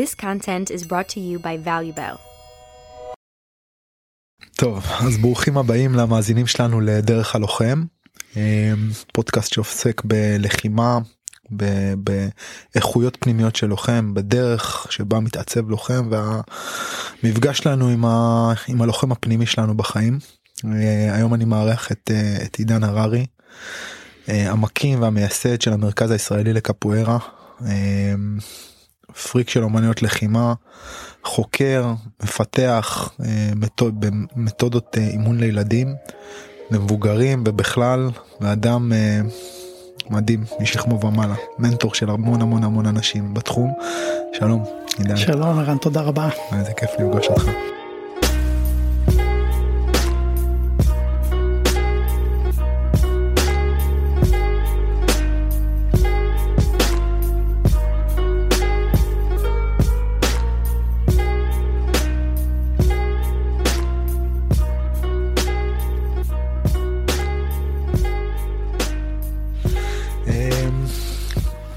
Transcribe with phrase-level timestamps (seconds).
[0.00, 2.16] This content is brought to you by ValueBell.
[4.56, 7.84] טוב אז ברוכים הבאים למאזינים שלנו לדרך הלוחם
[8.36, 8.72] אה,
[9.12, 10.98] פודקאסט שעוסק בלחימה
[12.74, 19.46] באיכויות פנימיות של לוחם בדרך שבה מתעצב לוחם והמפגש שלנו עם, ה, עם הלוחם הפנימי
[19.46, 20.18] שלנו בחיים.
[20.64, 23.26] אה, היום אני מארח את, אה, את עידן הררי
[24.28, 27.18] המקים והמייסד של המרכז הישראלי לקפוארה
[29.14, 30.54] פריק של אומנויות לחימה
[31.24, 31.92] חוקר
[32.22, 33.12] מפתח
[33.56, 35.94] מתוד, במתודות אימון לילדים
[36.70, 38.10] למבוגרים ובכלל
[38.40, 38.92] ואדם
[40.10, 43.74] מדהים משכמו ומעלה מנטור של המון המון המון אנשים בתחום
[44.32, 44.64] שלום
[44.98, 45.16] עידן.
[45.16, 47.50] שלום ערן תודה רבה איזה כיף לפגוש אותך.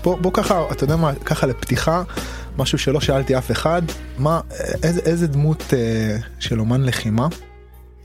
[0.04, 2.04] בוא, בוא ככה אתה יודע מה ככה לפתיחה
[2.58, 3.82] משהו שלא שאלתי אף אחד
[4.18, 4.42] מה
[4.84, 7.28] איזה, איזה דמות אה, של אומן לחימה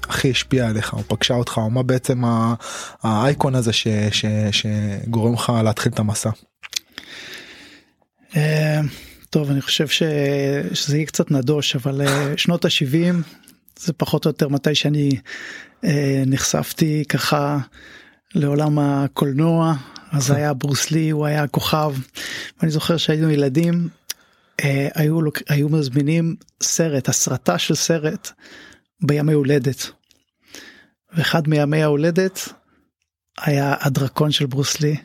[0.09, 2.23] הכי השפיע עליך או פגשה אותך או מה בעצם
[3.03, 6.31] האייקון הזה ש, ש, שגורם לך להתחיל את המסע.
[8.37, 8.81] אה,
[9.31, 10.03] טוב אני חושב ש,
[10.73, 13.15] שזה יהיה קצת נדוש אבל אה, שנות ה-70
[13.79, 15.11] זה פחות או יותר מתי שאני
[15.85, 17.59] אה, נחשפתי ככה
[18.35, 19.75] לעולם הקולנוע
[20.13, 21.95] אז היה ברוסלי הוא היה כוכב
[22.61, 23.89] ואני זוכר שהיינו ילדים
[24.65, 28.31] אה, היו היו מזמינים סרט הסרטה של סרט
[29.01, 29.91] בימי הולדת.
[31.17, 32.49] ואחד מימי ההולדת
[33.41, 34.97] היה הדרקון של ברוסלי.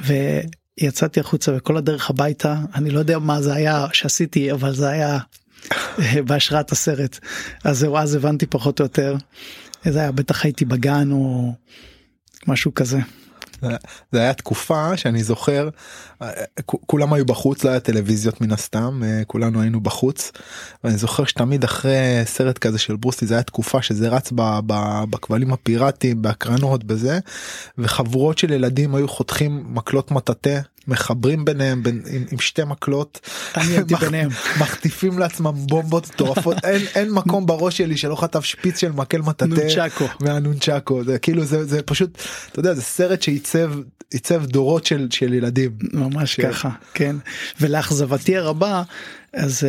[0.00, 5.18] ויצאתי החוצה וכל הדרך הביתה אני לא יודע מה זה היה שעשיתי אבל זה היה
[5.98, 7.18] אה, בהשראת הסרט
[7.64, 9.16] אז זהו אז הבנתי פחות או יותר.
[9.84, 11.52] זה היה בטח הייתי בגן או
[12.46, 12.98] משהו כזה.
[14.12, 15.68] זה היה תקופה שאני זוכר
[16.66, 20.32] כולם היו בחוץ לא היה טלוויזיות מן הסתם כולנו היינו בחוץ.
[20.84, 24.32] ואני זוכר שתמיד אחרי סרט כזה של ברוסלי זה היה תקופה שזה רץ
[25.10, 27.18] בכבלים הפיראטיים בהקרנות בזה
[27.78, 33.20] וחבורות של ילדים היו חותכים מקלות מטאטא מחברים ביניהם בין, עם, עם שתי מקלות.
[33.56, 34.28] מח, ביניהם.
[34.60, 36.56] מחטיפים לעצמם בומבות מטורפות.
[36.64, 39.50] אין אין מקום בראש שלי שלא חטף שפיץ של מקל מטאטא.
[39.50, 40.04] נונצ'קו.
[40.20, 41.04] מהנונצ'קו.
[41.04, 42.18] זה כאילו זה זה פשוט
[42.52, 43.72] אתה יודע זה סרט שעיצב
[44.12, 46.40] עיצב דורות של של ילדים ממש ש...
[46.40, 47.16] ככה כן
[47.60, 48.82] ולאכזבתי הרבה
[49.32, 49.66] אז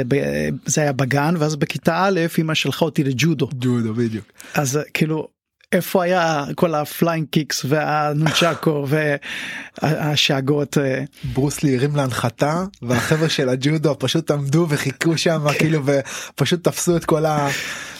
[0.65, 5.27] זה היה בגן ואז בכיתה א' אמא שלחה אותי לג'ודו ג'ודו בדיוק אז כאילו
[5.71, 8.87] איפה היה כל ה flying kicks והנונצ'קו
[9.81, 10.77] והשאגות.
[10.77, 11.03] אה?
[11.33, 15.59] ברוסלי הרים להנחתה והחבר'ה של הג'ודו פשוט עמדו וחיכו שם כן.
[15.59, 17.49] כאילו ופשוט תפסו את כל ה...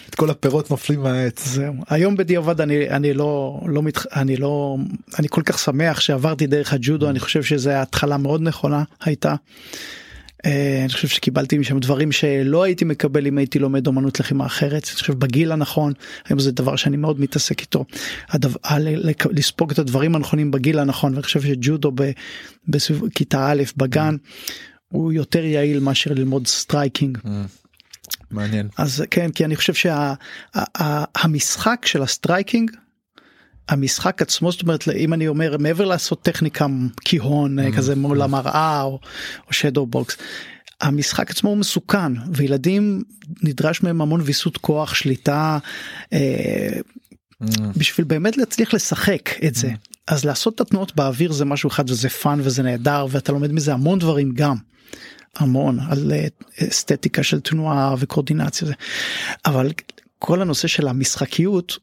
[0.09, 1.47] את כל הפירות נופלים מהעץ.
[1.47, 1.73] זהו.
[1.89, 4.77] היום בדיעבד אני אני לא לא מת, אני לא
[5.19, 9.35] אני כל כך שמח שעברתי דרך הג'ודו אני חושב שזה התחלה מאוד נכונה הייתה.
[10.45, 14.83] אה, אני חושב שקיבלתי משם דברים שלא הייתי מקבל אם הייתי לומד אומנות לחימה אחרת.
[14.87, 15.93] אני חושב בגיל הנכון
[16.25, 17.85] היום זה דבר שאני מאוד מתעסק איתו.
[18.29, 18.59] הדבר,
[19.31, 21.91] לספוג את הדברים הנכונים בגיל הנכון ואני חושב שג'ודו
[22.67, 24.15] בכיתה א' בגן
[24.87, 27.17] הוא יותר יעיל מאשר ללמוד striking.
[28.31, 28.67] מעניין.
[28.77, 29.73] אז כן כי אני חושב
[30.53, 32.71] שהמשחק של ה striking
[33.69, 36.65] המשחק עצמו זאת אומרת אם אני אומר מעבר לעשות טכניקה
[37.05, 37.77] כיהון אהמ.
[37.77, 38.99] כזה מול המראה או,
[39.47, 40.17] או shadow box.
[40.81, 43.03] המשחק עצמו הוא מסוכן וילדים
[43.43, 45.57] נדרש מהם המון ויסות כוח שליטה
[46.13, 46.69] אה,
[47.43, 47.45] אממ.
[47.77, 49.89] בשביל באמת להצליח לשחק את זה אממ.
[50.07, 53.73] אז לעשות את התנועות באוויר זה משהו אחד וזה fun וזה נהדר ואתה לומד מזה
[53.73, 54.55] המון דברים גם.
[55.35, 56.27] המון על אה,
[56.67, 58.67] אסתטיקה של תנועה וקואורדינציה
[59.45, 59.71] אבל
[60.19, 61.77] כל הנושא של המשחקיות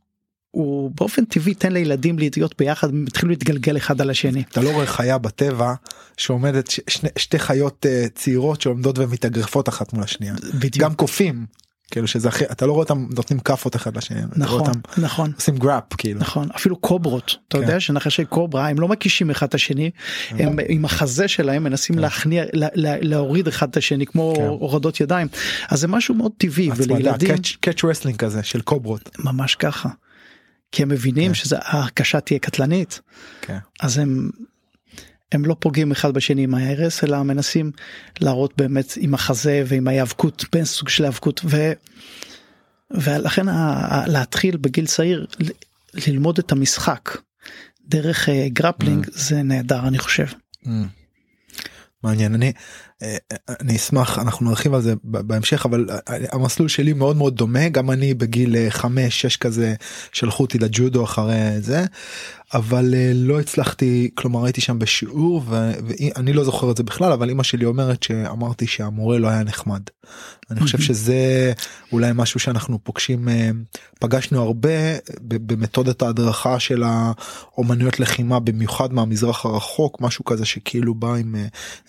[0.50, 4.42] הוא באופן טבעי תן לילדים להיות ביחד התחילו להתגלגל אחד על השני.
[4.52, 5.74] אתה לא רואה חיה בטבע
[6.16, 10.34] שעומדת שני, שתי חיות אה, צעירות שעומדות ומתאגרפות אחת מול השנייה.
[10.54, 10.84] בדיוק.
[10.84, 11.46] גם קופים.
[11.90, 15.56] כאילו שזה הכי אתה לא רואה אותם נותנים כאפות אחד לשני נכון אותם, נכון עושים
[15.56, 17.62] grab כאילו נכון אפילו קוברות אתה כן.
[17.62, 19.90] יודע שנחשי קוברה הם לא מקישים אחד את השני
[20.28, 20.46] כן.
[20.46, 22.02] הם עם החזה שלהם מנסים כן.
[22.02, 24.42] להכניע לה, לה, להוריד אחד את השני כמו כן.
[24.42, 25.28] הורדות ידיים
[25.68, 29.88] אז זה משהו מאוד טבעי ולילדים catch wrestling כזה של קוברות ממש ככה.
[30.72, 31.34] כי הם מבינים כן.
[31.34, 33.00] שזה ההכשה תהיה קטלנית
[33.42, 33.58] כן.
[33.80, 34.30] אז הם
[35.32, 37.70] הם לא פוגעים אחד בשני עם הארס אלא מנסים
[38.20, 41.72] להראות באמת עם החזה ועם ההיאבקות בין סוג של היאבקות ו...
[42.90, 44.04] ולכן ה...
[44.06, 45.26] להתחיל בגיל צעיר
[45.94, 47.18] ללמוד את המשחק
[47.88, 49.10] דרך grappling מממ.
[49.12, 50.26] זה נהדר אני חושב.
[50.64, 50.68] מממ.
[52.02, 52.52] מעניין אני אה,
[53.60, 55.86] אני אשמח אנחנו נרחיב על זה בהמשך אבל
[56.32, 58.82] המסלול שלי מאוד מאוד דומה גם אני בגיל 5-6
[59.40, 59.74] כזה
[60.12, 61.84] שלחו אותי לג'ודו אחרי זה
[62.54, 67.42] אבל לא הצלחתי כלומר הייתי שם בשיעור ואני לא זוכר את זה בכלל אבל אמא
[67.42, 69.82] שלי אומרת שאמרתי שהמורה לא היה נחמד.
[70.50, 71.52] אני חושב שזה
[71.92, 73.28] אולי משהו שאנחנו פוגשים
[74.00, 74.70] פגשנו הרבה
[75.20, 81.36] במתודת ההדרכה של האומנויות לחימה במיוחד מהמזרח הרחוק משהו כזה שכאילו בא עם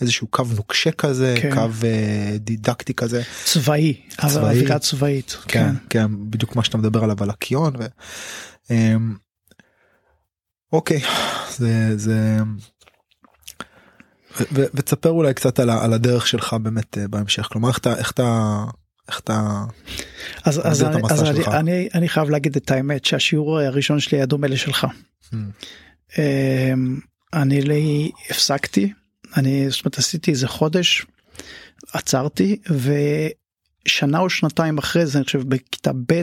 [0.01, 1.55] איזשהו קו נוקשה כזה כן.
[1.55, 1.87] קו
[2.39, 7.29] דידקטי כזה צבאי צבאי אווירה צבאית כן, כן כן בדיוק מה שאתה מדבר עליו על
[7.29, 7.73] הקיון.
[7.79, 7.85] ו...
[10.73, 11.01] אוקיי
[11.57, 12.37] זה זה
[14.51, 18.63] ותספר אולי קצת על, על הדרך שלך באמת אה, בהמשך כלומר איך אתה איך אתה
[19.09, 19.63] איך אתה
[20.43, 24.25] אז, אז, אני, אז אני, אני, אני חייב להגיד את האמת שהשיעור הראשון שלי היה
[24.25, 24.87] דומה לשלך.
[25.33, 25.35] Hmm.
[26.17, 26.99] אמ,
[27.33, 28.93] אני לי הפסקתי
[29.37, 31.05] אני זאת אומרת עשיתי איזה חודש
[31.93, 32.59] עצרתי
[33.85, 36.21] ושנה או שנתיים אחרי זה אני חושב בכיתה ב'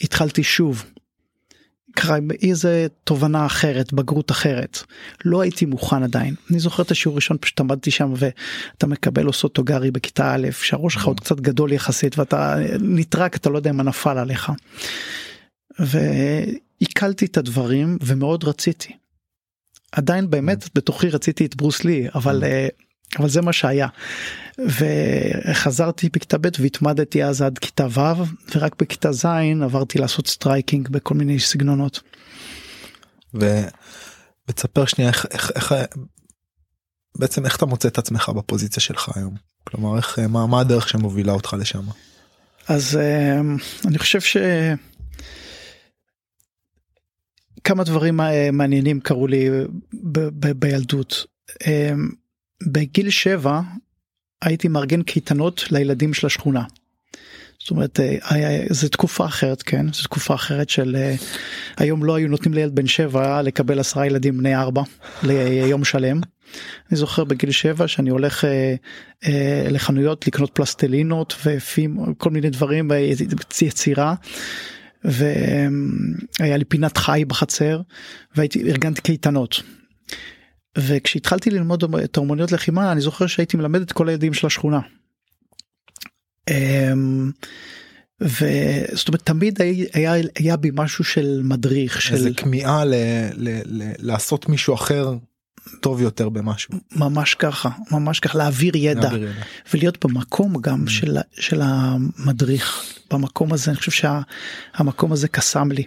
[0.00, 0.84] התחלתי שוב
[1.92, 4.78] קרה איזה תובנה אחרת בגרות אחרת
[5.24, 9.90] לא הייתי מוכן עדיין אני זוכר את השיעור הראשון פשוט עמדתי שם ואתה מקבל אוסוטוגרי
[9.90, 14.18] בכיתה א' שהראש שלך עוד קצת גדול יחסית ואתה נטרק אתה לא יודע מה נפל
[14.18, 14.52] עליך.
[15.78, 18.92] ועיכלתי את הדברים ומאוד רציתי.
[19.92, 22.68] עדיין באמת בתוכי רציתי את ברוס לי אבל אה,
[23.18, 23.88] אבל זה מה שהיה.
[24.58, 28.24] וחזרתי בכיתה ב' והתמדתי אז עד כיתה ו'
[28.54, 29.26] ורק בכיתה ז'
[29.62, 32.00] עברתי לעשות striking בכל מיני סגנונות.
[34.48, 35.74] ותספר שנייה איך, איך, איך
[37.18, 39.34] בעצם איך אתה מוצא את עצמך בפוזיציה שלך היום
[39.64, 41.82] כלומר איך מה, מה הדרך שמובילה אותך לשם.
[42.68, 43.40] אז אה,
[43.84, 44.36] אני חושב ש...
[47.64, 49.50] כמה דברים אה, מעניינים קרו לי
[49.92, 51.26] ב- ב- בילדות.
[51.66, 51.92] אה,
[52.66, 53.60] בגיל 7
[54.42, 56.62] הייתי מארגן קייטנות לילדים של השכונה.
[57.60, 60.96] זאת אומרת אה, זו תקופה אחרת כן זו תקופה אחרת של
[61.76, 64.82] היום לא היו נותנים לילד בן 7 לקבל עשרה ילדים בני 4
[65.22, 66.20] ליום שלם.
[66.90, 68.74] אני זוכר בגיל 7 שאני הולך אה,
[69.26, 72.90] אה, לחנויות לקנות פלסטלינות ופים כל מיני דברים
[73.62, 74.14] יצירה.
[75.04, 77.80] והיה לי פינת חי בחצר
[78.36, 79.62] והייתי ארגנתי קייטנות
[80.78, 84.80] וכשהתחלתי ללמוד את האומנויות לחימה אני זוכר שהייתי מלמד את כל הילדים של השכונה.
[86.50, 87.30] אמ,
[88.20, 89.62] וזאת אומרת תמיד
[89.92, 92.82] היה, היה בי משהו של מדריך של כמיהה
[93.98, 95.16] לעשות מישהו אחר
[95.80, 99.42] טוב יותר במשהו ממש ככה ממש ככה להעביר ידע, להעביר ידע.
[99.74, 100.90] ולהיות במקום גם mm.
[100.90, 105.84] של, של המדריך במקום הזה אני חושב שהמקום הזה קסם לי.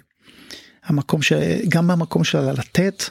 [0.83, 3.03] המקום שגם מהמקום של לתת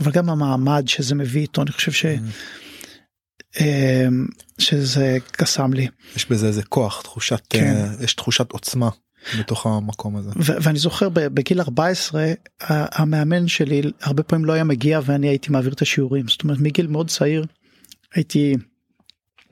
[0.00, 2.06] אבל גם המעמד שזה מביא איתו אני חושב ש...
[3.60, 4.26] אמ,
[4.58, 5.88] שזה קסם לי.
[6.16, 7.84] יש בזה איזה כוח תחושת כן.
[8.00, 8.88] uh, יש תחושת עוצמה
[9.38, 10.30] בתוך המקום הזה.
[10.36, 15.82] ואני זוכר בגיל 14 המאמן שלי הרבה פעמים לא היה מגיע ואני הייתי מעביר את
[15.82, 17.44] השיעורים זאת אומרת מגיל מאוד צעיר
[18.14, 18.56] הייתי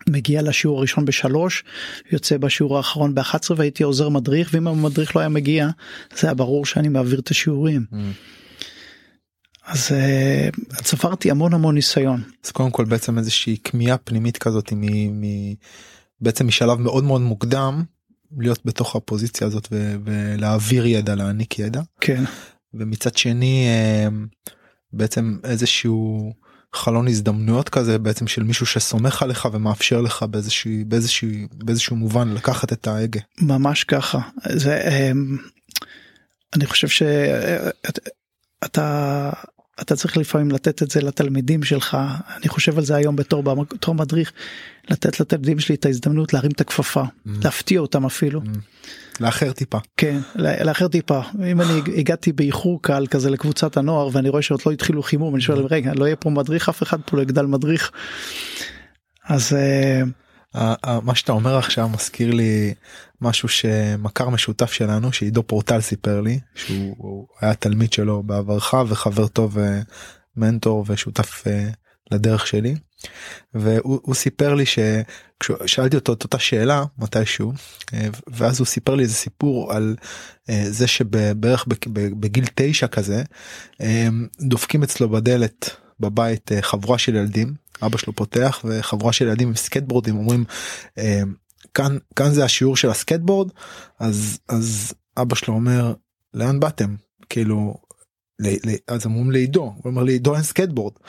[0.09, 1.65] מגיע לשיעור הראשון בשלוש
[2.13, 5.69] יוצא בשיעור האחרון ב-11 והייתי עוזר מדריך ואם המדריך לא היה מגיע
[6.19, 7.85] זה היה ברור שאני מעביר את השיעורים.
[7.93, 7.97] Mm.
[9.67, 12.23] אז uh, צברתי המון המון ניסיון.
[12.45, 15.25] אז קודם כל בעצם איזושהי כמיהה פנימית כזאת מ, מ,
[16.21, 17.85] בעצם משלב מאוד מאוד מוקדם
[18.39, 21.81] להיות בתוך הפוזיציה הזאת ו, ולהעביר ידע להעניק ידע.
[22.01, 22.25] כן.
[22.75, 23.67] ומצד שני
[24.07, 24.13] uh,
[24.93, 26.33] בעצם איזשהו
[26.75, 32.73] חלון הזדמנויות כזה בעצם של מישהו שסומך עליך ומאפשר לך באיזשהו באיזשהו באיזשהו מובן לקחת
[32.73, 33.21] את ההגה.
[33.41, 34.19] ממש ככה
[34.49, 35.17] זה um,
[36.57, 37.07] אני חושב
[38.65, 39.31] שאתה
[39.81, 41.99] אתה צריך לפעמים לתת את זה לתלמידים שלך
[42.37, 44.33] אני חושב על זה היום בתור בתור מדריך
[44.91, 47.31] לתת לתלמידים שלי את ההזדמנות להרים את הכפפה mm.
[47.45, 48.41] להפתיע אותם אפילו.
[48.41, 48.49] Mm.
[49.21, 49.79] לאחר טיפה.
[49.97, 54.73] כן לאחר טיפה אם אני הגעתי באיחור קל כזה לקבוצת הנוער ואני רואה שעוד לא
[54.73, 55.69] התחילו חימום אני שואל mm.
[55.71, 57.91] רגע לא יהיה פה מדריך אף אחד פה לא יגדל מדריך.
[59.29, 59.53] אז.
[59.53, 60.09] Uh,
[61.03, 62.75] מה שאתה אומר עכשיו מזכיר לי
[63.21, 69.59] משהו שמכר משותף שלנו שעידו פורטל סיפר לי שהוא היה תלמיד שלו בעברך וחבר טוב
[69.59, 69.81] אה,
[70.87, 71.69] ושותף אה,
[72.11, 72.75] לדרך שלי.
[73.55, 77.53] והוא סיפר לי ששאלתי אותו את אותה שאלה מתישהו
[77.95, 79.97] אה, ואז הוא סיפר לי איזה סיפור על
[80.65, 81.67] זה שבערך
[82.21, 83.23] בגיל תשע כזה
[84.41, 90.17] דופקים אצלו בדלת בבית חבורה של ילדים אבא שלו פותח וחבורה של ילדים עם סקייטבורדים
[90.17, 90.45] אומרים
[91.75, 93.51] כאן כאן זה השיעור של הסקייטבורד
[93.99, 95.95] אז אז אבא שלו אומר
[96.35, 96.95] לאן באתם?
[97.29, 97.75] כאילו
[98.89, 100.93] אז אומרים לעידו הוא אומר לעידו אין סקייטבורד.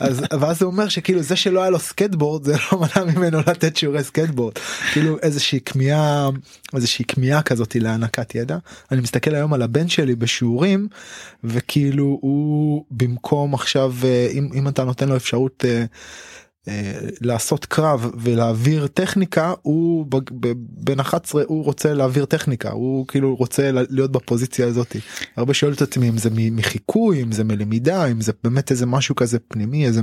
[0.00, 3.76] אז ואז הוא אומר שכאילו זה שלא היה לו סקייטבורד זה לא מנע ממנו לתת
[3.76, 4.58] שיעורי סקייטבורד.
[4.92, 6.30] כאילו איזושהי כמיהה
[6.74, 8.58] איזושהי כמיהה כזאת להענקת ידע.
[8.92, 10.88] אני מסתכל היום על הבן שלי בשיעורים
[11.44, 15.64] וכאילו הוא במקום עכשיו אה, אם, אם אתה נותן לו אפשרות.
[16.68, 20.06] אה, אה, לעשות קרב ולהעביר טכניקה הוא
[20.58, 24.96] בן 11 הוא רוצה להעביר טכניקה הוא כאילו רוצה להיות בפוזיציה הזאת
[25.36, 29.14] הרבה שואל את עצמי אם זה מחיקוי אם זה מלמידה אם זה באמת איזה משהו
[29.14, 30.00] כזה פנימי איזה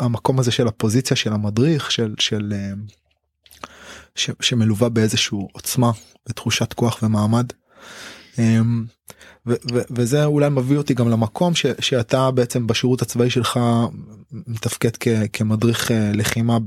[0.00, 2.72] המקום הזה של הפוזיציה של המדריך של של אה,
[4.14, 5.90] ש, שמלווה באיזשהו עוצמה
[6.28, 7.46] ותחושת כוח ומעמד.
[9.90, 13.60] וזה אולי מביא אותי גם למקום ש, שאתה בעצם בשירות הצבאי שלך
[14.32, 16.58] מתפקד כ, כמדריך אה, לחימה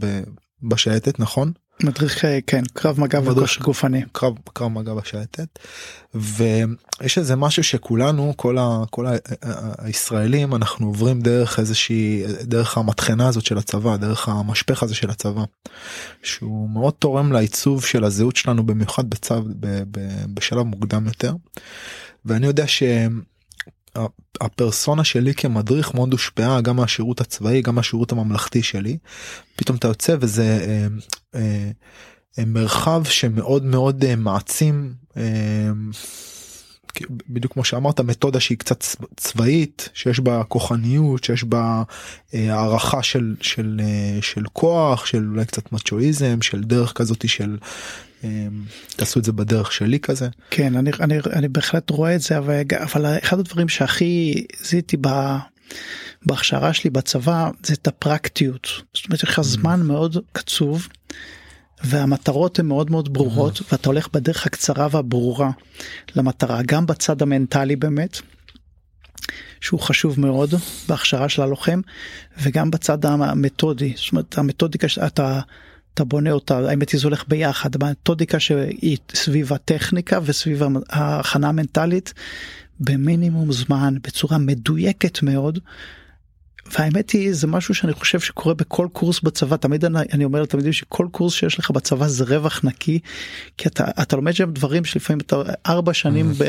[0.63, 1.51] בשייטת נכון?
[1.84, 5.60] מדריך אה, כן קרב מגע וכושר גופני קרב קרב מגע בשייטת
[6.15, 9.12] ויש איזה משהו שכולנו כל, ה, כל ה,
[9.77, 15.44] הישראלים אנחנו עוברים דרך איזושהי דרך המטחנה הזאת של הצבא דרך המשפך הזה של הצבא
[16.24, 20.00] שהוא מאוד תורם לעיצוב של הזהות שלנו במיוחד בצו ב, ב,
[20.34, 21.34] בשלב מוקדם יותר.
[22.25, 22.65] ואני יודע
[23.98, 28.98] שהפרסונה שלי כמדריך מאוד הושפעה גם מהשירות הצבאי גם מהשירות הממלכתי שלי
[29.55, 30.88] פתאום אתה יוצא וזה אה,
[31.36, 31.72] אה,
[32.39, 34.94] אה, מרחב שמאוד מאוד אה, מעצים.
[35.17, 35.72] אה,
[37.29, 38.84] בדיוק כמו שאמרת מתודה שהיא קצת
[39.15, 41.84] צבאית שיש בה כוחניות שיש בה
[42.34, 47.58] אה, הערכה של של אה, של כוח של אולי קצת מצ'ואיזם של דרך כזאתי של
[48.95, 50.29] תעשו את זה בדרך שלי כזה.
[50.50, 55.07] כן אני אני אני בהחלט רואה את זה אבל, אבל אחד הדברים שהכי זיהיתי ב...
[56.25, 59.41] בהכשרה שלי בצבא זה את הפרקטיות זאת אומרת יש לך mm.
[59.41, 60.88] זמן מאוד קצוב
[61.84, 63.63] והמטרות הן מאוד מאוד ברורות mm.
[63.72, 65.51] ואתה הולך בדרך הקצרה והברורה
[66.15, 68.19] למטרה גם בצד המנטלי באמת.
[69.62, 70.53] שהוא חשוב מאוד
[70.88, 71.81] בהכשרה של הלוחם
[72.38, 75.39] וגם בצד המתודי זאת אומרת המתודיקה שאתה
[75.95, 82.13] אתה בונה אותה האמת היא זה הולך ביחד המתודיקה שהיא סביב הטכניקה וסביב ההכנה המנטלית
[82.79, 85.59] במינימום זמן בצורה מדויקת מאוד.
[86.74, 90.74] והאמת היא זה משהו שאני חושב שקורה בכל קורס בצבא תמיד אני, אני אומר לתלמידים
[90.74, 93.00] שכל קורס שיש לך בצבא זה רווח נקי
[93.57, 96.43] כי אתה אתה לומד שם דברים שלפעמים אתה ארבע שנים mm.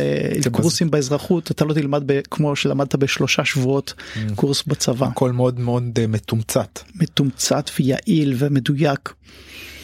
[0.45, 4.19] בקורסים באזרחות אתה לא תלמד ב, כמו שלמדת בשלושה שבועות mm.
[4.35, 5.07] קורס בצבא.
[5.07, 6.79] הכל מאוד מאוד uh, מתומצת.
[6.95, 9.13] מתומצת ויעיל ומדויק.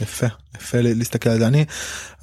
[0.02, 1.64] יפה יפה להסתכל על זה אני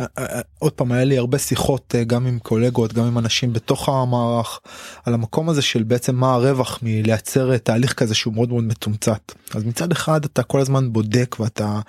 [0.01, 3.53] אה, אה, עוד פעם היה לי הרבה שיחות אה, גם עם קולגות גם עם אנשים
[3.53, 4.59] בתוך המערך
[5.05, 9.63] על המקום הזה של בעצם מה הרווח מלייצר תהליך כזה שהוא מאוד מאוד מתומצת אז
[9.63, 11.79] מצד אחד אתה כל הזמן בודק ואתה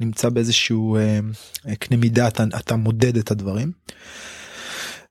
[0.00, 0.98] נמצא באיזשהו
[1.78, 3.72] קנה מידה אתה, אתה מודד את הדברים.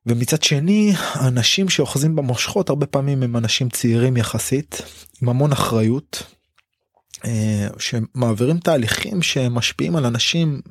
[0.05, 4.81] ומצד שני אנשים שאוחזים במושכות הרבה פעמים הם אנשים צעירים יחסית
[5.21, 6.38] עם המון אחריות אה,
[7.79, 10.61] שמעבירים תהליכים שמשפיעים על אנשים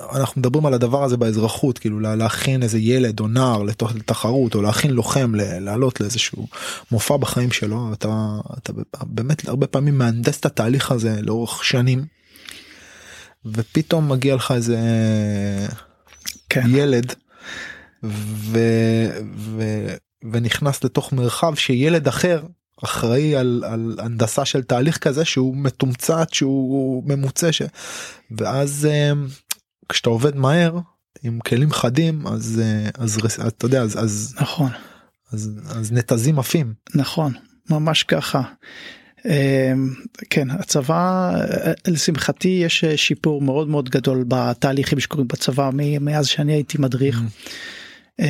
[0.00, 3.62] אנחנו מדברים על הדבר הזה באזרחות כאילו להכין איזה ילד או נער
[3.94, 6.46] לתחרות או להכין לוחם לעלות לאיזשהו
[6.90, 8.72] מופע בחיים שלו אתה, אתה
[9.02, 12.04] באמת הרבה פעמים מהנדס את התהליך הזה לאורך שנים
[13.44, 14.78] ופתאום מגיע לך איזה
[16.50, 16.62] כן.
[16.68, 17.14] ילד
[18.02, 18.58] ו,
[19.36, 19.62] ו,
[20.32, 22.42] ונכנס לתוך מרחב שילד אחר
[22.82, 27.62] אחראי על, על הנדסה של תהליך כזה שהוא מתומצת שהוא ממוצע ש...
[28.38, 29.12] ואז אה,
[29.88, 30.78] כשאתה עובד מהר
[31.22, 34.70] עם כלים חדים אז אה, אז אתה יודע אז אז נכון
[35.32, 37.32] אז, אז נתזים עפים נכון
[37.70, 38.42] ממש ככה.
[39.26, 39.72] אה,
[40.30, 41.32] כן הצבא
[41.86, 47.20] לשמחתי יש שיפור מאוד מאוד גדול בתהליכים שקורים בצבא מאז שאני הייתי מדריך.
[48.20, 48.22] Mm-hmm.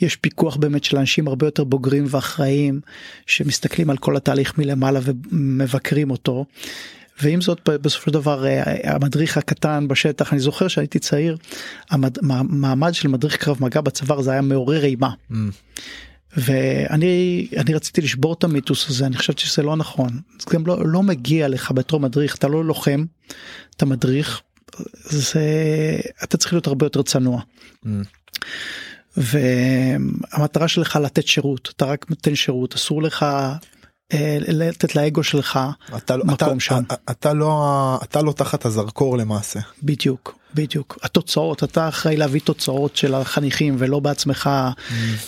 [0.00, 2.80] יש פיקוח באמת של אנשים הרבה יותר בוגרים ואחראיים
[3.26, 6.44] שמסתכלים על כל התהליך מלמעלה ומבקרים אותו.
[7.22, 11.36] ועם זאת בסופו של דבר אה, המדריך הקטן בשטח אני זוכר שהייתי צעיר
[11.90, 15.10] המעמד של מדריך קרב מגע בצוואר זה היה מעורר אימה.
[15.30, 15.34] Mm.
[16.36, 20.78] ואני אני רציתי לשבור את המיתוס הזה אני חושבת שזה לא נכון זה גם לא,
[20.86, 23.04] לא מגיע לך בתור מדריך אתה לא לוחם
[23.76, 24.40] אתה מדריך
[25.04, 25.42] זה
[26.24, 27.40] אתה צריך להיות הרבה יותר צנוע.
[27.84, 27.88] Mm.
[29.16, 33.26] והמטרה שלך לתת שירות אתה רק נותן שירות אסור לך
[34.12, 35.58] אה, לתת לאגו שלך
[35.96, 40.98] אתה, לא- מקום אתה, שם אתה, אתה לא אתה לא תחת הזרקור למעשה בדיוק בדיוק
[41.02, 44.50] התוצאות אתה אחראי להביא תוצאות של החניכים ולא בעצמך.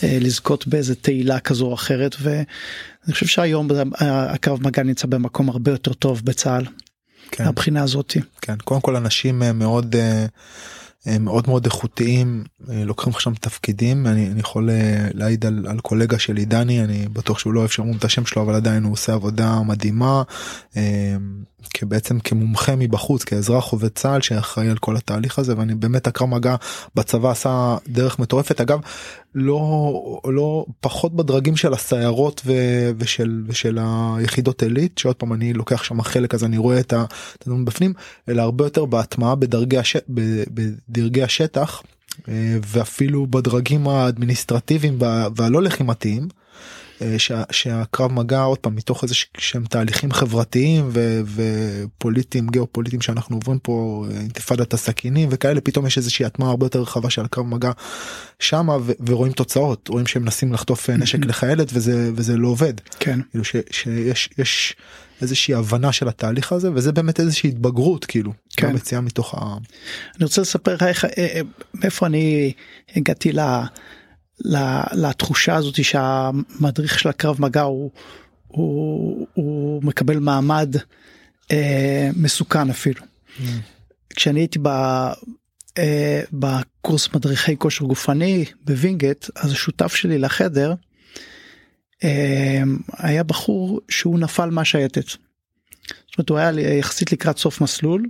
[0.02, 3.68] אה, לזכות באיזה תהילה כזו או אחרת ואני חושב שהיום
[4.00, 6.64] הקרב מגע נמצא במקום הרבה יותר טוב בצה"ל.
[7.30, 7.44] כן.
[7.44, 8.20] מהבחינה הזאתי.
[8.42, 9.96] כן קודם כל אנשים אה, מאוד.
[9.96, 10.26] הם
[11.20, 16.18] מאוד מאוד איכותיים אה, לוקחים שם תפקידים אני, אני יכול אה, להעיד על, על קולגה
[16.18, 19.12] שלי דני אני בטוח שהוא לא אוהב שאומרים את השם שלו אבל עדיין הוא עושה
[19.14, 20.22] עבודה מדהימה
[20.76, 21.16] אה,
[21.82, 26.56] בעצם כמומחה מבחוץ כאזרח עובד צה"ל שאחראי על כל התהליך הזה ואני באמת הקרב מגע
[26.94, 28.60] בצבא עשה דרך מטורפת.
[28.60, 28.80] אגב
[29.34, 32.52] לא לא פחות בדרגים של הסיירות ו,
[32.98, 33.78] ושל ושל
[34.16, 36.92] היחידות עילית שעוד פעם אני לוקח שם חלק אז אני רואה את
[37.40, 37.92] הדברים בפנים
[38.28, 39.96] אלא הרבה יותר בהטמעה בדרגי הש...
[40.96, 41.82] בדרגי השטח
[42.28, 44.98] אה, ואפילו בדרגים האדמיניסטרטיביים
[45.36, 46.28] והלא לחימתיים.
[47.02, 53.36] אה, שה, שהקרב מגע עוד פעם מתוך איזה שהם תהליכים חברתיים ו, ופוליטיים גיאופוליטיים שאנחנו
[53.36, 57.46] עוברים פה אה, אינתיפאדת הסכינים וכאלה פתאום יש איזושהי הטמעה הרבה יותר רחבה של הקרב
[57.46, 57.70] מגע
[58.38, 63.20] שמה ו, ורואים תוצאות רואים שהם מנסים לחטוף נשק לחיילת וזה וזה לא עובד כן
[63.30, 64.76] כאילו שיש יש
[65.23, 68.75] איזושהי הבנה של התהליך הזה וזה באמת איזושהי התבגרות כאילו כן.
[68.75, 69.56] מציאה מתוך ה...
[70.16, 71.40] אני רוצה לספר לך איך אה,
[71.75, 72.52] מאיפה אני
[72.96, 73.40] הגעתי ל...
[74.92, 77.90] לתחושה הזאת שהמדריך של הקרב מגע הוא,
[78.49, 80.76] הוא, הוא מקבל מעמד
[81.50, 83.00] אה, מסוכן אפילו.
[83.00, 83.42] Mm.
[84.11, 84.68] כשאני הייתי ב,
[85.78, 90.76] אה, בקורס מדריכי כושר גופני בווינגייט אז השותף שלי לחדר אה,
[92.98, 95.08] היה בחור שהוא נפל מהשייטת.
[95.08, 98.06] זאת אומרת הוא היה יחסית לקראת סוף מסלול.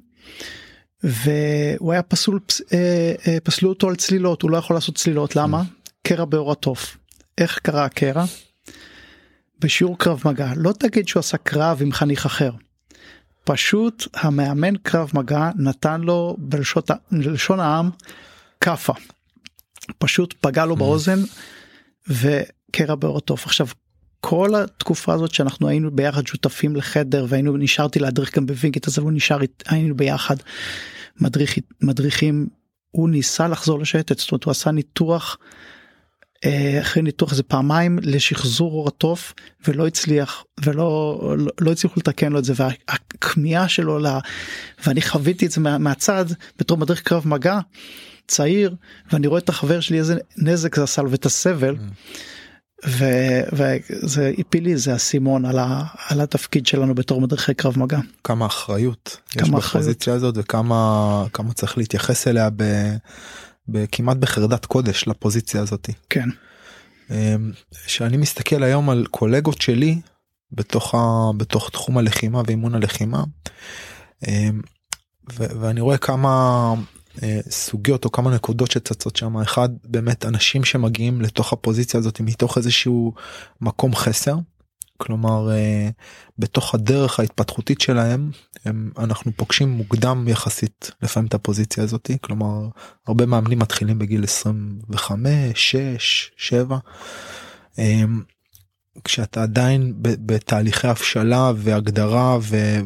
[1.03, 2.41] והוא היה פסול
[2.73, 5.63] אה, אה, פסלו אותו על צלילות הוא לא יכול לעשות צלילות למה
[6.07, 6.97] קרע באור התוף.
[7.39, 8.25] איך קרה הקרע?
[9.59, 12.51] בשיעור קרב מגע לא תגיד שהוא עשה קרב עם חניך אחר.
[13.45, 16.37] פשוט המאמן קרב מגע נתן לו
[17.11, 17.91] בלשון העם
[18.61, 18.93] כאפה.
[19.99, 20.79] פשוט פגע לו mm.
[20.79, 21.19] באוזן
[22.09, 22.56] וקרע
[22.99, 23.47] באור התוף.
[23.47, 23.67] עכשיו
[24.21, 29.13] כל התקופה הזאת שאנחנו היינו ביחד שותפים לחדר והיינו נשארתי להדריך גם בווינגיט אז הוא
[29.13, 30.37] נשאר היינו ביחד
[31.21, 32.49] מדריך מדריכים
[32.91, 35.39] הוא ניסה לחזור לשייטת זאת אומרת הוא עשה ניתוח
[36.45, 39.35] אה, אחרי ניתוח זה פעמיים לשחזור אור התוף
[39.69, 44.19] ולא הצליח ולא לא, לא הצליחו לתקן לו את זה והכמיהה שלו לה
[44.87, 46.25] ואני חוויתי את זה מה, מהצד
[46.59, 47.59] בתור מדריך קרב מגע
[48.29, 48.75] צעיר
[49.13, 51.75] ואני רואה את החבר שלי איזה נזק זה עשה לו ואת הסבל.
[51.75, 52.17] Mm.
[52.85, 57.99] וזה הפיל לי זה אסימון על, ה, על התפקיד שלנו בתור מדריכי קרב מגע.
[58.25, 62.63] כמה אחריות כמה יש בפוזיציה הזאת וכמה כמה צריך להתייחס אליה ב...
[63.93, 65.93] כמעט בחרדת קודש לפוזיציה הזאתי.
[66.11, 66.29] כן.
[67.11, 67.53] אמ,
[67.87, 70.01] שאני מסתכל היום על קולגות שלי
[70.53, 70.99] בתוך ה...
[71.37, 73.25] בתוך תחום הלחימה ואימון הלחימה
[74.29, 74.61] אמ,
[75.33, 75.45] ו...
[75.61, 76.75] ואני רואה כמה
[77.51, 79.37] סוגיות או כמה נקודות שצצות שם.
[79.37, 83.13] אחד באמת אנשים שמגיעים לתוך הפוזיציה הזאת מתוך איזשהו
[83.61, 84.37] מקום חסר.
[84.97, 85.89] כלומר אה,
[86.39, 88.31] בתוך הדרך ההתפתחותית שלהם
[88.65, 92.69] הם, אנחנו פוגשים מוקדם יחסית לפעמים את הפוזיציה הזאתי כלומר
[93.07, 96.79] הרבה מאמנים מתחילים בגיל 25 6 7
[99.05, 102.39] כשאתה עדיין בתהליכי הבשלה והגדרה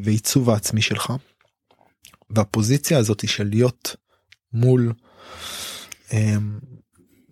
[0.02, 1.12] ועיצוב העצמי שלך.
[2.30, 3.96] והפוזיציה הזאת של להיות
[4.52, 4.92] מול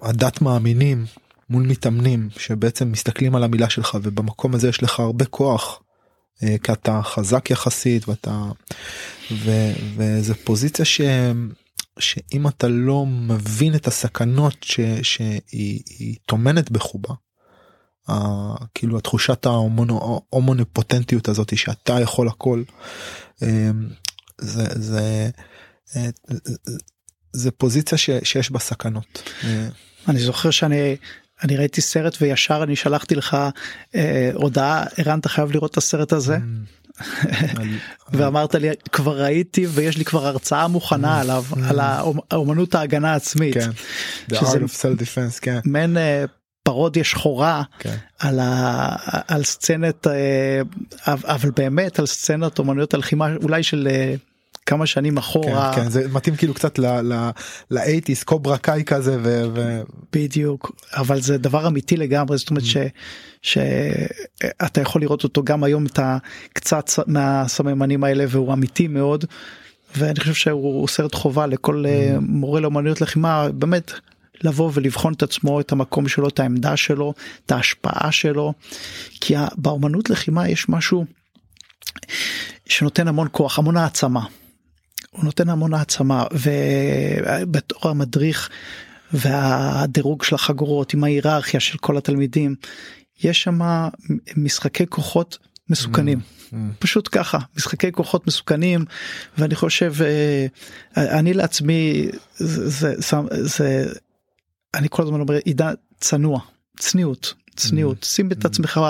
[0.03, 1.07] הדת מאמינים
[1.51, 5.83] מול מתאמנים שבעצם מסתכלים על המילה שלך ובמקום הזה יש לך הרבה כוח.
[6.43, 8.43] אה, כי אתה חזק יחסית ואתה
[9.33, 9.51] ו,
[9.97, 11.01] וזה פוזיציה ש,
[11.99, 17.15] שאם אתה לא מבין את הסכנות ש, שהיא טומנת בחובה.
[18.09, 18.15] ה,
[18.75, 22.63] כאילו התחושת ההומונופוטנטיות הזאת שאתה יכול הכל
[23.43, 23.71] אה,
[24.39, 25.31] זה זה
[25.97, 26.09] אה,
[27.39, 29.23] זה פוזיציה ש, שיש בה סכנות.
[30.09, 30.97] אני זוכר שאני
[31.43, 33.37] אני ראיתי סרט וישר אני שלחתי לך
[33.95, 36.39] אה, הודעה ערן אתה חייב לראות את הסרט הזה.
[36.99, 37.61] Mm.
[38.13, 41.21] ואמרת לי כבר ראיתי ויש לי כבר הרצאה מוכנה mm.
[41.21, 41.81] עליו על
[42.31, 43.55] האומנות ההגנה העצמית.
[43.55, 43.71] כן.
[45.39, 45.59] כן.
[45.65, 46.25] מעין אה,
[46.63, 47.97] פרודיה שחורה כן.
[48.19, 48.97] על, ה,
[49.29, 50.61] על סצנת אה,
[51.07, 54.15] אבל באמת על סצנת אומנויות הלחימה אולי של אה,
[54.69, 55.73] כמה שנים אחורה.
[55.75, 56.79] כן, כן זה מתאים כאילו קצת
[57.71, 59.43] לאייטיס קוברה קאי כזה ו...
[59.55, 59.81] ו...
[60.13, 62.67] בדיוק אבל זה דבר אמיתי לגמרי זאת אומרת mm.
[62.67, 62.77] ש...
[63.43, 69.25] שאתה יכול לראות אותו גם היום את הקצת מהסממנים האלה והוא אמיתי מאוד.
[69.97, 72.21] ואני חושב שהוא סרט חובה לכל mm.
[72.21, 73.93] מורה לאמנויות לחימה באמת
[74.43, 77.15] לבוא ולבחון את עצמו את המקום שלו את העמדה שלו
[77.47, 78.53] את ההשפעה שלו
[79.21, 81.05] כי באמנות לחימה יש משהו
[82.67, 84.21] שנותן המון כוח המון העצמה.
[85.19, 88.51] הוא נותן המון העצמה ובתור המדריך
[89.13, 92.55] והדירוג של החגורות עם ההיררכיה של כל התלמידים
[93.23, 93.61] יש שם
[94.37, 95.39] משחקי כוחות
[95.71, 96.19] מסוכנים.
[96.19, 96.55] Mm.
[96.79, 98.85] פשוט ככה משחקי כוחות מסוכנים
[99.39, 100.47] ואני חושב אה,
[101.19, 103.93] אני לעצמי זה, זה, זה, זה
[104.75, 106.41] אני כל הזמן אומר עידן צנוע
[106.77, 108.81] צניעות צניעות שים את עצמך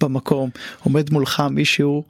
[0.00, 0.50] במקום
[0.80, 2.04] עומד מולך מישהו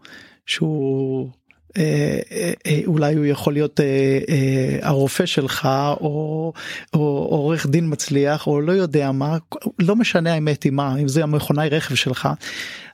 [0.46, 1.30] שהוא
[1.76, 5.68] אה, אה, אה, אולי הוא יכול להיות אה, אה, הרופא שלך
[6.00, 6.52] או,
[6.94, 7.00] או
[7.30, 9.36] עורך דין מצליח או לא יודע מה
[9.78, 12.28] לא משנה האמת היא מה אם זה המכונאי רכב שלך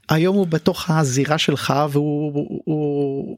[0.09, 3.37] היום הוא בתוך הזירה שלך והוא הוא, הוא,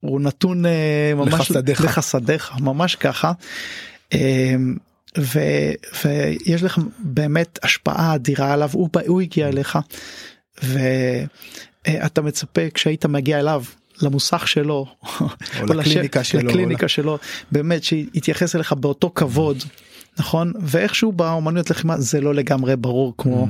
[0.00, 1.84] הוא נתון אה, ממש לחסדיך.
[1.84, 3.32] לחסדיך ממש ככה.
[5.18, 5.38] ו,
[6.04, 9.78] ויש לך באמת השפעה אדירה עליו הוא, הוא הגיע אליך
[10.62, 13.64] ואתה מצפה כשהיית מגיע אליו
[14.02, 14.86] למוסך שלו
[15.60, 17.18] או לקליניקה שלו, לקליניקה או שלו
[17.52, 19.64] באמת שיתייחס אליך באותו כבוד
[20.18, 23.48] נכון ואיכשהו באומנויות לחימה זה לא לגמרי ברור כמו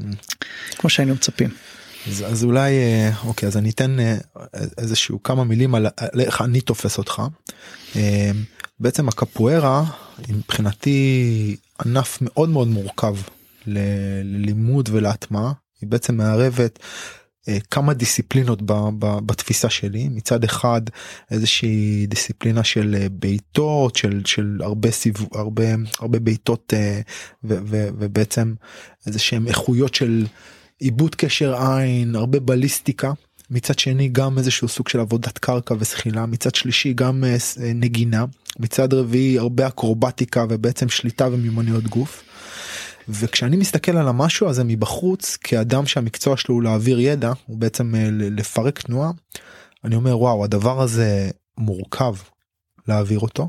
[0.00, 0.02] Mm.
[0.76, 1.50] כמו שהיינו מצפים.
[2.08, 4.16] אז, אז אולי אה, אוקיי אז אני אתן אה,
[4.78, 7.22] איזשהו כמה מילים על, על איך אני תופס אותך.
[7.96, 8.30] אה,
[8.80, 9.84] בעצם הקפוארה
[10.28, 13.16] מבחינתי ענף מאוד מאוד מורכב
[13.66, 16.78] ללימוד ולהטמעה היא בעצם מערבת
[17.70, 20.08] כמה דיסציפלינות ב, ב, בתפיסה שלי.
[20.08, 20.80] מצד אחד
[21.30, 25.64] איזושהי דיסציפלינה של אה, בעיטות של של הרבה סיבוב הרבה
[25.98, 27.00] הרבה בעיטות אה,
[27.44, 27.54] ו,
[27.98, 28.54] ובעצם
[29.06, 30.26] איזה שהם איכויות של
[30.78, 33.12] עיבוד קשר עין הרבה בליסטיקה.
[33.50, 38.24] מצד שני גם איזשהו סוג של עבודת קרקע וזחילה מצד שלישי גם אה, אה, נגינה.
[38.58, 42.22] מצד רביעי הרבה אקרובטיקה ובעצם שליטה ומיומנויות גוף.
[43.08, 48.08] וכשאני מסתכל על המשהו הזה מבחוץ כאדם שהמקצוע שלו הוא להעביר ידע הוא בעצם אה,
[48.10, 49.10] לפרק תנועה
[49.84, 52.14] אני אומר וואו הדבר הזה מורכב
[52.88, 53.48] להעביר אותו.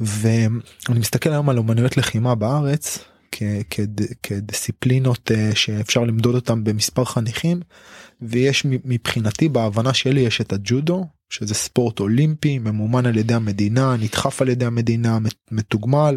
[0.00, 2.98] ואני מסתכל היום על אומנויות לחימה בארץ
[4.22, 7.60] כדיסציפלינות אה, שאפשר למדוד אותם במספר חניכים
[8.22, 14.42] ויש מבחינתי בהבנה שלי יש את הג'ודו שזה ספורט אולימפי ממומן על ידי המדינה נדחף
[14.42, 16.16] על ידי המדינה מת- מתוגמל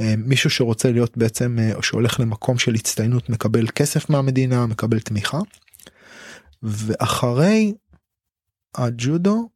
[0.00, 5.38] אה, מישהו שרוצה להיות בעצם אה, שהולך למקום של הצטיינות מקבל כסף מהמדינה מקבל תמיכה.
[6.62, 7.74] ואחרי
[8.74, 9.48] הג'ודו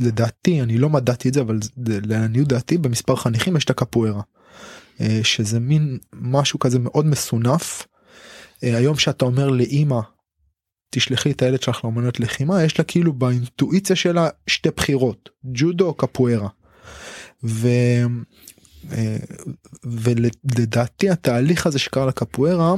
[0.00, 4.22] לדעתי אני לא מדעתי את זה אבל לעניות דעתי במספר חניכים יש את הקפוארה.
[5.00, 7.86] אה, שזה מין משהו כזה מאוד מסונף.
[8.62, 10.00] היום שאתה אומר לאימא
[10.90, 15.94] תשלחי את הילד שלך לאמנות לחימה יש לה כאילו באינטואיציה שלה שתי בחירות ג'ודו או
[15.94, 16.48] קפוארה.
[17.44, 17.68] ו...
[18.92, 19.16] אה,
[19.84, 22.74] ולדעתי התהליך הזה שקרה לקפוארה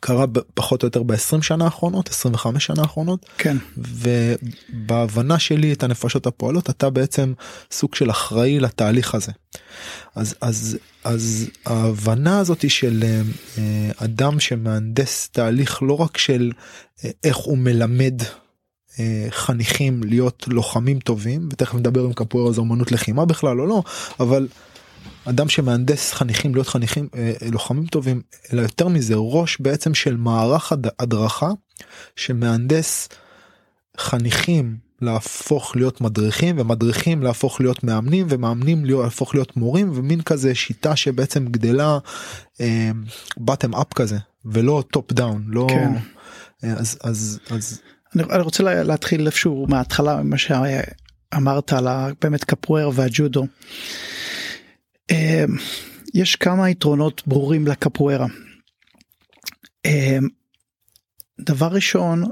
[0.00, 0.24] קרה
[0.54, 6.70] פחות או יותר ב-20 שנה האחרונות 25 שנה האחרונות כן ובהבנה שלי את הנפשות הפועלות
[6.70, 7.32] אתה בעצם
[7.70, 9.32] סוג של אחראי לתהליך הזה.
[10.14, 13.20] אז אז אז ההבנה הזאת של אה,
[13.58, 16.52] אה, אדם שמהנדס תהליך לא רק של
[17.04, 18.22] אה, איך הוא מלמד
[19.30, 23.82] חניכים להיות לוחמים טובים ותכף נדבר עם קפוארה זו אמנות לחימה בכלל או לא
[24.20, 24.48] אבל
[25.28, 30.72] אדם שמהנדס חניכים להיות חניכים אה, לוחמים טובים אלא יותר מזה ראש בעצם של מערך
[30.72, 31.50] הד- הדרכה
[32.16, 33.08] שמהנדס
[33.98, 40.96] חניכים להפוך להיות מדריכים ומדריכים להפוך להיות מאמנים ומאמנים להפוך להיות מורים ומין כזה שיטה
[40.96, 41.98] שבעצם גדלה
[43.38, 45.92] בטם אפ כזה ולא top down לא כן.
[46.64, 47.80] אה, אז אז אז
[48.16, 51.86] אני, אני רוצה לה- להתחיל איפשהו מההתחלה מה שאמרת על
[52.22, 53.46] באמת קפוארה והג'ודו.
[55.10, 55.44] אה,
[56.14, 58.26] יש כמה יתרונות ברורים לקפוארה.
[59.86, 60.18] אה,
[61.40, 62.24] דבר ראשון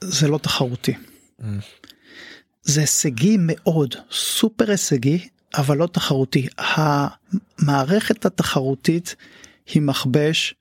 [0.00, 0.92] זה לא תחרותי.
[2.62, 9.14] זה הישגי מאוד סופר הישגי אבל לא תחרותי המערכת התחרותית
[9.74, 10.54] היא מכבש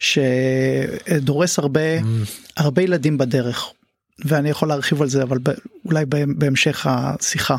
[0.00, 1.80] שדורס הרבה.
[2.56, 3.70] הרבה ילדים בדרך
[4.24, 5.38] ואני יכול להרחיב על זה אבל
[5.84, 7.56] אולי בה- בהמשך השיחה.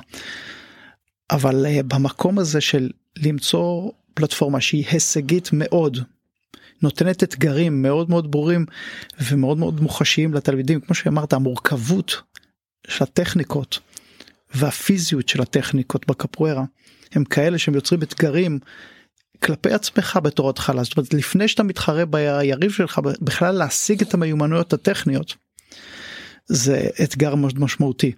[1.32, 5.98] אבל אה, במקום הזה של למצוא פלטפורמה שהיא הישגית מאוד
[6.82, 8.66] נותנת אתגרים מאוד מאוד ברורים
[9.22, 12.22] ומאוד מאוד מוחשיים לתלמידים כמו שאמרת המורכבות
[12.88, 13.80] של הטכניקות
[14.56, 16.64] והפיזיות של הטכניקות בקפוארה
[17.12, 18.60] הם כאלה שהם יוצרים אתגרים
[19.44, 20.84] כלפי עצמך בתור התחלה.
[20.84, 25.36] זאת אומרת לפני שאתה מתחרה ביריב שלך בכלל להשיג את המיומנויות הטכניות
[26.48, 28.12] זה אתגר מאוד משמעותי.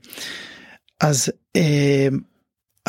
[0.99, 2.07] אז אה,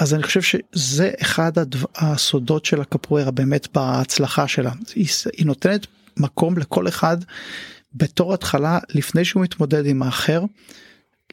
[0.01, 5.87] אז אני חושב שזה אחד הדבר, הסודות של הקפוארה באמת בהצלחה שלה היא, היא נותנת
[6.17, 7.17] מקום לכל אחד
[7.95, 10.43] בתור התחלה לפני שהוא מתמודד עם האחר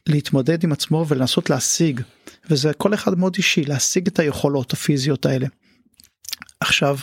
[0.07, 2.01] להתמודד עם עצמו ולנסות להשיג
[2.49, 5.47] וזה כל אחד מאוד אישי להשיג את היכולות הפיזיות האלה.
[6.59, 6.97] עכשיו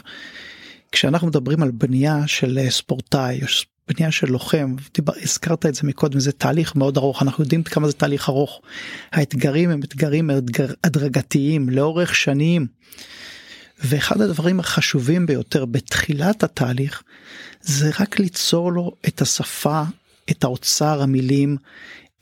[0.93, 3.49] כשאנחנו מדברים על בנייה של ספורטאי או
[3.89, 7.87] בנייה של לוחם דיבר, הזכרת את זה מקודם זה תהליך מאוד ארוך אנחנו יודעים כמה
[7.87, 8.61] זה תהליך ארוך.
[9.13, 12.67] האתגרים הם אתגרים אתגר, הדרגתיים לאורך שנים.
[13.85, 17.03] ואחד הדברים החשובים ביותר בתחילת התהליך
[17.61, 19.83] זה רק ליצור לו את השפה
[20.31, 21.57] את האוצר המילים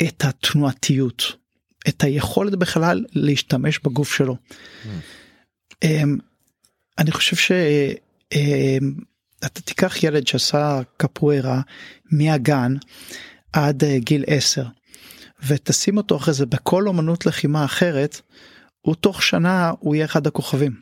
[0.03, 1.33] את התנועתיות
[1.89, 4.37] את היכולת בכלל להשתמש בגוף שלו.
[4.85, 5.87] Mm.
[6.99, 7.53] אני חושב ש...
[9.47, 11.61] אתה תיקח ילד שעשה קפוארה
[12.11, 12.75] מהגן
[13.53, 14.65] עד אה, גיל 10
[15.47, 18.21] ותשים אותו אחרי זה בכל אומנות לחימה אחרת
[18.81, 20.81] הוא תוך שנה הוא יהיה אחד הכוכבים.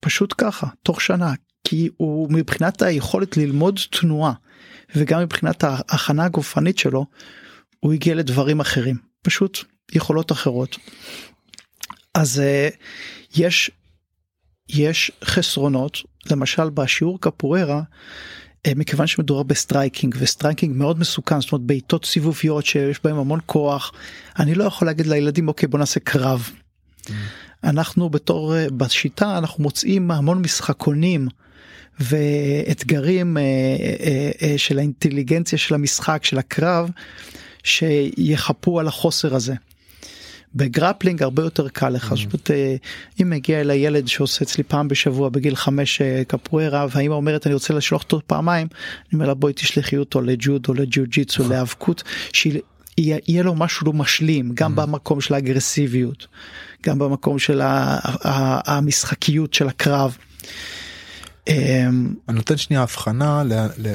[0.00, 1.32] פשוט ככה תוך שנה
[1.64, 4.32] כי הוא מבחינת היכולת ללמוד תנועה
[4.96, 7.06] וגם מבחינת ההכנה הגופנית שלו
[7.80, 9.58] הוא הגיע לדברים אחרים פשוט
[9.92, 10.76] יכולות אחרות.
[12.14, 12.76] אז אה,
[13.36, 13.70] יש
[14.74, 15.98] יש חסרונות
[16.30, 17.82] למשל בשיעור קפוארה
[18.66, 23.16] אה, מכיוון שמדובר ב striking ו striking מאוד מסוכן זאת אומרת בעיטות סיבוביות שיש בהם
[23.18, 23.92] המון כוח
[24.38, 26.50] אני לא יכול להגיד לילדים אוקיי בוא נעשה קרב.
[27.64, 31.28] אנחנו בתור אה, בשיטה אנחנו מוצאים המון משחקונים
[32.00, 36.90] ואתגרים אה, של האינטליגנציה של המשחק של הקרב
[37.64, 39.54] שיחפו על החוסר הזה.
[40.54, 42.50] ב grappling הרבה יותר קל לך, זאת אומרת
[43.22, 47.54] אם מגיע אליי ילד שעושה אצלי פעם בשבוע בגיל חמש אה, קפוארה והאמא אומרת אני
[47.54, 53.42] רוצה לשלוח אותו פעמיים, אני אומר לה בואי תשלחי אותו לג'ודו לג'ו ג'יצו להיאבקות שיהיה
[53.42, 56.26] לו משהו לא משלים גם במקום של האגרסיביות
[56.82, 57.60] גם במקום של
[58.64, 60.16] המשחקיות של הקרב.
[61.50, 63.42] אמ, אני נותן שנייה הבחנה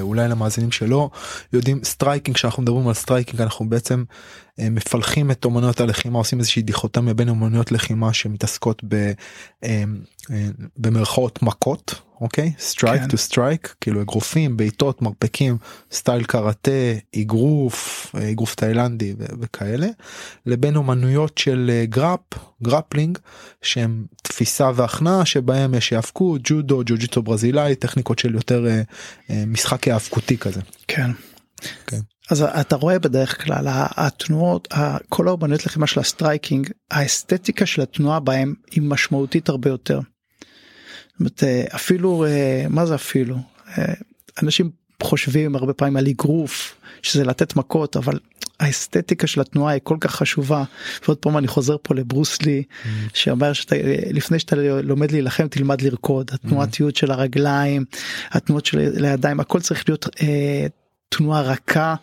[0.02, 1.10] אולי למאזינים שלא
[1.54, 4.04] יודעים striking כשאנחנו מדברים על striking אנחנו בעצם
[4.60, 9.12] אה, מפלחים את אומנויות הלחימה עושים איזושהי דיכוטמיה בין אומנויות לחימה שמתעסקות אה,
[9.64, 9.84] אה,
[10.78, 15.58] במרכאות מכות אוקיי strike to strike כאילו אגרופים בעיטות מרפקים
[15.92, 16.72] style קראטה
[17.22, 19.88] אגרוף אגרוף תאילנדי וכאלה
[20.46, 22.20] לבין אומנויות של grap
[22.64, 23.18] grappling
[23.62, 28.66] שהם תפיסה והכנעה שבהם יש היאבקות ג'ודו ג'ו-ג'יטו ברזילאי טכניקות של יותר
[29.30, 30.62] משחק היאבקותי כזה.
[30.88, 31.12] כן.
[31.88, 32.00] כן.
[32.30, 34.68] אז אתה רואה בדרך כלל התנועות
[35.10, 40.00] כל האומנויות לחימה של ה striking האסתטיקה של התנועה בהם היא משמעותית הרבה יותר.
[41.20, 41.44] אומרת,
[41.76, 42.26] אפילו
[42.70, 43.36] מה זה אפילו
[44.44, 44.70] אנשים
[45.04, 48.20] חושבים הרבה פעמים על אגרוף שזה לתת מכות אבל
[48.60, 50.64] האסתטיקה של התנועה היא כל כך חשובה
[51.04, 52.88] ועוד פעם אני חוזר פה לברוסלי mm.
[53.14, 53.76] שאומר שאתה
[54.12, 57.00] לפני שאתה לומד להילחם תלמד לרקוד התנועתיות mm.
[57.00, 57.86] של הרגליים
[58.32, 60.68] התנועות של הידיים הכל צריך להיות אה,
[61.10, 61.96] תנועה רכה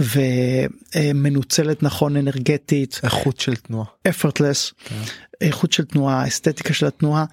[0.00, 4.96] ומנוצלת נכון אנרגטית איכות של תנועה effortless כן.
[5.40, 7.24] איכות של תנועה אסתטיקה של התנועה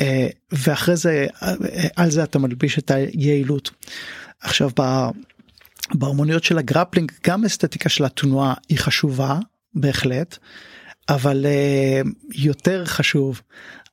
[0.00, 1.54] אה, ואחרי זה אה,
[1.96, 3.70] על זה אתה מלביש את היעילות.
[4.40, 4.70] עכשיו
[5.94, 9.38] בהרמוניות של הגרפלינג גם אסתטיקה של התנועה היא חשובה
[9.74, 10.38] בהחלט
[11.08, 13.40] אבל uh, יותר חשוב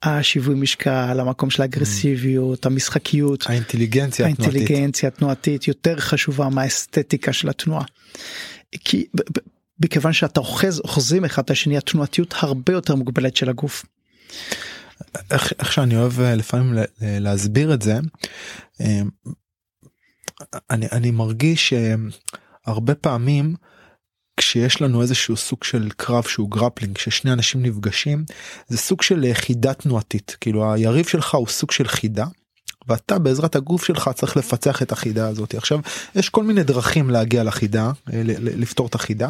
[0.03, 7.83] השיווי משקל המקום של האגרסיביות המשחקיות האינטליגנציה האינטליגנציה התנועתית יותר חשובה מהאסתטיקה של התנועה.
[8.71, 9.05] כי
[9.79, 13.85] מכיוון שאתה אוחז אוחזים אחד את השני התנועתיות הרבה יותר מוגבלת של הגוף.
[15.31, 17.99] איך, איך שאני אוהב אה, לפעמים להסביר את זה
[18.81, 19.01] אה,
[20.69, 21.73] אני, אני מרגיש
[22.65, 23.55] שהרבה פעמים
[24.41, 28.25] כשיש לנו איזשהו סוג של קרב שהוא grappling ששני אנשים נפגשים
[28.67, 30.37] זה סוג של אה, חידה תנועתית.
[30.41, 32.25] כאילו היריב שלך הוא סוג של חידה.
[32.87, 35.55] ואתה בעזרת הגוף שלך צריך לפצח את החידה הזאת.
[35.55, 35.79] עכשיו
[36.15, 39.29] יש כל מיני דרכים להגיע לחידה אה, לפתור את החידה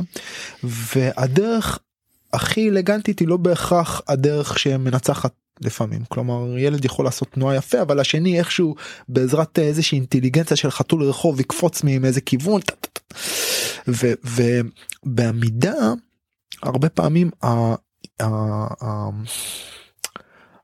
[0.64, 1.80] והדרך
[2.34, 6.02] הכי אלגנטית היא לא בהכרח הדרך שמנצחת לפעמים.
[6.10, 8.76] כלומר ילד יכול לעשות תנועה יפה אבל השני איכשהו
[9.10, 12.62] בעזרת איזושהי אינטליגנציה של חתול רחוב יקפוץ מאיזה כיוון
[13.88, 15.94] ובעמידה
[16.64, 17.76] הרבה פעמים ה, ה,
[18.84, 19.10] ה,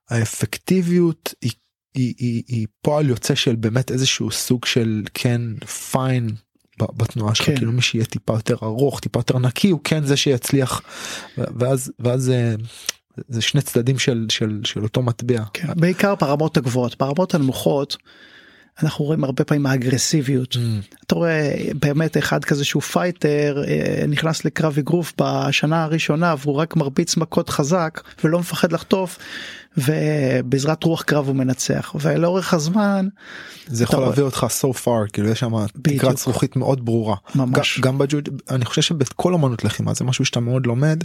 [0.10, 1.51] האפקטיביות היא,
[1.95, 5.41] היא, היא, היא פועל יוצא של באמת איזשהו סוג של כן
[5.91, 6.30] פיין
[6.80, 7.56] בתנועה שלך כן.
[7.56, 10.82] כאילו מי שיהיה טיפה יותר ארוך טיפה יותר נקי הוא כן זה שיצליח
[11.38, 12.56] ואז ואז אה,
[13.27, 15.43] זה שני צדדים של של של אותו מטבע.
[15.53, 17.97] כן, בעיקר ברמות הגבוהות ברמות הנמוכות.
[18.83, 20.95] אנחנו רואים הרבה פעמים האגרסיביות מממ.
[21.05, 26.75] אתה רואה באמת אחד כזה שהוא fighter אה, נכנס לקרב אגרוף בשנה הראשונה והוא רק
[26.75, 29.17] מרביץ מכות חזק ולא מפחד לחטוף
[29.77, 31.95] ובעזרת רוח קרב הוא מנצח.
[32.01, 33.07] ולאורך הזמן
[33.67, 37.15] זה יכול להביא אותך so far כאילו יש שם תקרת זכוכית מאוד ברורה.
[37.35, 37.79] ממש.
[37.79, 41.03] גם בג'וד אני חושב שבכל אמנות לחימה זה משהו שאתה מאוד לומד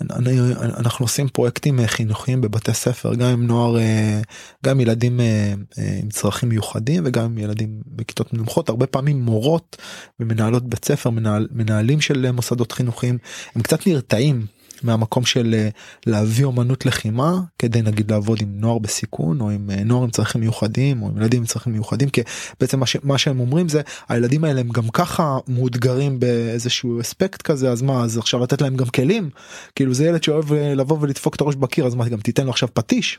[0.00, 4.20] אני, אנחנו עושים פרויקטים חינוכיים בבתי ספר גם עם נוער אה,
[4.64, 5.54] גם ילדים אה,
[6.02, 9.76] עם צרכים מיוחדים וגם עם ילדים בכיתות נמוכות הרבה פעמים מורות
[10.20, 13.18] ומנהלות בית ספר מנהל, מנהלים של מוסדות חינוכיים
[13.54, 14.46] הם קצת נרתעים
[14.82, 15.68] מהמקום של אה,
[16.06, 20.40] להביא אומנות לחימה כדי נגיד לעבוד עם נוער בסיכון או עם אה, נוער עם צרכים
[20.40, 22.20] מיוחדים או עם ילדים עם צרכים מיוחדים כי
[22.60, 27.42] בעצם מה, ש, מה שהם אומרים זה הילדים האלה הם גם ככה מאותגרים באיזשהו אספקט
[27.42, 29.30] כזה אז מה אז עכשיו לתת להם גם כלים
[29.74, 32.50] כאילו זה ילד שאוהב אה, לבוא ולדפוק את הראש בקיר אז מה גם תיתן לו
[32.50, 33.18] עכשיו פטיש.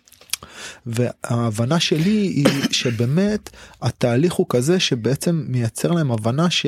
[0.86, 3.50] וההבנה שלי היא שבאמת
[3.82, 6.66] התהליך הוא כזה שבעצם מייצר להם הבנה ש...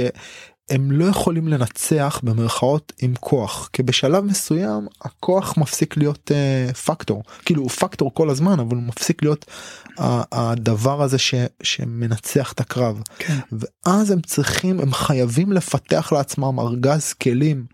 [0.72, 3.70] הם לא יכולים לנצח במרכאות עם כוח.
[3.74, 8.84] כי בשלב מסוים הכוח מפסיק להיות uh, פקטור כאילו הוא פקטור כל הזמן אבל הוא
[8.84, 9.46] מפסיק להיות
[9.90, 13.02] uh, הדבר הזה ש, שמנצח את הקרב.
[13.20, 13.38] כן.
[13.52, 17.66] ואז הם צריכים הם חייבים לפתח לעצמם ארגז כלים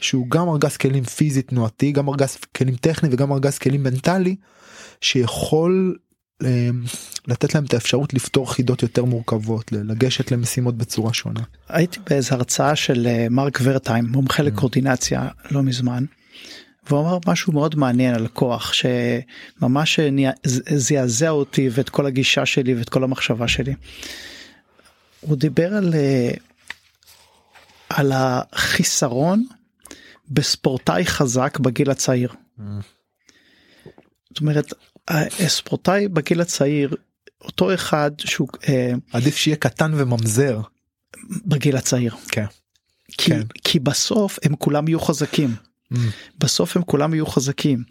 [0.00, 4.36] שהוא גם ארגז כלים פיזי תנועתי גם ארגז כלים טכני וגם ארגז כלים מנטלי
[5.00, 5.96] שיכול
[7.28, 11.40] לתת להם את האפשרות לפתור חידות יותר מורכבות לגשת למשימות בצורה שונה.
[11.68, 14.46] הייתי באיזה הרצאה של אה, מרק ורטיים מומחה mm.
[14.46, 16.04] לקורדינציה לא מזמן.
[16.88, 20.00] והוא אמר משהו מאוד מעניין על כוח שממש
[20.74, 23.74] זעזע אותי ואת כל הגישה שלי ואת כל המחשבה שלי.
[25.20, 26.30] הוא דיבר על אה,
[27.88, 29.46] על החיסרון
[30.28, 32.32] בספורטאי חזק בגיל הצעיר.
[32.58, 32.62] Mm.
[34.30, 34.72] זאת אומרת
[35.10, 36.94] הספורטאי בגיל הצעיר
[37.40, 40.60] אותו אחד שהוא אה, עדיף שיהיה קטן וממזר
[41.46, 42.44] בגיל הצעיר כן.
[43.18, 43.42] כי, כן.
[43.64, 45.54] כי בסוף הם כולם יהיו חזקים
[45.94, 45.96] mm.
[46.38, 47.82] בסוף הם כולם יהיו חזקים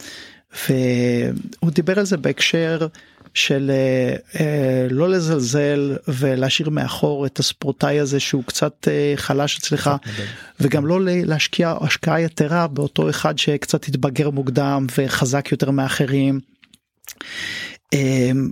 [0.69, 2.87] והוא דיבר על זה בהקשר
[3.33, 9.89] של אה, אה, לא לזלזל ולהשאיר מאחור את הספורטאי הזה שהוא קצת אה, חלש אצלך
[10.59, 16.39] וגם לא להשקיע השקעה יתרה באותו אחד שקצת התבגר מוקדם וחזק יותר מאחרים.
[17.93, 18.49] אמ,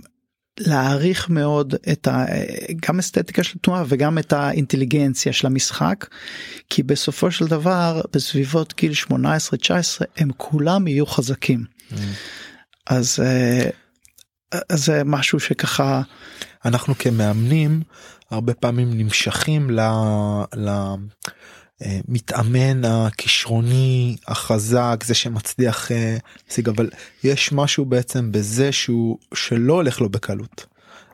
[0.60, 2.24] להעריך מאוד את ה...
[2.86, 6.06] גם אסתטיקה של תנועה וגם את האינטליגנציה של המשחק
[6.70, 9.12] כי בסופו של דבר בסביבות גיל 18-19
[10.16, 11.64] הם כולם יהיו חזקים.
[11.64, 11.94] Mm.
[12.86, 13.70] אז, אה,
[14.70, 16.02] אז זה משהו שככה
[16.64, 17.82] אנחנו כמאמנים
[18.30, 19.80] הרבה פעמים נמשכים ל...
[20.56, 20.70] ל...
[22.08, 25.90] מתאמן הכישרוני החזק זה שמצליח
[26.46, 26.90] להשיג אבל
[27.24, 30.66] יש משהו בעצם בזה שהוא שלא הולך לו בקלות.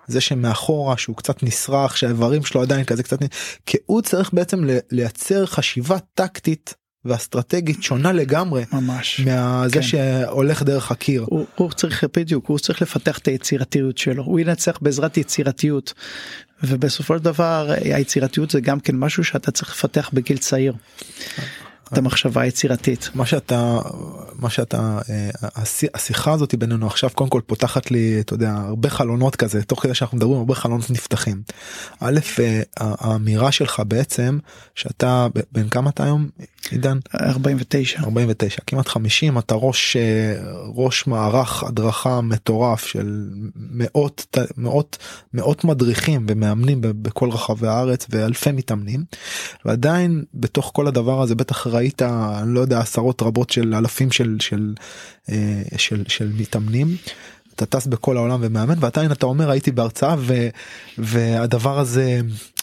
[0.07, 3.19] זה שמאחורה שהוא קצת נסרח שהאיברים שלו עדיין כזה קצת
[3.67, 6.75] כי הוא צריך בעצם לייצר חשיבה טקטית
[7.05, 9.83] ואסטרטגית שונה לגמרי ממש מהזה כן.
[9.83, 11.25] שהולך דרך הקיר.
[11.27, 15.95] הוא, הוא צריך בדיוק הוא צריך לפתח את היצירתיות שלו הוא ינצח בעזרת יצירתיות
[16.63, 20.75] ובסופו של דבר היצירתיות זה גם כן משהו שאתה צריך לפתח בגיל צעיר.
[21.93, 23.11] את המחשבה היצירתית.
[23.15, 23.79] מה שאתה
[24.35, 25.31] מה שאתה אה,
[25.95, 29.95] השיחה הזאת בינינו עכשיו קודם כל פותחת לי אתה יודע הרבה חלונות כזה תוך כדי
[29.95, 31.43] שאנחנו מדברים הרבה חלונות נפתחים.
[32.01, 34.39] א' אה, האמירה שלך בעצם
[34.75, 36.29] שאתה בן כמה אתה היום
[36.71, 36.99] עידן?
[37.15, 40.35] 49 49 כמעט 50 אתה ראש אה,
[40.75, 44.99] ראש מערך הדרכה מטורף של מאות מאות
[45.35, 49.05] מאות מדריכים ומאמנים בכל רחבי הארץ ואלפי מתאמנים.
[49.65, 54.37] ועדיין בתוך כל הדבר הזה בטח ראית אני לא יודע עשרות רבות של אלפים של
[54.41, 54.75] של
[55.29, 56.97] אה, של, של מתאמנים.
[57.57, 60.49] אתה טס בכל העולם ומאמן ועדיין אתה אומר הייתי בהרצאה ו,
[60.99, 62.21] והדבר הזה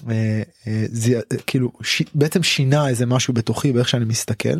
[0.09, 4.59] אה, אה, זה כאילו ש, בעצם שינה איזה משהו בתוכי באיך שאני מסתכל.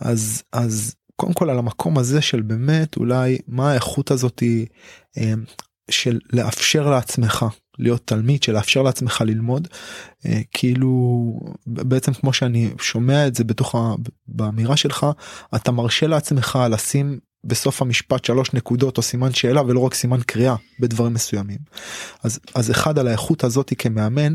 [0.00, 4.66] אז אז קודם כל על המקום הזה של באמת אולי מה האיכות הזאתי
[5.18, 5.32] אה,
[5.90, 7.46] של לאפשר לעצמך
[7.78, 9.68] להיות תלמיד של לאפשר לעצמך ללמוד
[10.26, 11.32] אה, כאילו
[11.66, 13.74] בעצם כמו שאני שומע את זה בתוך
[14.28, 15.06] באמירה שלך
[15.54, 20.54] אתה מרשה לעצמך לשים בסוף המשפט שלוש נקודות או סימן שאלה ולא רק סימן קריאה
[20.80, 21.58] בדברים מסוימים
[22.22, 24.34] אז אז אחד על האיכות הזאתי כמאמן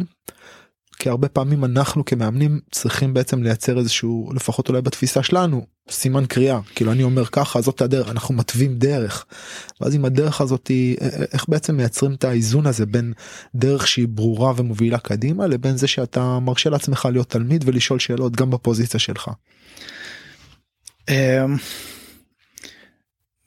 [1.00, 6.60] כי הרבה פעמים אנחנו כמאמנים צריכים בעצם לייצר איזשהו לפחות אולי בתפיסה שלנו סימן קריאה
[6.76, 9.26] כאילו אני אומר ככה זאת הדרך אנחנו מתווים דרך.
[9.82, 10.71] ואז עם הדרך הזאת
[11.34, 13.13] איך בעצם מייצרים את האיזון הזה בין
[13.56, 18.52] דרך שהיא ברורה ומובילה קדימה לבין זה שאתה מרשה לעצמך להיות תלמיד ולשאול שאלות גם
[18.52, 19.30] בפוזיציה שלך.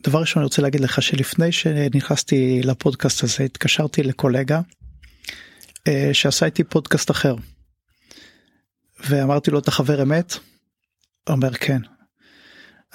[0.04, 4.60] דבר ראשון אני רוצה להגיד לך שלפני שנכנסתי לפודקאסט הזה התקשרתי לקולגה
[5.88, 7.34] אה, שעשה איתי פודקאסט אחר.
[9.08, 10.34] ואמרתי לו אתה חבר אמת?
[11.28, 11.80] אומר כן.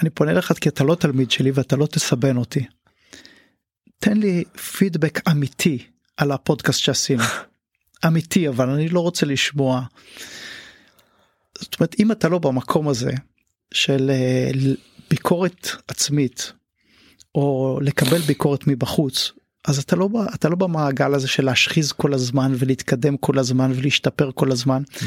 [0.01, 2.65] אני פונה לך כי אתה לא תלמיד שלי ואתה לא תסבן אותי.
[3.99, 4.43] תן לי
[4.77, 5.87] פידבק אמיתי
[6.17, 7.23] על הפודקאסט שעשינו.
[8.07, 9.81] אמיתי אבל אני לא רוצה לשמוע.
[11.59, 13.11] זאת אומרת אם אתה לא במקום הזה
[13.73, 14.51] של אה,
[15.09, 16.53] ביקורת עצמית
[17.35, 19.31] או לקבל ביקורת מבחוץ
[19.67, 24.31] אז אתה לא אתה לא במעגל הזה של להשחיז כל הזמן ולהתקדם כל הזמן ולהשתפר
[24.35, 25.01] כל הזמן Mm.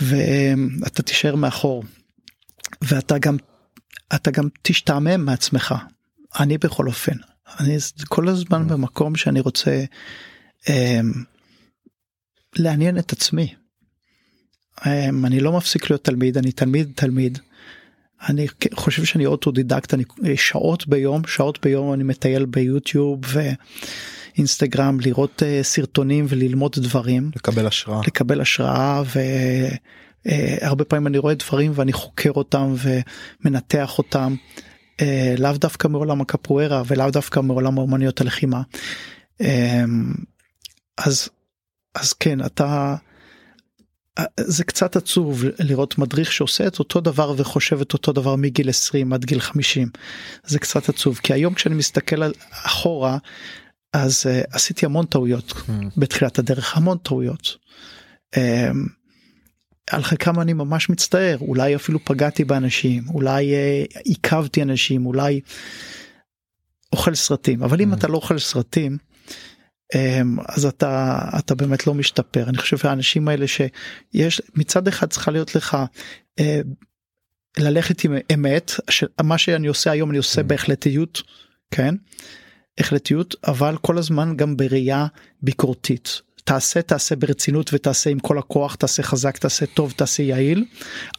[0.00, 1.84] ואתה תישאר מאחור
[2.82, 3.36] ואתה גם
[4.14, 5.74] אתה גם תשתעמם מעצמך
[6.40, 7.16] אני בכל אופן
[7.60, 7.76] אני
[8.08, 9.84] כל הזמן במקום שאני רוצה
[10.64, 10.70] um,
[12.56, 13.54] לעניין את עצמי.
[14.78, 14.84] Um,
[15.24, 17.38] אני לא מפסיק להיות תלמיד אני תלמיד תלמיד.
[18.28, 20.04] אני חושב שאני אוטודידקט אני
[20.36, 23.20] שעות ביום שעות ביום אני מטייל ביוטיוב
[24.36, 28.00] ואינסטגרם לראות uh, סרטונים וללמוד דברים לקבל השראה.
[28.06, 29.02] לקבל השראה
[30.26, 32.74] והרבה פעמים אני רואה דברים ואני חוקר אותם
[33.44, 34.34] ומנתח אותם
[35.00, 38.62] אה, לאו דווקא מעולם הקפוארה ולאו דווקא מעולם האומניות הלחימה.
[39.40, 39.84] אה,
[40.98, 41.28] אז
[41.94, 42.96] אז כן אתה אה,
[44.40, 49.12] זה קצת עצוב לראות מדריך שעושה את אותו דבר וחושב את אותו דבר מגיל 20
[49.12, 49.88] עד גיל 50
[50.46, 53.18] זה קצת עצוב כי היום כשאני מסתכל על אחורה
[53.92, 55.72] אז uh, עשיתי המון טעויות Mm.
[55.96, 57.56] בתחילת הדרך המון טעויות.
[58.36, 58.38] Um,
[59.90, 65.40] על חלקם אני ממש מצטער אולי אפילו פגעתי באנשים אולי uh, עיכבתי אנשים אולי
[66.92, 67.96] אוכל סרטים אבל אם Mm.
[67.96, 68.98] אתה לא אוכל סרטים
[70.48, 72.48] אז אתה אתה באמת לא משתפר.
[72.48, 75.76] אני חושב שהאנשים האלה שיש מצד אחד צריכה להיות לך
[76.40, 76.42] uh,
[77.58, 78.72] ללכת עם אמת
[79.22, 80.44] מה שאני עושה היום אני עושה Mm.
[80.44, 81.22] בהחלטיות
[81.70, 81.94] כן?
[82.78, 85.06] החלטיות אבל כל הזמן גם בראייה
[85.42, 86.20] ביקורתית.
[86.44, 90.64] תעשה תעשה ברצינות ותעשה עם כל הכוח תעשה חזק תעשה טוב תעשה יעיל.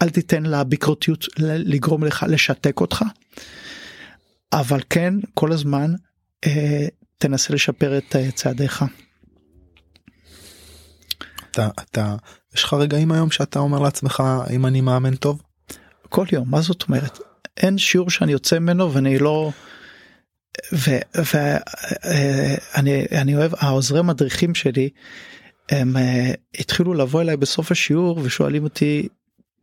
[0.02, 3.04] אל תיתן לביקורתיות לגרום לך לשתק אותך.
[4.54, 5.94] אבל כן כל הזמן
[6.46, 6.88] אה,
[7.22, 8.86] תנסה לשפר את אה, צעדיך.
[11.52, 12.16] אתה אתה
[12.56, 15.42] יש לך רגעים היום שאתה אומר לעצמך אם אני מאמן טוב.
[16.10, 17.20] כל יום מה זאת אומרת
[17.58, 19.52] אין שיעור שאני יוצא ממנו ואני לא.
[21.16, 24.90] ואני אני אוהב העוזרי מדריכים שלי
[25.70, 29.08] הם אה, התחילו לבוא אליי בסוף השיעור ושואלים אותי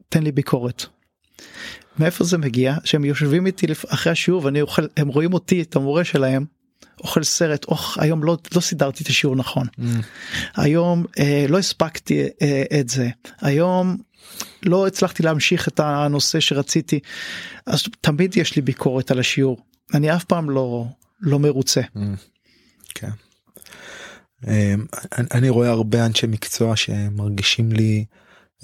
[0.09, 0.85] תן לי ביקורת.
[1.99, 6.05] מאיפה זה מגיע שהם יושבים איתי אחרי השיעור ואני אוכל הם רואים אותי את המורה
[6.05, 6.58] שלהם
[7.01, 9.67] אוכל סרט אוח היום לא לא סידרתי את השיעור נכון.
[10.57, 13.09] היום אה, לא הספקתי אה, את זה.
[13.41, 13.97] היום
[14.63, 17.01] לא הצלחתי להמשיך את הנושא שרציתי.
[17.67, 19.59] אז תמיד יש לי ביקורת על השיעור.
[19.95, 20.87] אני אף פעם לא
[21.21, 21.81] לא מרוצה.
[22.95, 23.11] כן.
[24.47, 24.87] אמ,
[25.19, 28.05] אני- אני רואה הרבה אנשי מקצוע שמרגישים לי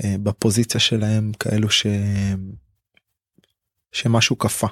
[0.04, 1.86] אה, בפוזיציה שלהם כאלו ש...
[3.92, 4.66] שמשהו קפא.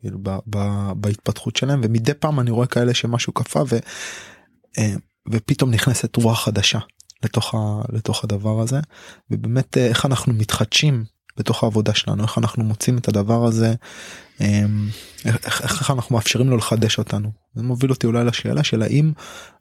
[0.00, 0.58] כאילו ב, ב,
[0.96, 3.78] בהתפתחות שלהם ומדי פעם אני רואה כאלה שמשהו קפא ו,
[4.78, 4.94] אה,
[5.30, 6.78] ופתאום נכנסת רוח חדשה
[7.22, 7.58] לתוך, ה,
[7.92, 8.80] לתוך הדבר הזה
[9.30, 11.04] ובאמת אה, איך אנחנו מתחדשים
[11.36, 13.74] בתוך העבודה שלנו איך אנחנו מוצאים את הדבר הזה
[14.40, 14.64] אה,
[15.24, 17.30] איך, איך, איך אנחנו מאפשרים לו לחדש אותנו.
[17.54, 19.12] זה מוביל אותי אולי לשאלה של האם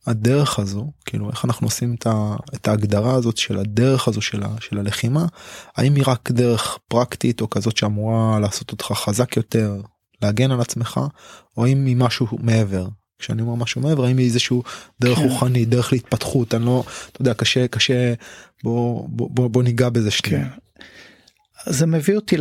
[0.07, 4.43] הדרך הזו כאילו איך אנחנו עושים את, ה, את ההגדרה הזאת של הדרך הזו של,
[4.43, 5.25] ה, של הלחימה
[5.75, 9.81] האם היא רק דרך פרקטית או כזאת שאמורה לעשות אותך חזק יותר
[10.21, 10.99] להגן על עצמך
[11.57, 12.87] או אם היא משהו מעבר
[13.19, 14.63] כשאני אומר משהו מעבר האם היא איזשהו
[15.01, 15.23] דרך כן.
[15.23, 18.13] רוחנית דרך להתפתחות אני לא אתה יודע קשה קשה
[18.63, 20.49] בוא בוא בוא, בוא ניגע בזה שנייה.
[20.49, 20.57] כן.
[21.65, 22.35] זה מביא אותי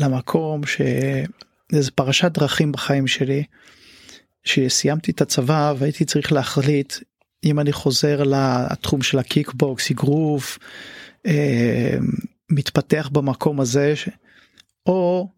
[0.00, 3.44] למקום שזה פרשת דרכים בחיים שלי
[4.44, 6.94] שסיימתי את הצבא והייתי צריך להחליט
[7.44, 10.58] אם אני חוזר לתחום של הקיקבוקס אגרוף
[11.26, 11.96] אה,
[12.50, 14.08] מתפתח במקום הזה ש...
[14.86, 15.28] או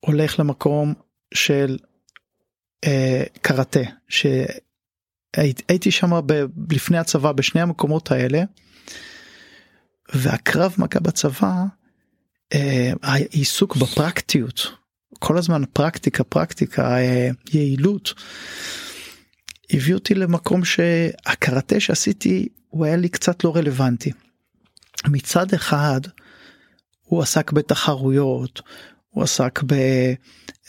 [0.00, 0.94] הולך למקום
[1.34, 1.78] של
[2.84, 6.10] אה, קראטה שהייתי שם
[6.70, 8.42] לפני הצבא בשני המקומות האלה.
[10.14, 11.64] והקרב מגע בצבא
[12.54, 14.78] אה, העיסוק בפרקטיות
[15.18, 18.14] כל הזמן פרקטיקה פרקטיקה אה, יעילות
[19.70, 24.12] הביא אותי למקום שהקראטה שעשיתי הוא היה לי קצת לא רלוונטי.
[25.06, 26.00] מצד אחד
[27.02, 28.62] הוא עסק בתחרויות
[29.10, 29.60] הוא עסק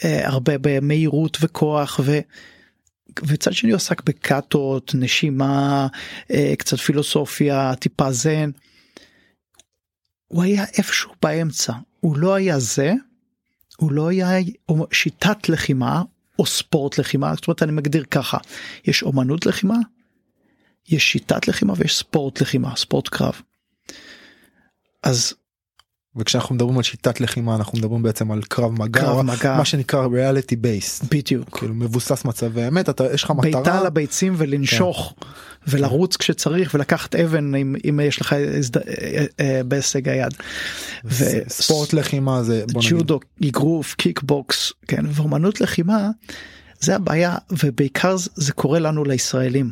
[0.03, 2.19] בהרבה במהירות וכוח ו...
[3.27, 5.87] וצד שני הוא עסק בקאטות נשימה
[6.31, 8.51] אה, קצת פילוסופיה טיפה זן.
[10.27, 12.93] הוא היה איפשהו באמצע הוא לא היה זה
[13.77, 14.29] הוא לא היה
[14.91, 16.03] שיטת לחימה
[16.39, 18.37] או ספורט לחימה זאת אומרת אני מגדיר ככה
[18.85, 19.75] יש אומנות לחימה
[20.87, 23.41] יש שיטת לחימה ויש ספורט לחימה ספורט קרב.
[25.03, 25.33] אז
[26.15, 29.57] וכשאנחנו מדברים על שיטת לחימה אנחנו מדברים בעצם על קרב מגע, קרב מגע.
[29.57, 33.85] מה שנקרא ריאליטי בייס בדיוק כאילו מבוסס מצבי אמת אתה יש לך בעיטה מטרה על
[33.85, 35.15] הביצים ולנשוך
[35.67, 38.77] ולרוץ כשצריך ולקחת אבן אם, אם יש לך הזד...
[38.77, 40.33] אה, אה, בהישג היד.
[41.05, 46.09] ו- ספורט לחימה זה בוא נגיד ג'ודו, אגרוף, קיקבוקס, כן, ואומנות לחימה,
[46.79, 49.71] זה הבעיה ובעיקר זה קורה לנו לישראלים.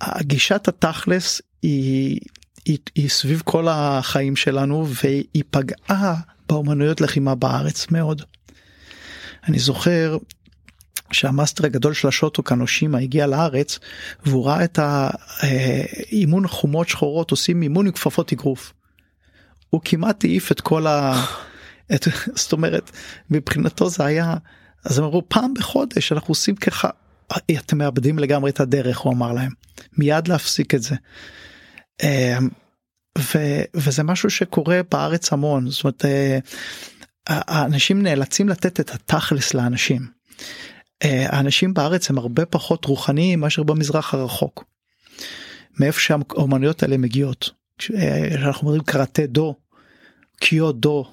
[0.00, 2.20] הגישת התכלס היא,
[2.64, 6.14] היא, היא סביב כל החיים שלנו והיא פגעה
[6.48, 8.22] באומנויות לחימה בארץ מאוד.
[9.48, 10.16] אני זוכר
[11.12, 13.78] שהמאסטר הגדול של השוטו אושימה הגיע לארץ
[14.26, 18.72] והוא ראה את האימון חומות שחורות עושים אימון עם כפפות אגרוף.
[19.70, 21.24] הוא כמעט העיף את כל ה...
[21.94, 22.08] את...
[22.34, 22.90] זאת אומרת
[23.30, 24.34] מבחינתו זה היה
[24.84, 26.88] אז הם אמרו פעם בחודש אנחנו עושים ככה
[27.58, 29.52] אתם מאבדים לגמרי את הדרך הוא אמר להם
[29.98, 30.94] מיד להפסיק את זה.
[32.02, 32.48] אמ,
[33.18, 33.38] ו,
[33.74, 36.38] וזה משהו שקורה בארץ המון זאת אומרת אה,
[37.26, 40.06] האנשים נאלצים לתת את התכלס לאנשים.
[41.04, 44.64] אה, האנשים בארץ הם הרבה פחות רוחניים מאשר במזרח הרחוק.
[45.80, 47.50] מאיפה שהאומנויות האלה מגיעות.
[48.34, 49.56] אנחנו אומרים קראטה דו,
[50.40, 51.12] קיו דו,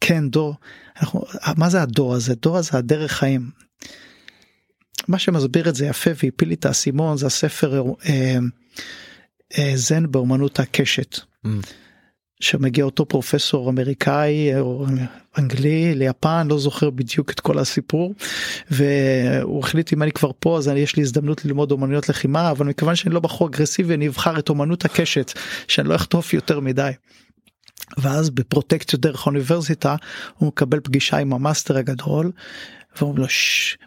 [0.00, 0.54] כן דו,
[1.00, 1.24] אנחנו,
[1.56, 2.34] מה זה הדו הזה?
[2.34, 3.50] דו הזה הדרך חיים.
[5.08, 8.38] מה שמסביר את זה יפה והפיל לי את האסימון זה הספר אה, אה,
[9.74, 11.20] זן באומנות הקשת.
[11.46, 11.48] Mm.
[12.40, 14.86] שמגיע אותו פרופסור אמריקאי או
[15.38, 18.14] אנגלי ליפן לא זוכר בדיוק את כל הסיפור
[18.70, 22.96] והוא החליט אם אני כבר פה אז יש לי הזדמנות ללמוד אומנויות לחימה אבל מכיוון
[22.96, 25.32] שאני לא בחור אגרסיבי אני אבחר את אומנות הקשת
[25.68, 26.90] שאני לא אחטוף יותר מדי.
[27.98, 29.96] ואז בפרוטקציות דרך האוניברסיטה
[30.38, 32.32] הוא מקבל פגישה עם המאסטר הגדול
[32.96, 33.26] ואומרים לו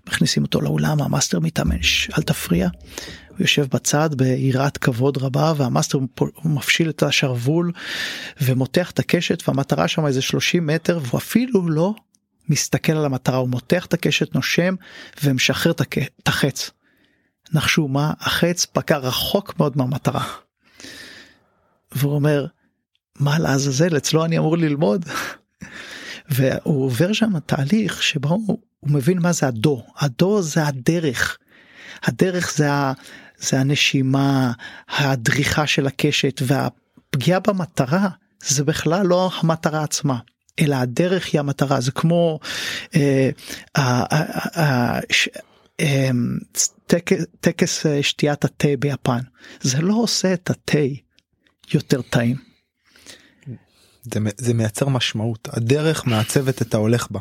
[0.08, 1.78] מכניסים אותו לאולם המאסטר מתאמן
[2.18, 2.70] אל תפריע.
[3.34, 6.00] הוא יושב בצד ביראת כבוד רבה והמאסטר
[6.46, 7.72] מפשיל את השרוול
[8.42, 11.94] ומותח את הקשת והמטרה שם איזה 30 מטר והוא אפילו לא
[12.50, 14.76] מסתכל על המטרה הוא מותח את הקשת נושם
[15.24, 16.72] ומשחרר את החץ.
[17.54, 20.24] נחשו מה החץ פקע רחוק מאוד מהמטרה.
[21.92, 22.46] והוא אומר
[23.20, 25.06] מה לעזאזל אצלו אני אמור ללמוד.
[26.30, 31.38] והוא עובר שם תהליך שבו הוא, הוא מבין מה זה הדו הדו זה הדרך.
[32.04, 32.94] הדרך זה, ה,
[33.38, 34.52] זה הנשימה
[34.90, 38.10] הדריכה של הקשת והפגיעה במטרה
[38.48, 40.18] זה בכלל לא המטרה עצמה
[40.60, 42.40] אלא הדרך היא המטרה זה כמו
[42.96, 43.30] אה,
[43.78, 44.04] אה,
[44.58, 45.00] אה,
[45.80, 46.10] אה,
[46.88, 49.20] טקס, טקס שתיית התה ביפן
[49.62, 50.78] זה לא עושה את התה
[51.74, 52.38] יותר טעים.
[54.04, 57.20] זה, זה מייצר משמעות הדרך מעצבת את ההולך בה.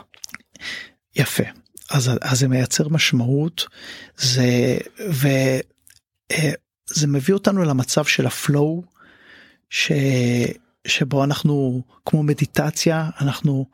[1.16, 1.42] יפה
[1.90, 3.66] אז, אז זה מייצר משמעות
[4.16, 8.82] זה וזה מביא אותנו למצב של הפלואו
[9.70, 9.92] ש,
[10.86, 13.66] שבו אנחנו כמו מדיטציה אנחנו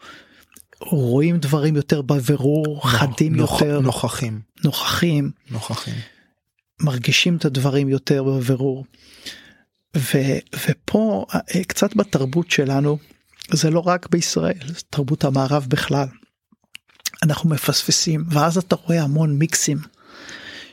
[0.81, 5.95] רואים דברים יותר בבירור חדים נוח, יותר נוכחים נוכחים נוכחים
[6.81, 8.85] מרגישים את הדברים יותר בבירור.
[9.97, 10.19] ו,
[10.67, 12.99] ופה אה, קצת בתרבות שלנו
[13.53, 16.07] זה לא רק בישראל תרבות המערב בכלל.
[17.23, 19.79] אנחנו מפספסים ואז אתה רואה המון מיקסים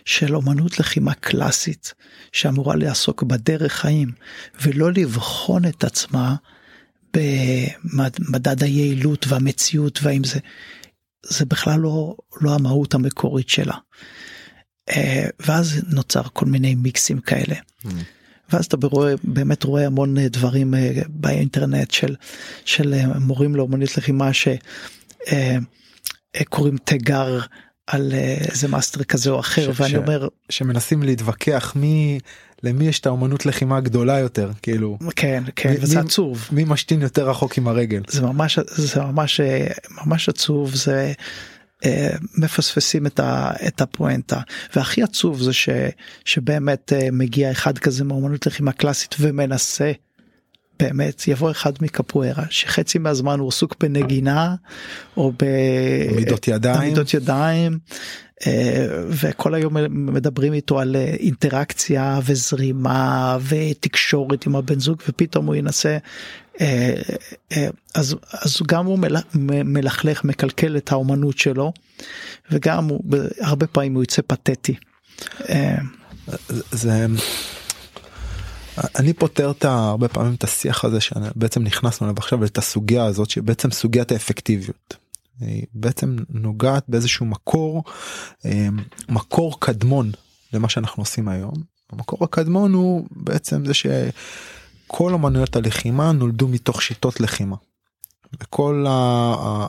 [0.05, 1.93] של אומנות לחימה קלאסית
[2.31, 4.11] שאמורה לעסוק בדרך חיים
[4.61, 6.35] ולא לבחון את עצמה
[7.13, 10.39] במדד היעילות והמציאות והאם זה
[11.29, 13.75] זה בכלל לא לא המהות המקורית שלה.
[14.89, 17.55] אה, ואז נוצר כל מיני מיקסים כאלה.
[17.55, 17.89] Mm.
[18.49, 22.15] ואז אתה רואה באמת רואה המון אה, דברים אה, באינטרנט של
[22.65, 24.29] של מורים לאומנית לחימה
[26.39, 27.39] שקוראים תיגר
[27.87, 28.11] על
[28.49, 32.19] איזה מאסטר כזה או אחר ש, ואני ש, אומר שמנסים להתווכח מי
[32.63, 34.97] למי יש את האומנות לחימה גדולה יותר כאילו.
[35.15, 36.47] כן כן מי, וזה עצוב.
[36.51, 38.01] מי משתין יותר רחוק עם הרגל?
[38.07, 39.41] זה ממש זה ממש
[40.05, 41.13] ממש עצוב זה.
[41.85, 44.39] אה, מפספסים את, ה, את הפואנטה.
[44.75, 45.69] והכי עצוב זה ש,
[46.25, 49.91] שבאמת אה, מגיע אחד כזה מאומנות לחימה קלאסית ומנסה
[50.79, 54.55] באמת יבוא אחד מקפוארה שחצי מהזמן הוא עסוק בנגינה
[55.17, 57.79] או בעמידות ידיים, ידיים
[58.47, 65.97] אה, וכל היום מדברים איתו על אינטראקציה וזרימה ותקשורת עם הבן זוג ופתאום הוא ינסה
[66.61, 66.93] אה,
[67.51, 68.99] אה, אז אז גם הוא
[69.43, 71.73] מלכלך מקלקל את האומנות שלו
[72.51, 73.03] וגם הוא
[73.39, 74.75] הרבה פעמים הוא יוצא פתטי.
[75.49, 75.75] אה,
[76.71, 77.05] זה
[78.95, 83.29] אני פותר את הרבה פעמים את השיח הזה שבעצם נכנסנו אליו עכשיו את הסוגיה הזאת
[83.29, 84.95] שבעצם סוגיית האפקטיביות.
[85.39, 87.83] היא בעצם נוגעת באיזשהו מקור
[89.09, 90.11] מקור קדמון
[90.53, 91.53] למה שאנחנו עושים היום.
[91.91, 93.85] המקור הקדמון הוא בעצם זה ש...
[94.87, 97.55] כל אמנויות הלחימה נולדו מתוך שיטות לחימה.
[98.41, 98.85] וכל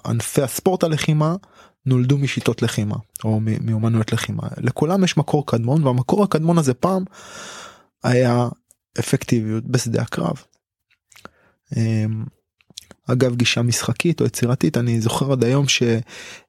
[0.05, 1.37] ענפי הספורט הלחימה
[1.87, 7.05] נולדו משיטות לחימה או מאומנויות לחימה לכולם יש מקור קדמון והמקור הקדמון הזה פעם
[8.05, 8.49] היה
[8.99, 10.43] אפקטיביות בשדה הקרב.
[11.77, 12.25] אמ,
[13.07, 15.67] אגב גישה משחקית או יצירתית אני זוכר עד היום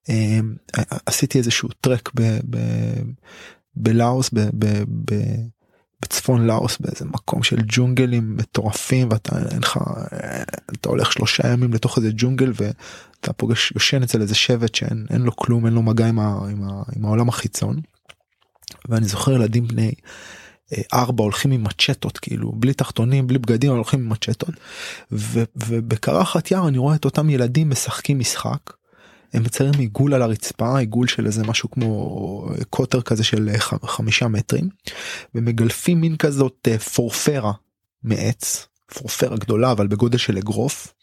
[0.10, 2.12] שעשיתי איזשהו טרק
[3.76, 4.30] בלאוס
[6.02, 9.80] בצפון לאוס באיזה מקום של ג'ונגלים מטורפים ואתה אין לך
[10.72, 15.36] אתה הולך שלושה ימים לתוך איזה ג'ונגל ואתה פוגש יושן אצל איזה שבט שאין לו
[15.36, 17.80] כלום אין לו מגע עם, ה, עם, ה, עם העולם החיצון.
[18.90, 19.92] ואני זוכר ילדים בני אה,
[20.94, 24.50] ארבע הולכים עם מצ'טות כאילו בלי תחתונים בלי בגדים הולכים עם מצ'טות
[25.56, 28.74] ובקרחת יער אני רואה את אותם ילדים משחקים משחק.
[29.34, 33.50] הם מציירים עיגול על הרצפה עיגול של איזה משהו כמו קוטר כזה של
[33.84, 34.70] חמישה מטרים
[35.36, 37.54] ומגלפים מין כזאת אה, פורפרה
[38.04, 40.94] מעץ פורפרה גדולה אבל בגודל של אגרוף.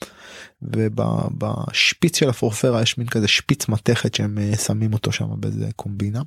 [0.63, 6.23] ובשפיץ של הפורפרה יש מין כזה שפיץ מתכת שהם אה, שמים אותו שם באיזה קומבינה.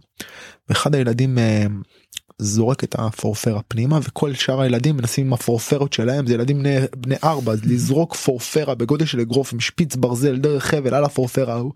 [0.69, 1.37] ואחד הילדים
[2.41, 7.15] זורק את הפורפרה פנימה וכל שאר הילדים מנסים עם הפורפרות שלהם זה ילדים בני, בני
[7.23, 11.73] ארבע לזרוק פורפרה בגודל של אגרוף עם שפיץ ברזל דרך חבל על הפורפרה ההוא.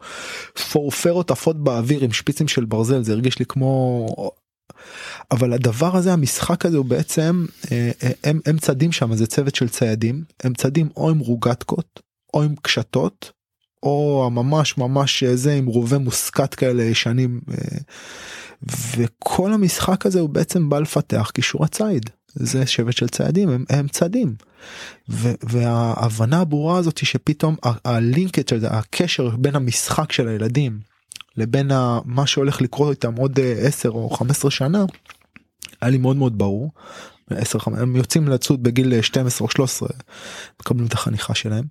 [0.72, 4.08] פורפרות עפות באוויר עם שפיצים של ברזל זה הרגיש לי כמו
[5.32, 9.56] אבל הדבר הזה המשחק הזה הוא בעצם אה, אה, הם, הם צדים שם זה צוות
[9.56, 12.00] של ציידים הם צדים או עם רוגטקות
[12.34, 13.32] או עם קשתות
[13.84, 17.42] או ממש ממש זה עם רובי מוסקת כאלה ישנים
[18.98, 23.88] וכל המשחק הזה הוא בעצם בא לפתח כישור הציד זה שבט של ציידים הם, הם
[23.88, 24.36] צדים
[25.44, 30.80] וההבנה הברורה הזאת היא שפתאום הלינקט של זה הקשר בין המשחק של הילדים
[31.38, 31.72] לבין
[32.06, 34.86] מה שהולך לקרות איתם עוד 10 או 15 שנה
[35.82, 36.72] היה לי מאוד מאוד ברור.
[37.38, 39.90] 10, הם יוצאים לצוד בגיל 12 או 13
[40.62, 41.66] מקבלים את החניכה שלהם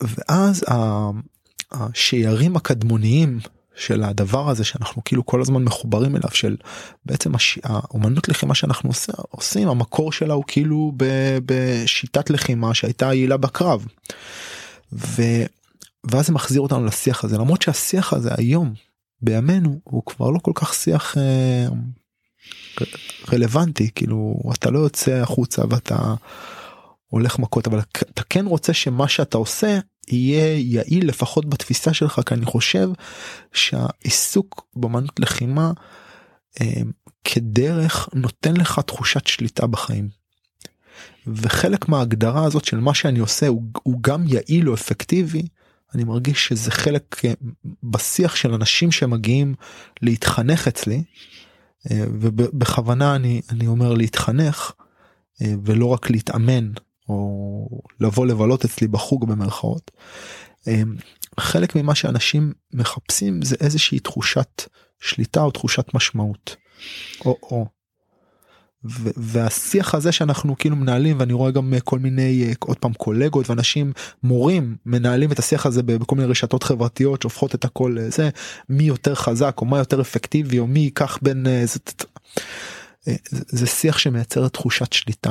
[0.00, 0.64] ואז
[1.72, 3.40] השיירים הקדמוניים
[3.76, 6.56] של הדבר הזה שאנחנו כאילו כל הזמן מחוברים אליו של
[7.04, 7.58] בעצם הש...
[7.62, 11.04] האומנות לחימה שאנחנו עושה, עושים המקור שלה הוא כאילו ב...
[11.46, 13.86] בשיטת לחימה שהייתה יעילה בקרב.
[14.92, 15.22] ו...
[16.10, 18.74] ואז זה מחזיר אותנו לשיח הזה למרות שהשיח הזה היום
[19.22, 21.66] בימינו הוא כבר לא כל כך שיח אה,
[23.32, 26.14] רלוונטי כאילו אתה לא יוצא החוצה ואתה
[27.06, 32.34] הולך מכות אבל אתה כן רוצה שמה שאתה עושה יהיה יעיל לפחות בתפיסה שלך כי
[32.34, 32.88] אני חושב
[33.52, 35.72] שהעיסוק באמנות לחימה
[36.60, 36.82] אה,
[37.24, 40.08] כדרך נותן לך תחושת שליטה בחיים.
[41.26, 45.42] וחלק מההגדרה הזאת של מה שאני עושה הוא, הוא גם יעיל או אפקטיבי
[45.94, 47.32] אני מרגיש שזה חלק אה,
[47.82, 49.54] בשיח של אנשים שמגיעים
[50.02, 51.02] להתחנך אצלי
[51.90, 54.72] ובכוונה אני אני אומר להתחנך
[55.42, 56.70] אה, ולא רק להתאמן
[57.08, 57.68] או
[58.00, 59.90] לבוא לבלות אצלי בחוג במרכאות.
[60.66, 60.96] אמ,
[61.40, 64.62] חלק ממה שאנשים מחפשים זה איזושהי תחושת
[65.00, 66.56] שליטה או תחושת משמעות.
[67.24, 67.66] או או.
[69.16, 74.76] והשיח הזה שאנחנו כאילו מנהלים ואני רואה גם כל מיני עוד פעם קולגות ואנשים מורים
[74.86, 78.30] מנהלים את השיח הזה בכל מיני רשתות חברתיות שהופכות את הכל זה
[78.68, 81.78] מי יותר חזק או מה יותר אפקטיבי או מי ייקח בין אה, זה,
[83.30, 85.30] זה שיח שמייצר תחושת שליטה.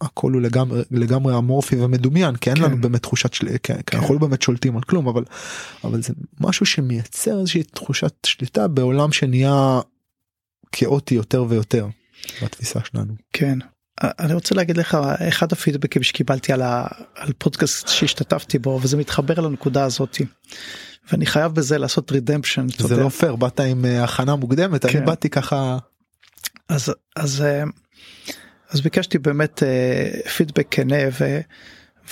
[0.00, 2.64] הכל הוא לגמרי לגמרי אמורפי ומדומיין כי אין כן.
[2.64, 3.46] לנו באמת תחושת של...
[3.62, 3.98] כן, כן.
[3.98, 5.24] אנחנו לא באמת שולטים על כלום אבל
[5.84, 9.80] אבל זה משהו שמייצר איזושהי תחושת שליטה בעולם שנהיה
[10.72, 11.86] כאוטי יותר ויותר
[12.42, 13.14] בתפיסה שלנו.
[13.32, 13.58] כן.
[14.00, 14.94] אני רוצה להגיד לך
[15.28, 20.24] אחד הפידבקים שקיבלתי על, ה, על פודקאסט שהשתתפתי בו וזה מתחבר לנקודה הזאתי.
[21.10, 22.66] ואני חייב בזה לעשות רידמפשן.
[22.68, 23.02] זה יודע.
[23.02, 24.98] לא פייר באת עם אה, הכנה מוקדמת כן.
[24.98, 25.78] אני באתי ככה.
[26.68, 27.64] אז אז אה,
[28.70, 29.62] אז ביקשתי באמת
[30.36, 31.40] פידבק כנה ו...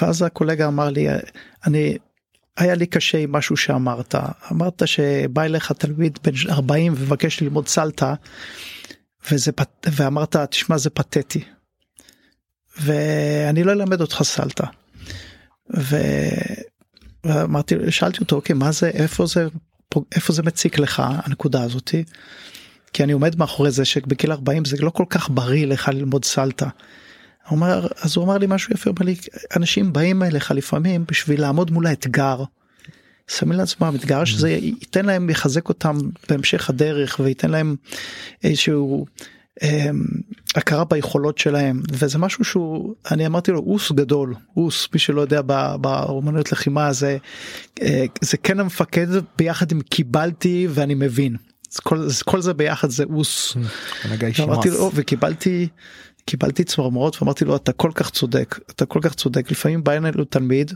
[0.03, 1.09] ואז הקולגה אמר לי
[1.67, 1.97] אני
[2.61, 4.15] היה לי קשה עם משהו שאמרת
[4.53, 8.15] אמרת שבא אליך תלמיד בן 40 ומבקש ללמוד סלטה
[9.31, 9.53] וזה.
[9.87, 11.45] ואמרת תשמע זה פתטי.
[12.81, 14.65] ואני לא אלמד אותך סלטה.
[15.77, 15.97] ו...
[17.25, 19.47] ואמרתי שאלתי אותו אוקיי מה זה איפה זה
[20.15, 22.05] איפה זה מציק לך הנקודה הזאתי.
[22.93, 26.69] כי אני עומד מאחורי זה שבגיל 40 זה לא כל כך בריא לך ללמוד סלטה.
[27.49, 29.17] הוא אומר, אז הוא אמר לי משהו יפה, הוא לי,
[29.57, 32.45] אנשים באים אליך לפעמים בשביל לעמוד מול האתגר.
[33.29, 37.77] שמים לעצמם אתגר שזה ייתן להם יחזק אותם בהמשך הדרך וייתן להם
[38.45, 39.07] איזשהו
[39.63, 40.05] אמ,
[40.55, 41.83] הכרה ביכולות שלהם.
[41.93, 44.89] וזה משהו שהוא אני אמרתי לו אוס גדול אוס.
[44.93, 45.43] מי שלא יודע
[45.81, 47.17] באומנויות לחימה זה
[47.83, 49.07] אה, זה כן המפקד
[49.39, 51.37] ביחד עם קיבלתי ואני מבין.
[51.83, 53.57] כל, כל זה ביחד זה אוס.
[54.71, 55.69] לו וקיבלתי
[56.25, 60.25] קיבלתי צמרמורות ואמרתי לו אתה כל כך צודק אתה כל כך צודק לפעמים בא אלינו
[60.25, 60.73] תלמיד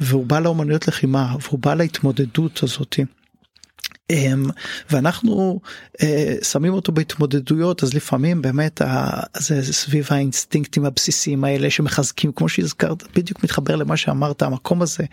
[0.00, 3.04] והוא בא לאומנויות לחימה והוא בא להתמודדות הזאתי
[4.10, 4.50] אמ,
[4.90, 5.60] ואנחנו
[6.02, 8.80] אה, שמים אותו בהתמודדויות אז לפעמים באמת
[9.36, 15.04] זה סביב האינסטינקטים הבסיסיים האלה שמחזקים כמו שהזכרת בדיוק מתחבר למה שאמרת המקום הזה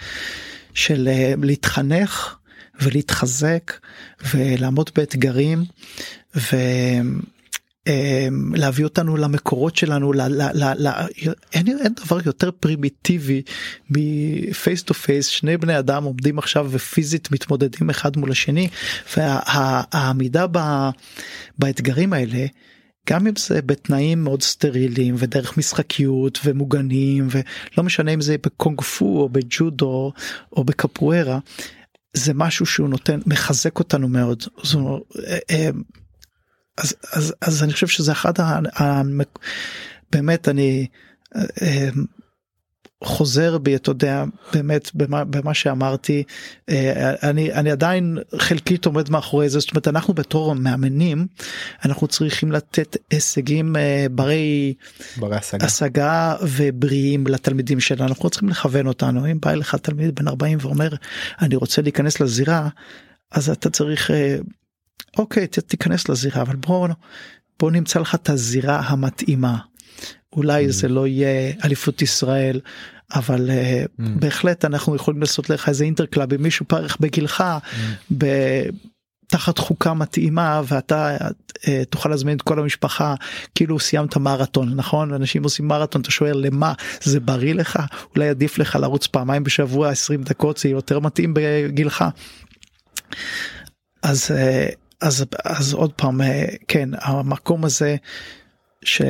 [0.73, 2.35] של אה, להתחנך
[2.81, 3.73] ולהתחזק
[4.33, 5.65] ולעמוד באתגרים.
[6.35, 6.55] ו...
[7.87, 10.89] אמ, להביא אותנו למקורות שלנו ל, ל, ל, ל,
[11.53, 13.41] אין, אין דבר יותר פרימיטיבי
[13.89, 18.67] מ face to face שני בני אדם עומדים עכשיו ופיזית מתמודדים אחד מול השני
[19.17, 20.89] והעמידה וה,
[21.59, 22.45] באתגרים האלה
[23.09, 29.05] גם אם זה בתנאים מאוד סטריליים ודרך משחקיות ומוגנים ולא משנה אם זה בקונג פו
[29.05, 30.13] או בג'ודו
[30.51, 31.39] או בקפוארה
[32.13, 34.43] זה משהו שהוא נותן מחזק אותנו מאוד.
[34.63, 35.69] זו, אה, אה,
[36.77, 38.59] אז אז אז אני חושב שזה אחד ה...
[38.83, 39.01] ה
[40.11, 40.87] באמת אני
[41.35, 41.89] אה,
[43.03, 44.23] חוזר בי אתה יודע
[44.53, 46.23] באמת במה, במה שאמרתי
[46.69, 51.27] אה, אני אני עדיין חלקית עומד מאחורי זה זאת אומרת אנחנו בתור המאמנים
[51.85, 54.73] אנחנו צריכים לתת הישגים אה, ברי,
[55.17, 55.65] ברי השגה.
[55.65, 60.89] השגה ובריאים לתלמידים שלנו אנחנו צריכים לכוון אותנו אם בא אליך תלמיד בן 40 ואומר
[61.41, 62.69] אני רוצה להיכנס לזירה
[63.31, 64.11] אז אתה צריך
[65.17, 66.87] אוקיי תיכנס לזירה אבל בוא
[67.59, 69.57] בוא נמצא לך את הזירה המתאימה.
[70.33, 70.71] אולי mm.
[70.71, 72.59] זה לא יהיה אליפות ישראל
[73.13, 74.01] אבל mm.
[74.19, 78.13] בהחלט אנחנו יכולים לעשות לך איזה interclub עם מישהו פרח בגילך mm.
[78.17, 78.25] ב...
[79.27, 83.15] תחת חוקה מתאימה ואתה uh, תוכל להזמין את כל המשפחה
[83.55, 87.79] כאילו סיימת מרתון נכון אנשים עושים מרתון אתה שואל למה זה בריא לך
[88.15, 92.05] אולי עדיף לך לרוץ פעמיים בשבוע 20 דקות זה יותר מתאים בגילך.
[94.03, 97.95] אז uh, אז אז עוד פעם אה, כן המקום הזה
[98.85, 99.01] ש,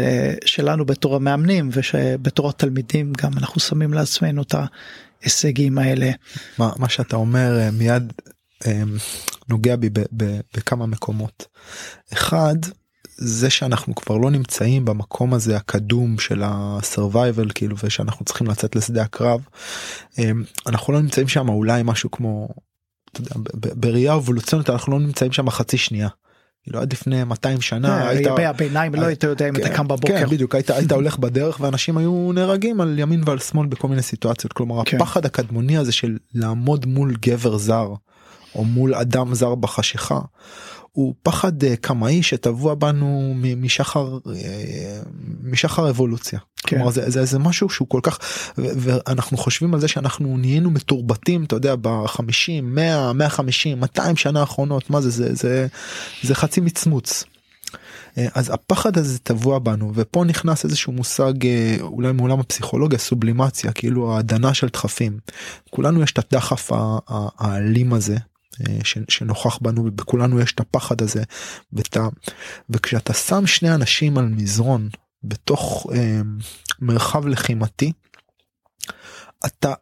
[0.46, 4.56] שלנו בתור המאמנים ושבתור התלמידים גם אנחנו שמים לעצמנו את
[5.22, 6.12] ההישגים האלה.
[6.58, 8.14] מה, מה שאתה אומר אה, מיד
[8.66, 8.84] אה,
[9.50, 11.46] נוגע בי ב, ב, בכמה מקומות.
[12.14, 12.56] אחד
[13.18, 19.02] זה שאנחנו כבר לא נמצאים במקום הזה הקדום של ה-survival כאילו ושאנחנו צריכים לצאת לשדה
[19.02, 19.42] הקרב
[20.68, 22.50] אנחנו לא נמצאים שם אולי משהו כמו
[23.54, 26.08] בראייה אבולוציונית אנחנו לא נמצאים שם חצי שנייה.
[26.66, 29.88] כאילו עד לפני 200 שנה אה, היית הביניים לא היית יודע אם אתה כן, קם
[29.88, 33.88] בבוקר כן, בדיוק היית היית הולך בדרך ואנשים היו נהרגים על ימין ועל שמאל בכל
[33.88, 34.98] מיני סיטואציות כלומר כן.
[34.98, 37.94] הפחד הקדמוני הזה של לעמוד מול גבר זר
[38.56, 40.20] או מול אדם זר בחשיכה
[40.96, 45.00] הוא פחד אה, קמאי שטבוע בנו משחר אה,
[45.44, 46.40] משחר אבולוציה.
[46.58, 46.76] כן.
[46.76, 48.20] כלומר זה, זה, זה משהו שהוא כל כך
[48.56, 54.90] ואנחנו חושבים על זה שאנחנו נהיינו מתורבתים אתה יודע ב-50 100 150 200 שנה האחרונות
[54.90, 55.68] מה זה זה זה
[56.24, 57.24] זה חצי מצמוץ.
[58.18, 61.34] אה, אז הפחד הזה טבוע בנו ופה נכנס איזשהו מושג
[61.82, 65.20] אולי מעולם הפסיכולוגיה סובלימציה כאילו ההדנה של דחפים.
[65.70, 66.72] כולנו יש את הדחף
[67.38, 68.18] האלים הזה
[69.10, 71.24] שנוכח בנו ובכולנו יש את הפחד הזה
[71.74, 72.08] ואת ה...
[72.70, 74.90] וכשאתה שם שני אנשים על מזרון
[75.24, 76.22] בתוך אה,
[76.80, 77.92] מרחב לחימתי
[79.46, 79.74] אתה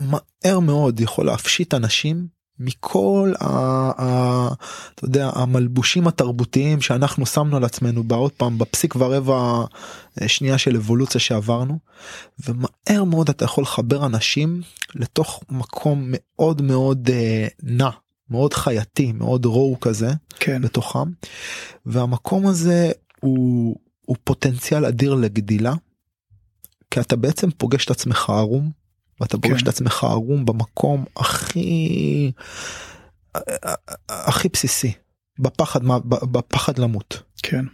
[0.00, 2.26] מהר מאוד יכול להפשיט אנשים
[2.58, 3.46] מכל ה,
[4.02, 4.48] ה,
[4.94, 9.64] אתה יודע, המלבושים התרבותיים שאנחנו שמנו על עצמנו בעוד פעם בפסיק ורבע
[10.22, 11.78] אה, שנייה של אבולוציה שעברנו
[12.46, 14.60] ומהר מאוד אתה יכול לחבר אנשים
[14.94, 17.90] לתוך מקום מאוד מאוד אה, נע
[18.30, 20.62] מאוד חייתי מאוד רואו כזה כן.
[20.62, 21.10] בתוכם
[21.86, 25.74] והמקום הזה הוא, הוא פוטנציאל אדיר לגדילה.
[26.90, 28.70] כי אתה בעצם פוגש את עצמך ערום
[29.20, 29.62] ואתה פוגש כן.
[29.62, 32.32] את עצמך ערום במקום הכי
[34.08, 34.92] הכי בסיסי
[35.38, 37.22] בפחד בפחד למות.
[37.42, 37.64] כן.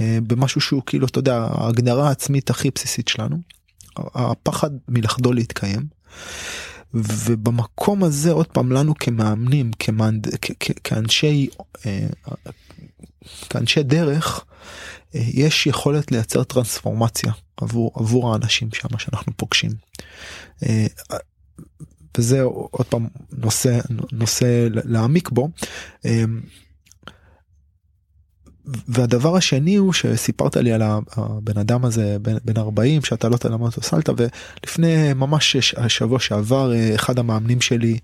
[0.00, 3.36] אה, במשהו שהוא כאילו אתה יודע ההגדרה העצמית הכי בסיסית שלנו
[3.96, 5.86] הפחד מלחדול להתקיים.
[6.94, 11.48] ובמקום הזה עוד פעם לנו כמאמנים כמאנד, כ, כ, כאנשי
[11.86, 12.06] אה,
[13.50, 14.44] כאנשי דרך
[15.14, 19.70] אה, יש יכולת לייצר טרנספורמציה עבור עבור האנשים שם שאנחנו פוגשים.
[20.62, 20.86] אה,
[22.18, 23.80] וזה עוד פעם נושא
[24.12, 25.48] נושא להעמיק בו.
[28.66, 30.82] והדבר השני הוא שסיפרת לי על
[31.16, 35.56] הבן אדם הזה בן, בן 40 שאתה לא תלמד אותו סלטה ולפני ממש
[35.88, 37.98] שבוע שעבר אה, אחד המאמנים שלי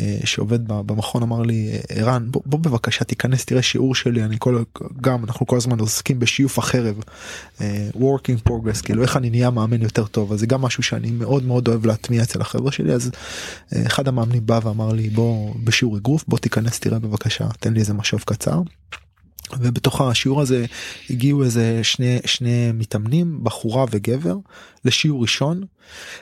[0.00, 4.62] אה, שעובד במכון אמר לי ערן בוא, בוא בבקשה תיכנס תראה שיעור שלי אני כל
[5.00, 7.00] גם אנחנו כל הזמן עוסקים בשיוף החרב
[7.60, 11.10] אה, working progress כאילו איך אני נהיה מאמן יותר טוב אז זה גם משהו שאני
[11.10, 13.10] מאוד מאוד אוהב להטמיע אצל החבר'ה שלי אז
[13.86, 17.94] אחד המאמנים בא ואמר לי בוא בשיעור אגרוף בוא תיכנס תראה בבקשה תן לי איזה
[17.94, 18.60] משוב קצר.
[19.60, 20.66] ובתוך השיעור הזה
[21.10, 24.36] הגיעו איזה שני שני מתאמנים בחורה וגבר
[24.86, 25.64] לשיעור ראשון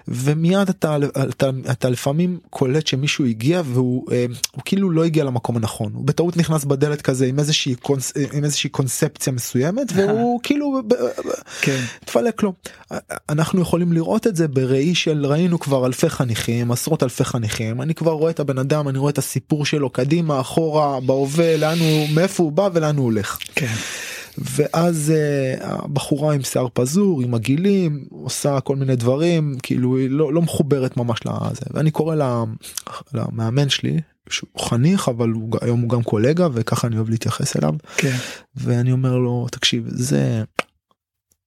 [0.08, 0.96] ומיד אתה
[1.28, 6.04] אתה, אתה לפעמים קולט שמישהו הגיע והוא אה, הוא כאילו לא הגיע למקום הנכון הוא
[6.04, 10.80] בטעות נכנס בדלת כזה עם איזושהי קונס, עם איזושהי קונספציה מסוימת והוא כאילו
[11.60, 11.80] כן.
[12.04, 12.52] תפלק לו
[13.28, 17.94] אנחנו יכולים לראות את זה בראי של ראינו כבר אלפי חניכים עשרות אלפי חניכים אני
[17.94, 22.08] כבר רואה את הבן אדם אני רואה את הסיפור שלו קדימה אחורה בהווה לאן הוא
[22.14, 23.38] מאיפה הוא בא ולאן הוא הולך.
[23.54, 23.74] כן.
[24.38, 30.32] ואז uh, הבחורה עם שיער פזור עם עגילים עושה כל מיני דברים כאילו היא לא,
[30.32, 32.44] לא מחוברת ממש לזה ואני קורא לה,
[33.12, 37.74] למאמן שלי שהוא חניך אבל הוא היום הוא גם קולגה וככה אני אוהב להתייחס אליו
[37.96, 38.16] כן.
[38.56, 40.42] ואני אומר לו תקשיב זה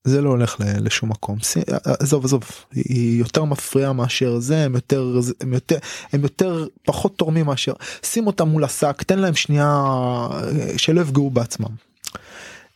[0.03, 1.37] זה לא הולך לשום מקום
[1.83, 5.77] עזוב עזוב היא יותר מפריעה מאשר זה הם יותר הם יותר
[6.13, 7.73] הם יותר פחות תורמים מאשר
[8.03, 11.86] שים אותם מול השק תן להם שנייה אה, שלא יפגעו בעצמם.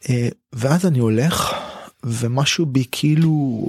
[0.10, 1.54] אה, ואז אני הולך
[2.04, 3.62] ומשהו בי כאילו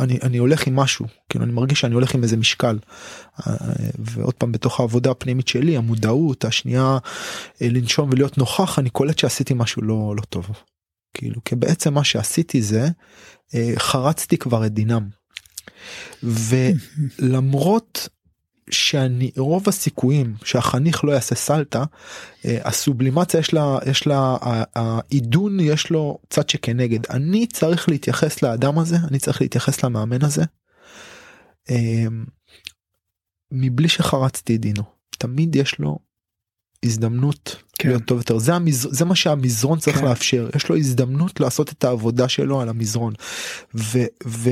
[0.00, 2.78] אני אני הולך עם משהו כאילו אני מרגיש שאני הולך עם איזה משקל
[3.46, 3.54] אה,
[3.98, 6.98] ועוד פעם בתוך העבודה הפנימית שלי המודעות השנייה
[7.60, 10.46] לנשום ולהיות נוכח אני קולט שעשיתי משהו לא לא טוב.
[11.14, 12.88] כאילו כי בעצם מה שעשיתי זה
[13.78, 15.08] חרצתי כבר את דינם.
[16.22, 18.08] ולמרות
[18.70, 21.84] שאני רוב הסיכויים שהחניך לא יעשה סלטה
[22.44, 24.36] אה, הסובלימציה יש לה יש לה
[24.74, 30.44] העידון יש לו צד שכנגד אני צריך להתייחס לאדם הזה אני צריך להתייחס למאמן הזה.
[31.70, 32.06] אה,
[33.52, 34.82] מבלי שחרצתי את דינו
[35.18, 35.98] תמיד יש לו
[36.84, 37.88] הזדמנות כן.
[37.88, 38.88] להיות טוב יותר זה המז...
[38.90, 40.04] זה מה שהמזרון צריך כן.
[40.04, 43.12] לאפשר יש לו הזדמנות לעשות את העבודה שלו על המזרון
[43.74, 43.98] ו...
[44.26, 44.50] ו...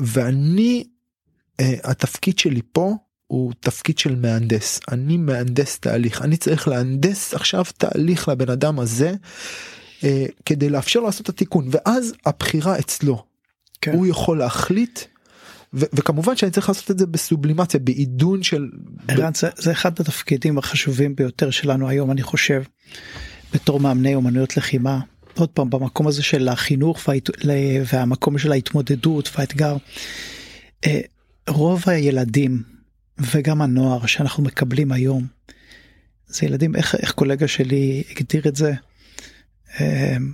[0.00, 0.84] ואני
[1.60, 2.94] uh, התפקיד שלי פה
[3.32, 9.12] הוא תפקיד של מהנדס אני מהנדס תהליך אני צריך להנדס עכשיו תהליך לבן אדם הזה
[10.04, 13.24] אה, כדי לאפשר לעשות את התיקון ואז הבחירה אצלו
[13.80, 13.92] כן.
[13.92, 15.00] הוא יכול להחליט
[15.74, 18.68] ו- וכמובן שאני צריך לעשות את זה בסובלימציה בעידון של
[19.08, 22.62] ערן, זה, זה אחד התפקידים החשובים ביותר שלנו היום אני חושב
[23.54, 25.00] בתור מאמני אומנויות לחימה
[25.34, 27.30] עוד פעם במקום הזה של החינוך וההת...
[27.92, 29.76] והמקום של ההתמודדות והאתגר.
[30.86, 31.00] אה,
[31.48, 32.72] רוב הילדים
[33.18, 35.26] וגם הנוער שאנחנו מקבלים היום.
[36.26, 38.72] זה ילדים איך איך קולגה שלי הגדיר את זה.
[39.80, 40.32] אמ,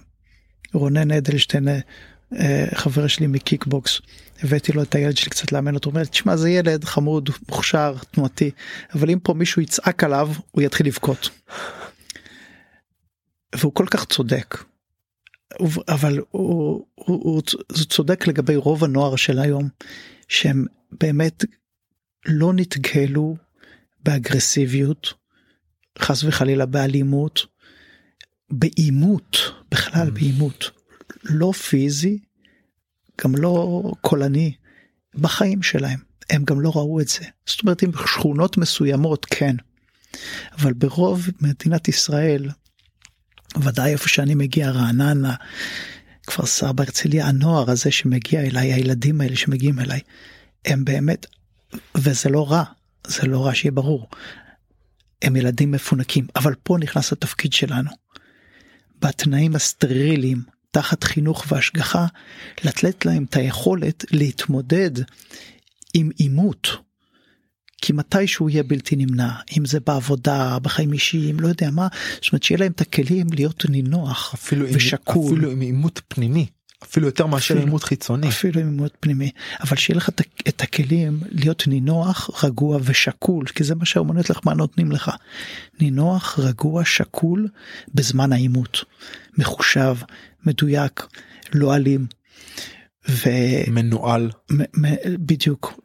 [0.75, 1.69] רונן אדלשטיין
[2.37, 4.01] אה, חבר שלי מקיקבוקס
[4.43, 8.51] הבאתי לו את הילד שלי קצת לאמן אותו אומר תשמע זה ילד חמוד מוכשר תנועתי
[8.95, 11.31] אבל אם פה מישהו יצעק עליו הוא יתחיל לבכות.
[13.55, 14.65] והוא כל כך צודק.
[15.89, 17.43] אבל הוא, הוא, הוא, הוא
[17.89, 19.69] צודק לגבי רוב הנוער של היום
[20.29, 21.45] שהם באמת
[22.29, 23.37] לא נתגלו
[24.05, 25.15] באגרסיביות,
[25.99, 27.47] חס וחלילה באלימות,
[28.51, 29.37] בעימות,
[29.71, 30.11] בכלל mm.
[30.11, 30.71] בעימות,
[31.25, 32.19] לא פיזי,
[33.23, 34.55] גם לא קולני,
[35.15, 35.99] בחיים שלהם.
[36.31, 37.25] הם גם לא ראו את זה.
[37.47, 39.57] זאת אומרת, עם שכונות מסוימות כן.
[40.59, 42.49] אבל ברוב מדינת ישראל,
[43.63, 45.35] ודאי איפה שאני מגיע, רעננה,
[46.27, 50.01] כפר סבא, הרצליה, הנוער הזה שמגיע אליי, הילדים האלה שמגיעים אליי,
[50.65, 51.27] הם באמת
[51.95, 52.65] וזה לא רע,
[53.07, 54.09] זה לא רע שיהיה ברור.
[55.23, 57.91] הם ילדים מפונקים, אבל פה נכנס התפקיד שלנו.
[59.01, 62.07] בתנאים הסטריליים, תחת חינוך והשגחה,
[62.65, 64.91] לתת להם את היכולת להתמודד
[65.95, 66.69] עם עימות.
[67.83, 72.43] כי מתישהו יהיה בלתי נמנע, אם זה בעבודה, בחיים אישיים, לא יודע מה, זאת אומרת
[72.43, 75.27] שיהיה להם את הכלים להיות נינוח אפילו ושקול.
[75.27, 76.47] אפילו עם עימות פנימי.
[76.85, 78.29] אפילו יותר מאשר עימות חיצוני.
[78.29, 79.31] אפילו עימות פנימי.
[79.61, 80.09] אבל שיהיה לך
[80.49, 85.11] את הכלים להיות נינוח רגוע ושקול כי זה מה שהאומנות לחמה נותנים לך.
[85.81, 87.49] נינוח רגוע שקול
[87.95, 88.85] בזמן העימות.
[89.39, 89.97] מחושב
[90.47, 91.07] מדויק
[91.55, 92.07] לא אלים.
[93.09, 94.31] ומנוהל
[95.07, 95.81] בדיוק.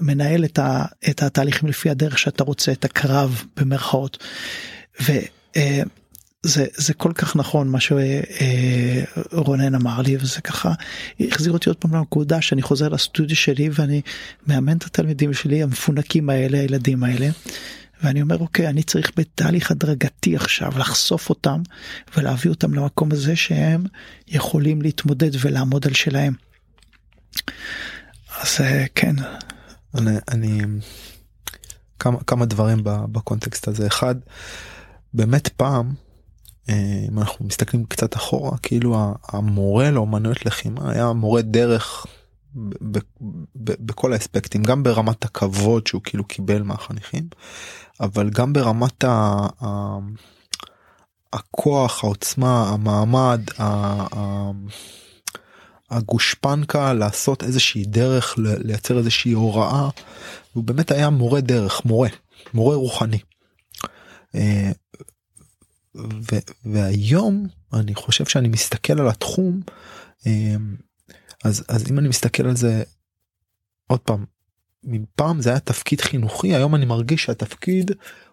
[0.00, 4.24] מנהל את, ה, את התהליכים לפי הדרך שאתה רוצה את הקרב במרכאות.
[5.02, 5.12] ו,
[5.56, 5.82] אה,
[6.46, 7.78] זה זה כל כך נכון מה
[9.30, 10.72] שרונן אמר לי וזה ככה
[11.20, 14.00] החזיר אותי עוד פעם לנקודה שאני חוזר לסטודיו שלי ואני
[14.46, 17.28] מאמן את התלמידים שלי המפונקים האלה הילדים האלה.
[18.02, 21.62] ואני אומר אוקיי אני צריך בתהליך הדרגתי עכשיו לחשוף אותם
[22.16, 23.84] ולהביא אותם למקום הזה שהם
[24.28, 26.34] יכולים להתמודד ולעמוד על שלהם.
[28.40, 29.16] אז אה, כן.
[29.94, 30.60] אני, אני
[31.98, 34.14] כמה כמה דברים בקונטקסט הזה אחד
[35.14, 36.11] באמת פעם אה,
[36.68, 42.06] אם אנחנו מסתכלים קצת אחורה כאילו המורה לאומנויות לחימה היה מורה דרך
[43.56, 47.28] בכל האספקטים גם ברמת הכבוד שהוא כאילו קיבל מהחניכים
[48.00, 49.46] אבל גם ברמת ה...
[51.32, 53.40] הכוח העוצמה המעמד
[55.90, 59.88] הגושפנקה לעשות איזושהי דרך לייצר איזושהי הוראה
[60.52, 62.08] הוא באמת היה מורה דרך מורה
[62.54, 63.18] מורה רוחני.
[65.96, 69.60] אה, והיום אני חושב שאני מסתכל על התחום
[70.26, 70.56] אה,
[71.44, 72.82] אז אז אם אני מסתכל על זה
[73.86, 74.24] עוד פעם
[74.84, 77.90] מפעם זה היה תפקיד חינוכי היום אני מרגיש שהתפקיד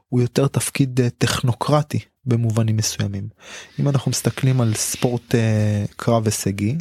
[0.09, 3.29] הוא יותר תפקיד אה, טכנוקרטי במובנים מסוימים.
[3.79, 5.35] אם אנחנו מסתכלים על ספורט
[5.95, 6.77] קרב הישגי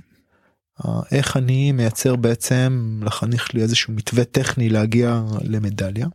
[1.12, 6.06] איך אני מייצר בעצם לחניך שלי איזשהו מתווה טכני להגיע למדליה.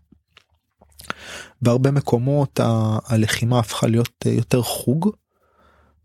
[1.61, 2.59] בהרבה מקומות
[3.05, 5.09] הלחימה הפכה להיות יותר חוג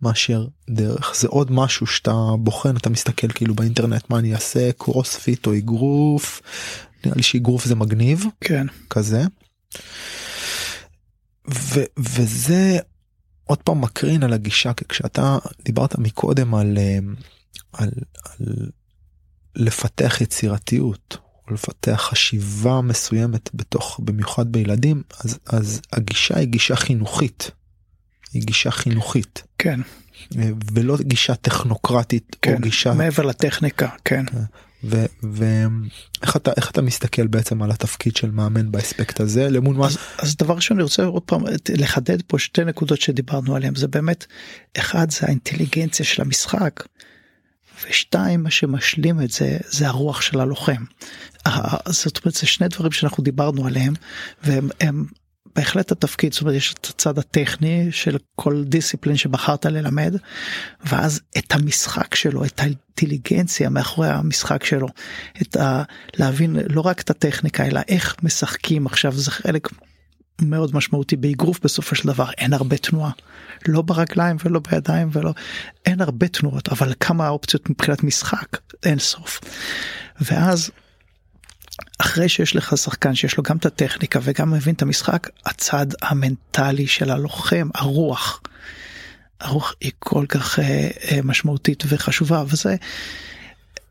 [0.03, 1.14] מאשר דרך.
[1.16, 6.43] זה עוד משהו שאתה בוחן אתה מסתכל כאילו באינטרנט מה אני אעשה קרוספיט או אגרוף.
[7.05, 8.25] נראה לי שאגרוף זה מגניב.
[8.41, 8.66] כן.
[8.91, 9.23] כזה.
[11.51, 12.79] ו, וזה
[13.45, 16.99] עוד פעם מקרין על הגישה כי כשאתה דיברת מקודם על אה,
[17.73, 17.91] על,
[18.25, 18.69] על
[19.57, 21.16] לפתח יצירתיות
[21.51, 27.51] לפתח חשיבה מסוימת בתוך במיוחד בילדים אז אז הגישה היא גישה חינוכית.
[28.32, 29.42] היא גישה חינוכית.
[29.59, 29.80] כן.
[30.72, 34.24] ולא גישה טכנוקרטית כן, או גישה מעבר לטכניקה כן.
[35.22, 39.99] ואיך אתה איך אתה מסתכל בעצם על התפקיד של מאמן באספקט הזה למול מה אז,
[40.18, 44.26] אז דבר ראשון אני רוצה עוד פעם לחדד פה שתי נקודות שדיברנו עליהם זה באמת
[44.78, 46.82] אחד זה האינטליגנציה של המשחק
[47.87, 50.85] ושתיים מה שמשלים את זה זה הרוח של הלוחם.
[51.87, 53.95] זאת אומרת זה שני דברים שאנחנו דיברנו עליהם
[54.43, 55.05] והם הם
[55.57, 60.14] בהחלט התפקיד זאת אומרת יש את הצד הטכני של כל דיסציפלין שבחרת ללמד
[60.85, 64.89] ואז את המשחק שלו את האינטליגנציה מאחורי המשחק שלו
[65.43, 65.83] את ה...
[66.14, 69.68] להבין לא רק את הטכניקה אלא איך משחקים עכשיו זה חלק
[70.43, 73.11] מאוד משמעותי באגרוף בסופו של דבר אין הרבה תנועה
[73.67, 75.35] לא ברגליים ולא בידיים ולא
[75.87, 79.41] אין הרבה תנועות אבל כמה אופציות מבחינת משחק אין סוף.
[80.21, 80.71] ואז
[81.99, 86.87] אחרי שיש לך שחקן שיש לו גם את הטכניקה וגם מבין את המשחק הצד המנטלי
[86.87, 88.43] של הלוחם הרוח.
[89.41, 92.77] הרוח היא כל כך אה, אה, משמעותית וחשובה וזה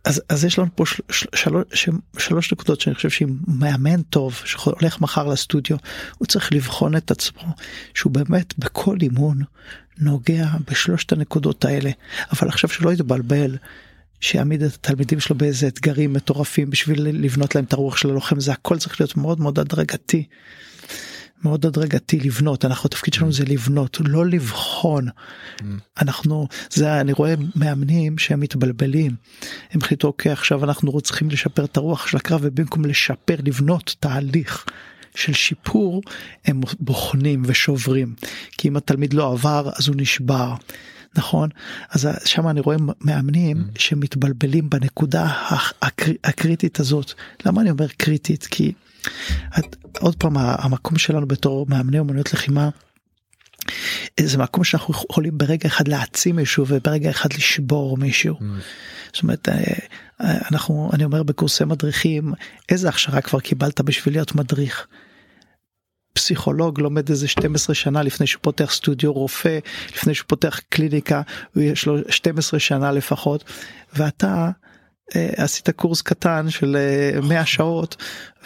[0.07, 4.41] אז, אז יש לנו פה של, של, שלוש, שלוש נקודות שאני חושב שאם מאמן טוב
[4.45, 5.77] שהולך מחר לסטודיו
[6.17, 7.41] הוא צריך לבחון את עצמו
[7.93, 9.41] שהוא באמת בכל אימון
[9.99, 11.91] נוגע בשלושת הנקודות האלה
[12.31, 13.57] אבל עכשיו שלא יתבלבל
[14.19, 18.51] שיעמיד את התלמידים שלו באיזה אתגרים מטורפים בשביל לבנות להם את הרוח של הלוחם זה
[18.51, 20.27] הכל צריך להיות מאוד מאוד הדרגתי.
[21.43, 25.07] מאוד הדרגתי לבנות אנחנו התפקיד שלנו זה לבנות לא לבחון.
[26.01, 29.15] אנחנו זה אני רואה מאמנים שהם מתבלבלים.
[29.71, 34.65] הם החליטו אוקיי עכשיו אנחנו צריכים לשפר את הרוח של הקרב ובמקום לשפר לבנות תהליך
[35.15, 36.01] של שיפור
[36.45, 38.13] הם בוחנים ושוברים.
[38.57, 40.53] כי אם התלמיד לא עבר אז הוא נשבר.
[41.15, 41.49] נכון?
[41.89, 45.31] אז שם אני רואה מאמנים שמתבלבלים בנקודה
[46.23, 47.13] הקריטית הזאת.
[47.45, 48.47] למה אני אומר קריטית?
[48.51, 48.73] כי
[49.99, 52.69] עוד פעם המקום שלנו בתור מאמני אומנויות לחימה.
[54.19, 58.35] זה מקום שאנחנו יכולים ברגע אחד להעצים מישהו וברגע אחד לשבור מישהו.
[58.35, 58.43] Mm.
[59.13, 59.73] זאת אומרת אה,
[60.21, 62.33] אנחנו אני אומר בקורסי מדריכים
[62.69, 64.87] איזה הכשרה כבר קיבלת בשביל להיות מדריך.
[66.13, 69.59] פסיכולוג לומד איזה 12 שנה לפני שהוא פותח סטודיו רופא
[69.93, 71.21] לפני שהוא פותח קליניקה
[71.55, 73.43] יש לו 12 שנה לפחות
[73.93, 74.66] ואתה אה,
[75.15, 76.77] עשית קורס קטן של
[77.23, 77.95] 100 אה, שעות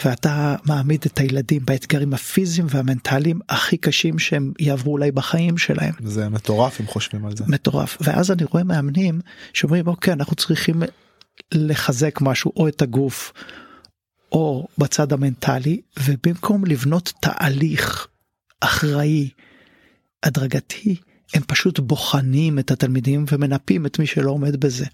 [0.05, 5.93] ואתה מעמיד את הילדים באתגרים הפיזיים והמנטליים הכי קשים שהם יעברו אולי בחיים שלהם.
[6.03, 7.43] זה מטורף אם חושבים על זה.
[7.47, 9.21] מטורף ואז אני רואה מאמנים
[9.53, 10.83] שאומרים אוקיי אנחנו צריכים
[11.53, 13.33] לחזק משהו או את הגוף
[14.31, 18.07] או בצד המנטלי ובמקום לבנות תהליך
[18.61, 19.29] אחראי
[20.23, 20.95] הדרגתי
[21.33, 24.85] הם פשוט בוחנים את התלמידים ומנפים את מי שלא עומד בזה.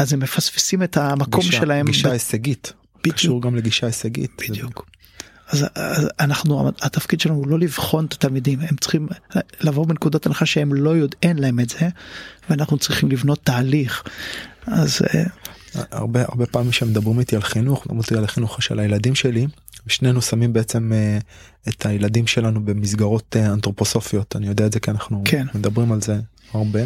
[0.00, 1.86] אז הם מפספסים את המקום גישה, שלהם.
[1.86, 2.12] גישה ב...
[2.12, 2.72] הישגית.
[3.00, 3.16] בדיוק.
[3.16, 4.30] קשור גם לגישה הישגית.
[4.48, 4.86] בדיוק.
[5.48, 9.08] אז, אז אנחנו התפקיד שלנו הוא לא לבחון את התלמידים הם צריכים
[9.60, 11.88] לבוא בנקודת הנחה שהם לא יודע אין להם את זה
[12.50, 14.04] ואנחנו צריכים לבנות תהליך
[14.66, 15.24] אז אה,
[15.90, 19.46] הרבה הרבה פעמים שמדברים איתי על חינוך מדברים איתי על החינוך של הילדים שלי
[19.86, 24.90] ושנינו שמים בעצם uh, את הילדים שלנו במסגרות uh, אנתרופוסופיות אני יודע את זה כי
[24.90, 25.46] אנחנו כן.
[25.54, 26.20] מדברים על זה
[26.52, 26.80] הרבה.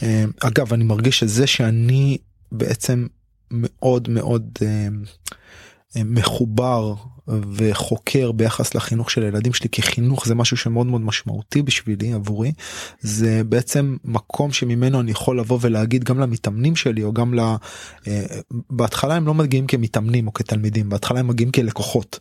[0.00, 0.04] Uh,
[0.40, 2.18] אגב אני מרגיש שזה שאני
[2.52, 3.06] בעצם
[3.50, 6.94] מאוד מאוד uh, מחובר
[7.28, 12.52] וחוקר ביחס לחינוך של הילדים שלי כי חינוך זה משהו שמאוד מאוד משמעותי בשבילי עבורי
[13.00, 17.40] זה בעצם מקום שממנו אני יכול לבוא ולהגיד גם למתאמנים שלי או גם ל...
[17.40, 18.24] אה,
[18.70, 22.20] בהתחלה הם לא מגיעים כמתאמנים או כתלמידים בהתחלה הם מגיעים כלקוחות.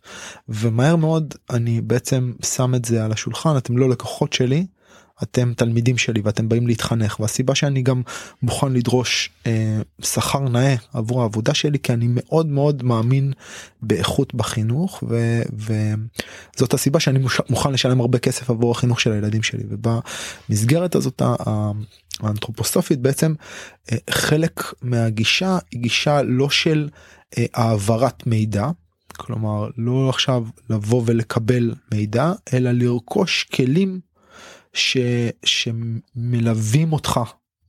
[0.49, 4.65] ומהר מאוד אני בעצם שם את זה על השולחן אתם לא לקוחות שלי
[5.23, 8.01] אתם תלמידים שלי ואתם באים להתחנך והסיבה שאני גם
[8.41, 13.33] מוכן לדרוש אה, שכר נאה עבור העבודה שלי כי אני מאוד מאוד מאמין
[13.81, 15.41] באיכות בחינוך ו,
[16.55, 17.19] וזאת הסיבה שאני
[17.49, 19.63] מוכן לשלם הרבה כסף עבור החינוך של הילדים שלי.
[19.69, 21.21] ובמסגרת הזאת
[22.19, 23.33] האנתרופוסופית בעצם
[23.91, 26.89] אה, חלק מהגישה היא גישה לא של
[27.37, 28.69] אה, העברת מידע
[29.17, 33.99] כלומר לא עכשיו לבוא ולקבל מידע אלא לרכוש כלים
[34.73, 34.97] ש,
[35.45, 37.19] שמלווים אותך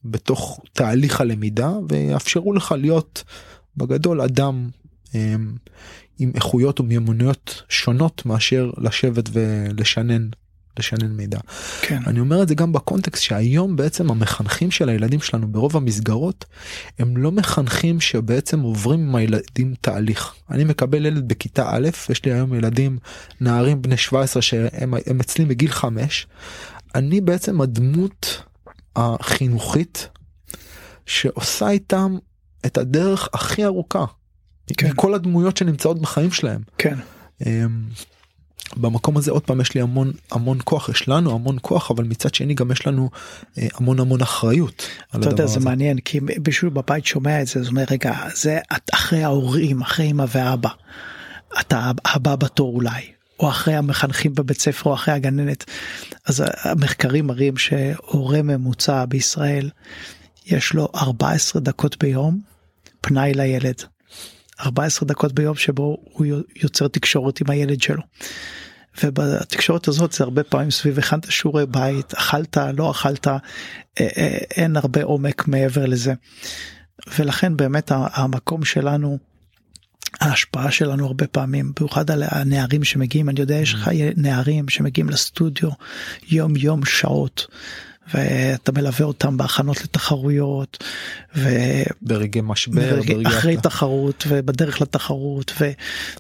[0.05, 3.25] בתוך תהליך הלמידה ויאפשרו לך להיות
[3.77, 4.69] בגדול אדם
[5.15, 5.57] הם,
[6.19, 10.29] עם איכויות ומיומנויות שונות מאשר לשבת ולשנן
[10.79, 11.39] לשנן מידע.
[11.83, 12.03] כן.
[12.07, 16.45] אני אומר את זה גם בקונטקסט שהיום בעצם המחנכים של הילדים שלנו ברוב המסגרות
[16.99, 20.35] הם לא מחנכים שבעצם עוברים עם הילדים תהליך.
[20.51, 22.99] אני מקבל ילד בכיתה א', יש לי היום ילדים
[23.41, 26.27] נערים בני 17 שהם אצלי בגיל 5.
[26.95, 28.43] אני בעצם הדמות
[28.97, 30.09] החינוכית
[31.07, 32.17] שעושה איתם
[32.67, 34.05] את הדרך הכי ארוכה.
[34.77, 34.91] כן.
[34.91, 36.61] מכל הדמויות שנמצאות בחיים שלהם.
[36.79, 36.99] כן.
[37.47, 37.83] אמ,
[38.77, 42.35] במקום הזה עוד פעם יש לי המון המון כוח יש לנו המון כוח אבל מצד
[42.35, 43.11] שני גם יש לנו
[43.59, 44.89] אה, המון המון אחריות.
[45.11, 45.61] אתה יודע זה הזה.
[45.61, 48.59] מעניין כי מישהו בבית שומע את זה זאת אומרת רגע זה
[48.93, 50.69] אחרי ההורים אחרי אמא ואבא.
[51.61, 53.03] אתה הבא בתור אולי
[53.41, 55.65] או אחרי המחנכים בבית ספר או אחרי הגננת.
[56.27, 59.71] אז המחקרים מראים שהורה ממוצע בישראל
[60.47, 62.41] יש לו 14 דקות ביום
[63.01, 63.83] פנאי לילד.
[64.61, 66.27] 14 דקות ביום שבו הוא
[66.57, 68.03] יוצר תקשורת עם הילד שלו.
[69.03, 73.39] ובתקשורת הזאת זה הרבה פעמים סביב הכנת שיעורי בית אכלת לא אכלת אה,
[74.01, 76.15] אה, אין הרבה עומק מעבר לזה.
[77.19, 79.19] ולכן באמת המקום שלנו
[80.21, 85.71] ההשפעה שלנו הרבה פעמים במיוחד על הנערים שמגיעים אני יודע יש לך נערים שמגיעים לסטודיו
[86.29, 87.47] יום יום שעות
[88.15, 90.85] ואתה מלווה אותם בהכנות לתחרויות
[91.37, 95.71] וברגעי משבר ברגע, אחרי תחרות ובדרך לתחרות ו...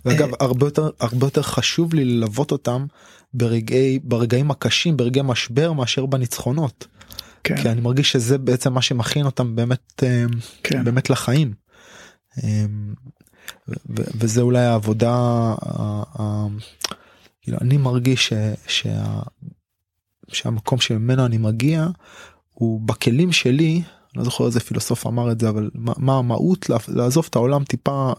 [0.05, 2.86] ואגב uh, הרבה יותר הרבה יותר חשוב לי ללוות אותם
[3.34, 6.86] ברגעי ברגעים הקשים ברגעי משבר מאשר בניצחונות.
[7.45, 7.62] כן.
[7.62, 10.24] כי אני מרגיש שזה בעצם מה שמכין אותם באמת אה,
[10.62, 10.84] כן.
[10.84, 11.53] באמת לחיים.
[13.88, 15.55] וזה אולי העבודה
[17.42, 18.32] כאילו אני מרגיש
[18.66, 19.20] שה,
[20.28, 21.86] שהמקום שממנו אני מגיע
[22.53, 23.82] הוא בכלים שלי
[24.16, 28.12] לא זוכר איזה פילוסוף אמר את זה אבל מה, מה המהות לעזוב את העולם טיפה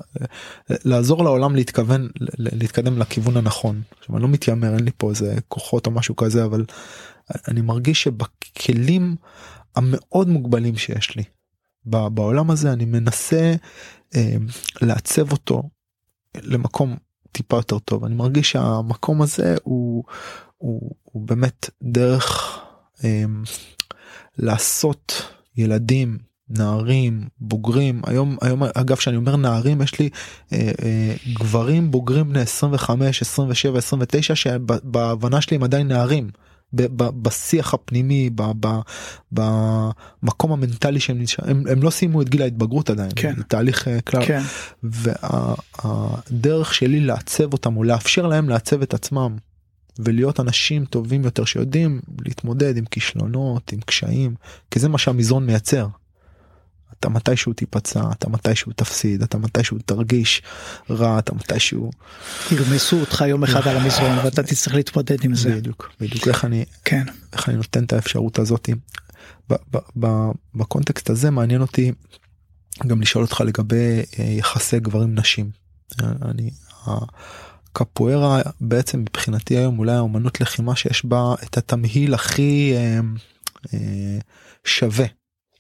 [0.70, 3.82] לעזור לעולם להתכוון להתקדם לכיוון הנכון.
[4.00, 6.66] עכשיו אני לא מתיימר אין לי פה איזה כוחות או משהו כזה אבל
[7.48, 9.16] אני מרגיש שבכלים
[9.76, 11.24] המאוד מוגבלים שיש לי
[11.86, 13.56] בעולם הזה אני מנסה
[14.82, 15.64] לעצב אותו
[16.36, 16.96] למקום
[17.32, 20.04] טיפה יותר טוב אני מרגיש שהמקום הזה הוא
[20.58, 22.60] הוא, הוא באמת דרך
[23.04, 23.24] אה,
[24.38, 26.18] לעשות ילדים
[26.50, 30.10] נערים בוגרים היום היום אגב שאני אומר נערים יש לי
[30.54, 36.30] אה, אה, גברים בוגרים בני 25 27 29 שבהבנה שלי הם עדיין נערים.
[36.96, 38.30] בשיח הפנימי
[39.32, 43.34] במקום המנטלי שהם הם, הם לא סיימו את גיל ההתבגרות עדיין כן.
[43.38, 44.42] זה תהליך אה, כלל כן.
[44.84, 49.36] והדרך שלי לעצב אותם או לאפשר להם לעצב את עצמם
[50.00, 54.36] ולהיות אנשים טובים יותר שיודעים להתמודד עם כישלונות עם קשיים
[54.72, 55.88] כי זה מה שהמזרון מייצר.
[57.00, 60.42] אתה מתישהו תיפצע אתה מתישהו תפסיד אתה מתישהו תרגיש
[60.90, 61.92] רע אתה מתישהו
[62.52, 65.56] ירמסו אותך יום אחד על המזרון ואתה תצטרך להתמודד עם זה.
[65.56, 66.28] בדיוק בדיוק.
[66.28, 67.04] איך אני כן.
[67.34, 68.70] איך אני נותן את האפשרות הזאת?
[70.56, 71.92] בקונטקסט הזה מעניין אותי
[72.88, 75.50] גם לשאול אותך לגבי אה, יחסי גברים נשים.
[76.02, 76.50] אני
[77.74, 83.00] קפוארה בעצם מבחינתי היום אולי האומנות לחימה שיש בה את התמהיל הכי אה,
[83.74, 84.18] אה,
[84.64, 85.06] שווה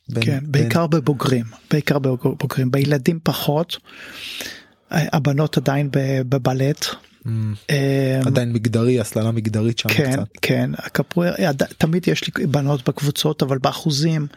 [0.09, 0.51] בין, כן, בין...
[0.51, 3.77] בעיקר בבוגרים, בעיקר בבוגרים, בילדים פחות,
[4.91, 5.89] הבנות עדיין
[6.29, 6.85] בבלט.
[7.25, 7.29] Mm,
[8.25, 10.27] עדיין מגדרי הסללה מגדרית שם כן, קצת.
[10.41, 11.33] כן, הקפואר,
[11.77, 14.27] תמיד יש לי בנות בקבוצות אבל באחוזים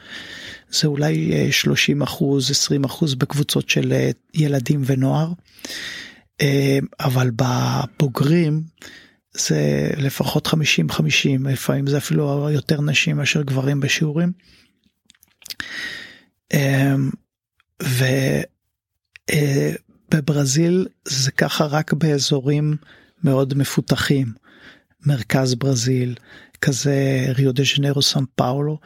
[0.70, 5.32] זה אולי 30 אחוז 20 אחוז בקבוצות של אה, ילדים ונוער.
[6.40, 8.62] אה, אבל בבוגרים
[9.34, 14.32] זה לפחות 50 50 לפעמים זה אפילו יותר נשים מאשר גברים בשיעורים.
[16.54, 17.10] אמ,
[20.12, 22.76] ובברזיל אה, זה ככה רק באזורים
[23.24, 24.32] מאוד מפותחים
[25.06, 26.14] מרכז ברזיל
[26.60, 28.78] כזה ריו דה ז'נרו סן פאולו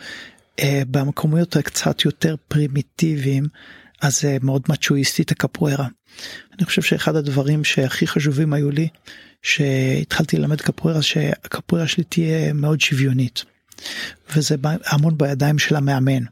[0.60, 3.46] אה, במקומות קצת יותר פרימיטיביים
[4.02, 5.86] אז זה מאוד מצ'ואיסטית הקפוארה.
[6.58, 8.88] אני חושב שאחד הדברים שהכי חשובים היו לי
[9.42, 13.44] שהתחלתי ללמד קפוארה שהקפוארה שלי תהיה מאוד שוויונית.
[14.36, 16.24] וזה המון בידיים של המאמן.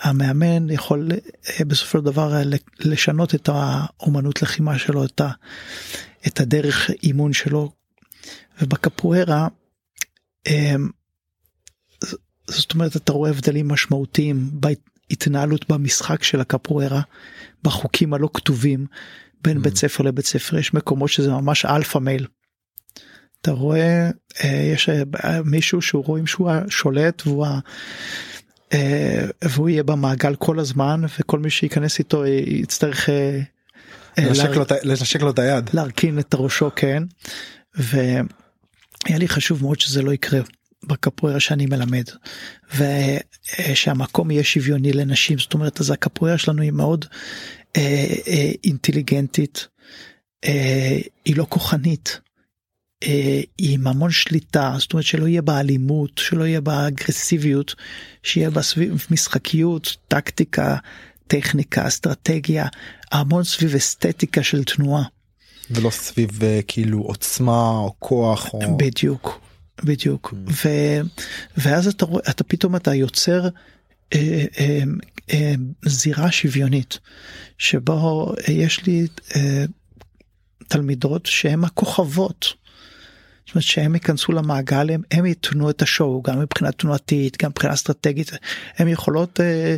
[0.00, 1.08] המאמן יכול
[1.48, 2.42] אה, בסופו של דבר אה,
[2.80, 5.30] לשנות את האומנות לחימה שלו, את, ה,
[6.26, 7.72] את הדרך אימון שלו.
[8.62, 9.48] ובקפוארה,
[10.46, 10.88] אמ,
[12.48, 17.00] זאת אומרת אתה רואה הבדלים משמעותיים בהתנהלות במשחק של הקפוארה,
[17.62, 18.86] בחוקים הלא כתובים
[19.42, 19.60] בין mm.
[19.60, 22.26] בית ספר לבית ספר, יש מקומות שזה ממש alpha male.
[23.40, 24.10] אתה רואה
[24.44, 24.88] אה, יש
[25.44, 27.46] מישהו שהוא רואים שהוא השולט והוא
[29.44, 33.40] והוא יהיה במעגל כל הזמן וכל מי שייכנס איתו יצטרך אה,
[34.18, 34.24] אה,
[34.84, 35.70] לנשק לו את היד.
[35.72, 37.02] להרכין את ראשו כן.
[37.74, 38.22] והיה
[39.08, 40.40] לי חשוב מאוד שזה לא יקרה
[40.84, 42.04] בקפוארה שאני מלמד.
[42.76, 45.38] ושהמקום יהיה שוויוני לנשים.
[45.38, 47.04] זאת אומרת אז הקפוארה שלנו היא מאוד
[47.76, 49.68] אה, אה, אינטליגנטית.
[50.44, 52.20] אה, היא לא כוחנית.
[52.20, 52.25] אה,
[53.58, 57.74] עם המון שליטה זאת אומרת שלא יהיה בה אלימות שלא יהיה בה אגרסיביות
[58.22, 60.76] שיהיה בה סביב משחקיות טקטיקה
[61.26, 62.66] טכניקה אסטרטגיה
[63.12, 65.02] המון סביב אסתטיקה של תנועה.
[65.70, 69.40] ולא סביב אה, כאילו עוצמה או כוח או בדיוק
[69.84, 70.50] בדיוק mm.
[70.64, 70.68] ו,
[71.56, 73.48] ואז אתה רואה אתה פתאום אתה יוצר
[74.14, 74.82] אה, אה,
[75.32, 75.54] אה,
[75.84, 76.98] זירה שוויונית
[77.58, 79.06] שבו יש לי
[79.36, 79.64] אה,
[80.68, 82.65] תלמידות שהן הכוכבות.
[83.46, 87.74] זאת אומרת שהם ייכנסו למעגל הם, הם יתנו את השואו גם מבחינה תנועתית גם מבחינה
[87.74, 88.30] אסטרטגית
[88.78, 89.76] הם יכולות אה,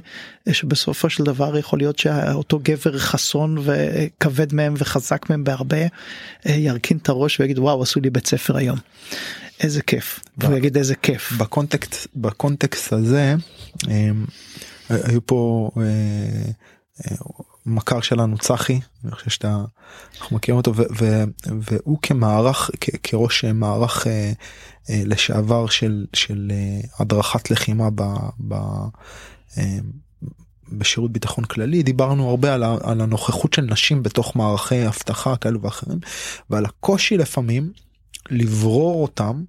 [0.52, 5.76] שבסופו של דבר יכול להיות שאותו גבר חסון וכבד מהם וחזק מהם בהרבה
[6.46, 8.78] אה, ירכין את הראש ויגיד וואו עשו לי בית ספר היום.
[9.60, 13.34] איזה כיף והוא יגיד איזה כיף בקונטקסט בקונטקסט הזה
[13.88, 14.10] אה,
[14.90, 15.70] היו פה.
[17.68, 19.64] מכר שלנו צחי אני חושב שאתה
[20.20, 21.24] אנחנו מכירים אותו ו, ו,
[21.60, 24.32] והוא כמערך כ, כראש מערך אה,
[24.90, 28.02] אה, לשעבר של של אה, הדרכת לחימה ב,
[28.48, 28.54] ב,
[29.58, 29.78] אה,
[30.72, 35.98] בשירות ביטחון כללי דיברנו הרבה על, על הנוכחות של נשים בתוך מערכי אבטחה כאלו ואחרים
[36.50, 37.72] ועל הקושי לפעמים
[38.30, 39.44] לברור אותם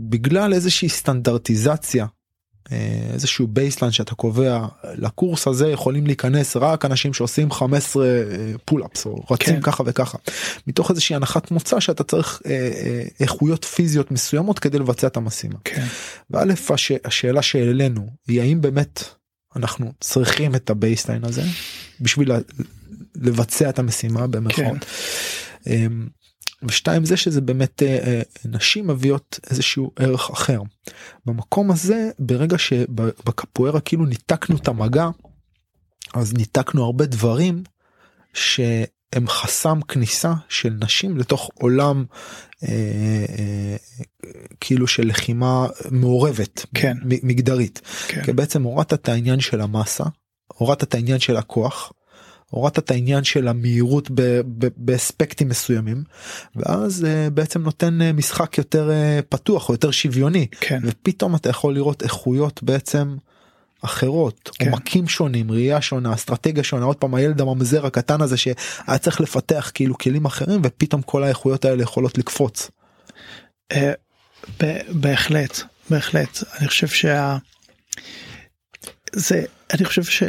[0.00, 2.06] בגלל איזושהי סטנדרטיזציה
[3.12, 8.06] איזשהו baseline שאתה קובע לקורס הזה יכולים להיכנס רק אנשים שעושים 15
[8.64, 9.60] pull-ups או רצים כן.
[9.62, 10.18] ככה וככה
[10.66, 15.58] מתוך איזושהי הנחת מוצא שאתה צריך אה, אה, איכויות פיזיות מסוימות כדי לבצע את המשימה.
[15.64, 15.86] כן.
[16.30, 19.04] ואלף הש, השאלה שהעלינו היא האם באמת
[19.56, 21.42] אנחנו צריכים את ה baseline הזה
[22.00, 22.32] בשביל
[23.14, 24.84] לבצע את המשימה במרכאות.
[25.64, 25.90] כן.
[26.68, 30.60] ושתיים זה שזה באמת אה, אה, נשים מביאות איזשהו ערך אחר.
[31.26, 35.08] במקום הזה ברגע שבקפוארה כאילו ניתקנו את המגע
[36.14, 37.62] אז ניתקנו הרבה דברים
[38.34, 42.04] שהם חסם כניסה של נשים לתוך עולם
[42.62, 42.68] אה,
[43.38, 43.76] אה,
[44.60, 46.96] כאילו של לחימה מעורבת כן.
[47.02, 47.80] מגדרית.
[48.08, 48.24] כן.
[48.24, 50.04] כי בעצם הורדת את העניין של המסה
[50.46, 51.92] הורדת את העניין של הכוח.
[52.52, 54.10] הורדת את העניין של המהירות
[54.76, 56.04] באספקטים מסוימים
[56.56, 60.80] ואז uh, בעצם נותן uh, משחק יותר uh, פתוח או יותר שוויוני כן.
[60.84, 63.16] ופתאום אתה יכול לראות איכויות בעצם
[63.82, 64.70] אחרות כן.
[64.70, 69.70] עומקים שונים ראייה שונה אסטרטגיה שונה עוד פעם הילד הממזר הקטן הזה שהיה צריך לפתח
[69.74, 72.70] כאילו כלים אחרים ופתאום כל האיכויות האלה יכולות לקפוץ.
[74.88, 75.60] בהחלט
[75.90, 77.36] בהחלט אני חושב שה...
[79.12, 80.22] זה אני חושב ש...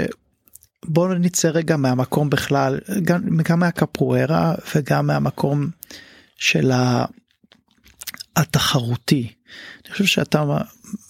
[0.86, 5.70] בואו נצא רגע מהמקום בכלל גם, גם מהקפוארה וגם מהמקום
[6.38, 6.72] של
[8.36, 9.34] התחרותי.
[9.86, 10.44] אני חושב שאתה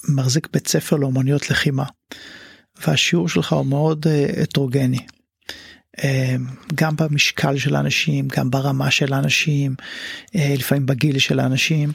[0.09, 1.85] מחזיק בית ספר לאומניות לחימה
[2.87, 4.99] והשיעור שלך הוא מאוד אה, הטרוגני.
[6.03, 6.35] אה,
[6.75, 9.75] גם במשקל של האנשים גם ברמה של האנשים
[10.35, 11.91] אה, לפעמים בגיל של האנשים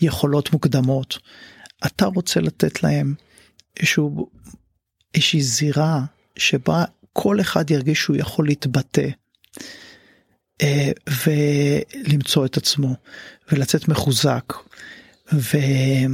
[0.00, 1.18] יכולות מוקדמות.
[1.86, 3.14] אתה רוצה לתת להם
[3.76, 4.30] איזשהו
[5.14, 6.00] איזושהי זירה
[6.36, 9.08] שבה כל אחד ירגיש שהוא יכול להתבטא
[10.62, 10.90] אה,
[11.26, 12.94] ולמצוא את עצמו
[13.52, 14.52] ולצאת מחוזק.
[15.32, 16.12] וזה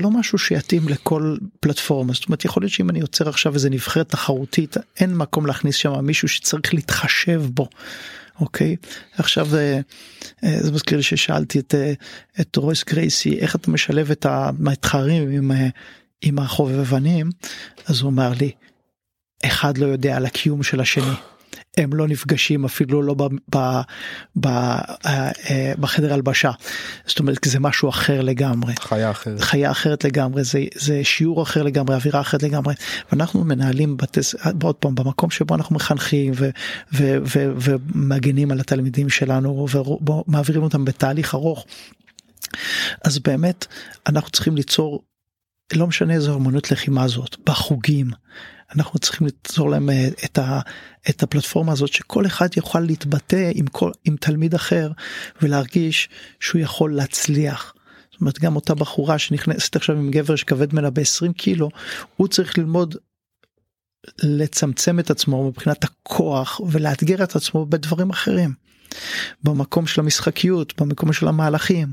[0.00, 4.08] לא משהו שיתאים לכל פלטפורמה זאת אומרת יכול להיות שאם אני יוצר עכשיו איזה נבחרת
[4.08, 7.68] תחרותית אין מקום להכניס שם מישהו שצריך להתחשב בו.
[8.40, 8.76] אוקיי
[9.12, 9.80] עכשיו זה,
[10.44, 11.92] אה, זה מזכיר לי ששאלתי את, אה,
[12.40, 15.50] את רויס גרייסי איך אתה משלב את המתחרים עם,
[16.22, 17.30] עם החובבנים
[17.86, 18.50] אז הוא אמר לי
[19.46, 21.14] אחד לא יודע על הקיום של השני.
[21.76, 23.22] הם לא נפגשים אפילו לא ב,
[23.56, 23.80] ב,
[24.36, 24.90] ב, אה,
[25.50, 26.50] אה, בחדר הלבשה.
[27.06, 28.74] זאת אומרת זה משהו אחר לגמרי.
[28.80, 29.40] חיה אחרת.
[29.40, 32.74] חיה אחרת לגמרי זה, זה שיעור אחר לגמרי אווירה אחרת לגמרי
[33.12, 36.50] ואנחנו מנהלים בטס, עוד פעם במקום שבו אנחנו מחנכים ו,
[36.92, 41.64] ו, ו, ומגנים על התלמידים שלנו ומעבירים אותם בתהליך ארוך.
[43.04, 43.66] אז באמת
[44.06, 45.02] אנחנו צריכים ליצור
[45.72, 48.10] לא משנה איזה אמנות לחימה זאת בחוגים
[48.74, 50.60] אנחנו צריכים ליצור להם אה, את, ה,
[51.10, 54.90] את הפלטפורמה הזאת שכל אחד יוכל להתבטא עם כל עם תלמיד אחר
[55.42, 56.08] ולהרגיש
[56.40, 57.74] שהוא יכול להצליח.
[58.12, 61.68] זאת אומרת גם אותה בחורה שנכנסת עכשיו עם גבר שכבד ממנה ב-20 קילו
[62.16, 62.96] הוא צריך ללמוד
[64.22, 68.54] לצמצם את עצמו מבחינת הכוח ולאתגר את עצמו בדברים אחרים.
[69.44, 71.92] במקום של המשחקיות במקום של המהלכים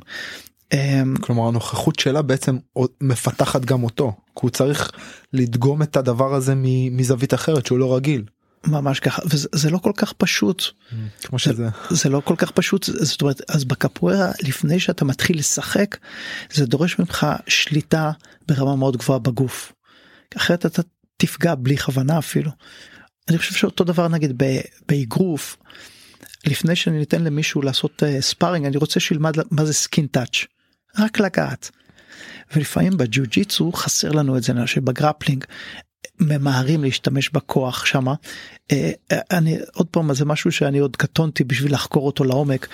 [1.21, 2.57] כלומר הנוכחות שלה בעצם
[3.01, 4.91] מפתחת גם אותו כי הוא צריך
[5.33, 6.53] לדגום את הדבר הזה
[6.91, 8.23] מזווית אחרת שהוא לא רגיל.
[8.67, 10.63] ממש ככה וזה לא כל כך פשוט
[11.23, 15.97] כמו שזה זה לא כל כך פשוט זאת אומרת אז בקפוארה לפני שאתה מתחיל לשחק
[16.53, 18.11] זה דורש ממך שליטה
[18.47, 19.73] ברמה מאוד גבוהה בגוף.
[20.37, 20.81] אחרת אתה
[21.17, 22.51] תפגע בלי כוונה אפילו.
[23.29, 24.43] אני חושב שאותו דבר נגיד
[24.87, 25.57] באגרוף
[26.45, 30.45] לפני שאני ניתן למישהו לעשות sparring אני רוצה שילמד מה זה skin touch
[30.99, 31.71] רק לגעת.
[32.55, 35.45] ולפעמים בג'ו ג'יצו חסר לנו את זה שב grappling
[36.19, 38.13] ממהרים להשתמש בכוח שמה
[38.71, 42.67] אה, אה, אני עוד פעם זה משהו שאני עוד קטונתי בשביל לחקור אותו לעומק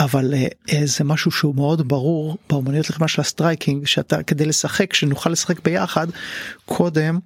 [0.00, 0.46] אבל אה,
[0.84, 5.64] זה משהו שהוא מאוד ברור באומנויות לחימה של ה striking שאתה כדי לשחק שנוכל לשחק
[5.64, 6.06] ביחד
[6.64, 7.18] קודם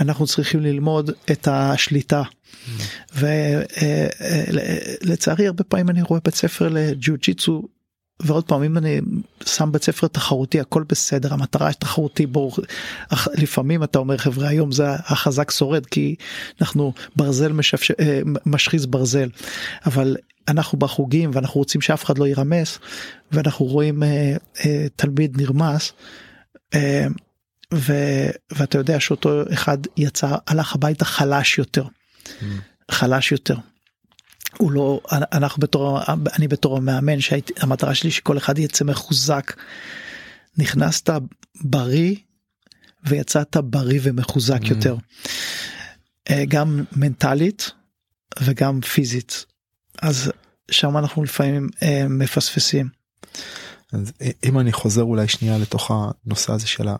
[0.00, 2.22] אנחנו צריכים ללמוד את השליטה.
[5.02, 7.62] ולצערי הרבה פעמים אני רואה בית ספר לג'ו ג'יצו
[8.20, 9.00] ועוד פעם אם אני
[9.46, 12.50] שם בית ספר תחרותי הכל בסדר המטרה תחרותי בו
[13.34, 16.14] לפעמים אתה אומר חבר'ה היום זה החזק שורד כי
[16.60, 17.90] אנחנו ברזל משפש...
[17.90, 19.28] אה, משחיז ברזל.
[19.86, 20.16] אבל
[20.48, 22.78] אנחנו בחוגים ואנחנו רוצים שאף אחד לא יירמס
[23.32, 25.92] ואנחנו רואים אה, אה, תלמיד נרמס
[26.74, 27.06] אה,
[27.74, 27.92] ו...
[28.52, 31.84] ואתה יודע שאותו אחד יצא הלך הביתה חלש יותר.
[31.84, 32.44] Mm.
[32.90, 33.56] חלש יותר
[34.58, 39.56] הוא לא אנחנו בתור אני בתור המאמן שהמטרה שלי שכל אחד יצא מחוזק.
[40.58, 41.10] נכנסת
[41.60, 42.16] בריא
[43.04, 44.68] ויצאת בריא ומחוזק mm.
[44.68, 44.96] יותר.
[46.30, 47.70] אה, גם מנטלית
[48.40, 49.44] וגם פיזית.
[50.02, 50.32] אז
[50.70, 52.88] שם אנחנו לפעמים אה, מפספסים.
[53.92, 54.12] אז
[54.44, 56.96] אם אני חוזר אולי שנייה לתוך הנושא הזה של, ה,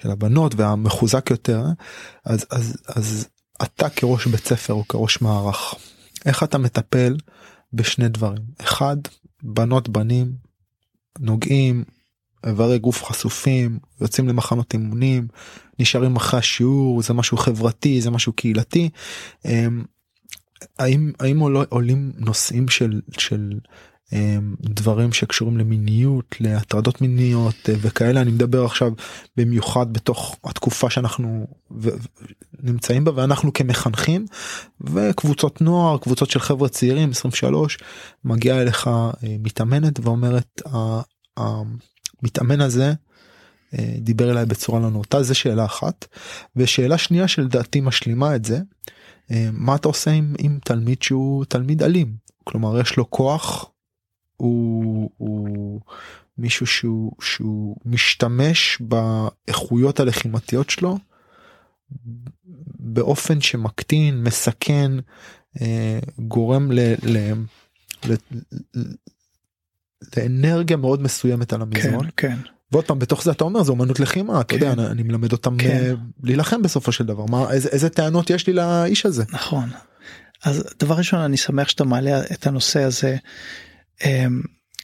[0.00, 1.64] של הבנות והמחוזק יותר
[2.24, 3.28] אז אז אז
[3.62, 5.74] אתה כראש בית ספר או כראש מערך
[6.26, 7.16] איך אתה מטפל
[7.72, 8.42] בשני דברים?
[8.60, 8.96] אחד
[9.42, 10.32] בנות בנים
[11.18, 11.84] נוגעים
[12.46, 15.28] איברי גוף חשופים יוצאים למחנות אימונים
[15.78, 18.90] נשארים אחרי השיעור זה משהו חברתי זה משהו קהילתי.
[19.44, 19.84] אמ,
[20.78, 23.58] האם האם עולים נושאים של של
[24.60, 28.20] דברים שקשורים למיניות להטרדות מיניות אה, וכאלה.
[28.20, 28.92] אני מדבר עכשיו
[29.36, 31.46] במיוחד בתוך התקופה שאנחנו
[32.62, 34.26] נמצאים בה ואנחנו כמחנכים
[34.80, 37.78] וקבוצות נוער קבוצות של חבר'ה צעירים 23
[38.24, 40.62] מגיעה אליך אה, מתאמנת ואומרת
[41.36, 42.92] המתאמן הזה
[43.78, 45.22] אה, דיבר אליי בצורה לא נאותה.
[45.22, 46.06] זה שאלה אחת.
[46.56, 48.58] ושאלה שנייה שלדעתי משלימה את זה
[49.52, 52.14] מה אתה עושה עם, עם תלמיד שהוא תלמיד אלים?
[52.44, 53.70] כלומר יש לו כוח
[54.40, 55.80] הוא, הוא
[56.38, 60.98] מישהו שהוא, שהוא משתמש באיכויות הלחימתיות שלו
[62.78, 64.92] באופן שמקטין, מסכן,
[65.60, 67.32] אה, גורם ל, ל,
[68.08, 68.14] ל,
[70.16, 72.06] לאנרגיה מאוד מסוימת על המזרון.
[72.16, 72.36] כן, כן.
[72.72, 74.54] ועוד פעם בתוך זה אתה אומר זה אומנות לחימה אתה כן.
[74.54, 75.94] יודע אני, אני מלמד אותם כן.
[76.22, 79.24] להילחם בסופו של דבר מה איזה, איזה טענות יש לי לאיש הזה.
[79.32, 79.68] נכון.
[80.44, 83.16] אז דבר ראשון אני שמח שאתה מעלה את הנושא הזה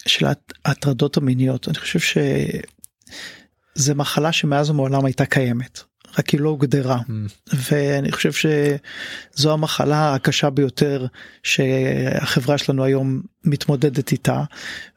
[0.06, 0.26] של
[0.64, 5.80] ההטרדות המיניות אני חושב שזה מחלה שמאז ומעולם הייתה קיימת
[6.18, 7.54] רק היא לא הוגדרה mm.
[7.54, 11.06] ואני חושב שזו המחלה הקשה ביותר
[11.42, 14.42] שהחברה שלנו היום מתמודדת איתה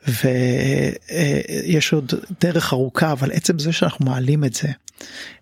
[0.08, 4.68] ויש עוד דרך ארוכה אבל עצם זה שאנחנו מעלים את זה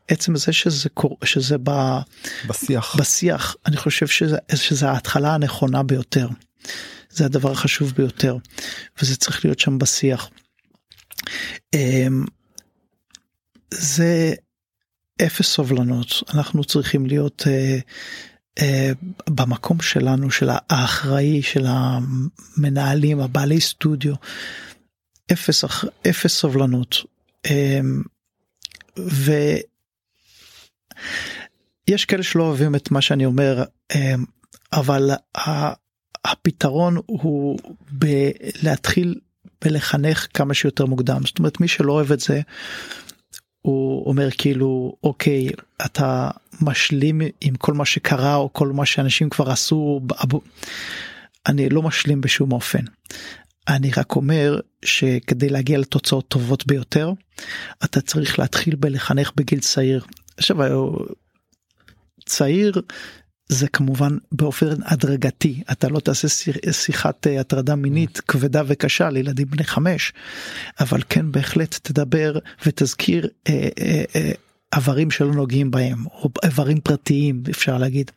[0.07, 1.17] עצם זה שזה קור...
[1.23, 1.97] שזה ב...
[2.47, 6.27] בשיח בשיח אני חושב שזה, שזה ההתחלה הנכונה ביותר.
[7.17, 8.37] זה הדבר החשוב ביותר
[9.01, 10.29] וזה צריך להיות שם בשיח.
[11.73, 12.25] אמ,
[13.71, 14.33] זה
[15.21, 17.81] אפס סובלנות אנחנו צריכים להיות uh,
[18.59, 18.63] uh,
[19.29, 24.13] במקום שלנו של האחראי של המנהלים הבעלי סטודיו
[25.31, 25.63] אפס
[26.09, 26.95] אפס סובלנות
[27.47, 27.51] um,
[31.87, 33.63] ויש כאלה שלא אוהבים את מה שאני אומר
[33.93, 33.97] um,
[34.73, 35.11] אבל
[36.31, 37.59] הפתרון הוא
[37.91, 39.15] בלהתחיל
[39.65, 42.41] ולחנך כמה שיותר מוקדם זאת אומרת מי שלא אוהב את זה
[43.61, 45.49] הוא אומר כאילו אוקיי
[45.85, 46.29] אתה
[46.61, 50.01] משלים עם כל מה שקרה או כל מה שאנשים כבר עשו
[51.47, 52.85] אני לא משלים בשום אופן.
[53.67, 57.11] אני רק אומר שכדי להגיע לתוצאות טובות ביותר
[57.83, 60.05] אתה צריך להתחיל בלחנך בגיל צעיר.
[60.37, 60.57] עכשיו
[62.25, 62.81] צעיר
[63.49, 66.27] זה כמובן באופן הדרגתי אתה לא תעשה
[66.71, 70.13] שיחת אה, הטרדה מינית כבדה וקשה לילדים בני חמש
[70.79, 74.31] אבל כן בהחלט תדבר ותזכיר אה, אה, אה,
[74.75, 78.11] איברים שלא נוגעים בהם או איברים פרטיים אפשר להגיד.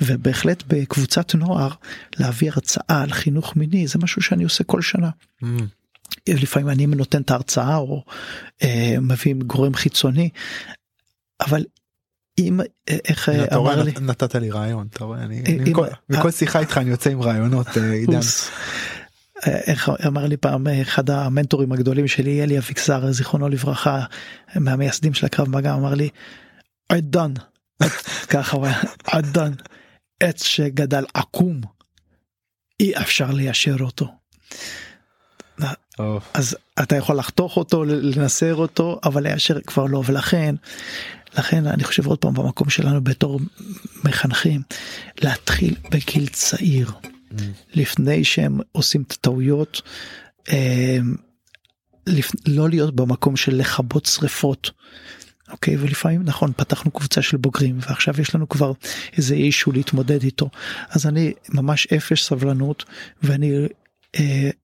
[0.00, 1.70] ובהחלט בקבוצת נוער
[2.18, 5.10] להביא הרצאה על חינוך מיני זה משהו שאני עושה כל שנה.
[5.42, 5.46] Mm.
[6.28, 8.04] לפעמים אני נותן את ההרצאה או
[8.62, 10.28] אה, מביא גורם חיצוני
[11.40, 11.64] אבל
[12.38, 13.92] אם אה, איך אה, אמר לי?
[14.00, 15.42] נתת לי רעיון אתה רואה אני
[16.08, 18.20] מכל שיחה איתך אני יוצא עם רעיונות עידן.
[19.46, 24.04] איך אמר לי פעם אחד המנטורים הגדולים שלי אלי אביקסר זיכרונו לברכה
[24.56, 26.08] מהמייסדים של הקרב מגע אמר לי
[26.88, 27.32] עידן
[28.32, 28.80] ככה הוא היה
[29.12, 29.52] עידן
[30.20, 31.60] עץ שגדל עקום
[32.80, 34.06] אי אפשר ליישר אותו.
[36.34, 40.54] אז אתה יכול לחתוך אותו לנסר אותו אבל ליישר כבר לא ולכן
[41.38, 43.40] לכן אני חושב עוד פעם במקום שלנו בתור
[44.04, 44.62] מחנכים
[45.22, 46.92] להתחיל בגיל צעיר
[47.74, 49.82] לפני שהם עושים את הטעויות.
[50.48, 51.14] אמ,
[52.46, 54.70] לא להיות במקום של לכבות שריפות.
[55.50, 58.72] אוקיי ולפעמים נכון פתחנו קבוצה של בוגרים ועכשיו יש לנו כבר
[59.16, 60.50] איזה אישו להתמודד איתו
[60.90, 62.84] אז אני ממש אפס סבלנות
[63.22, 63.66] ואני אה,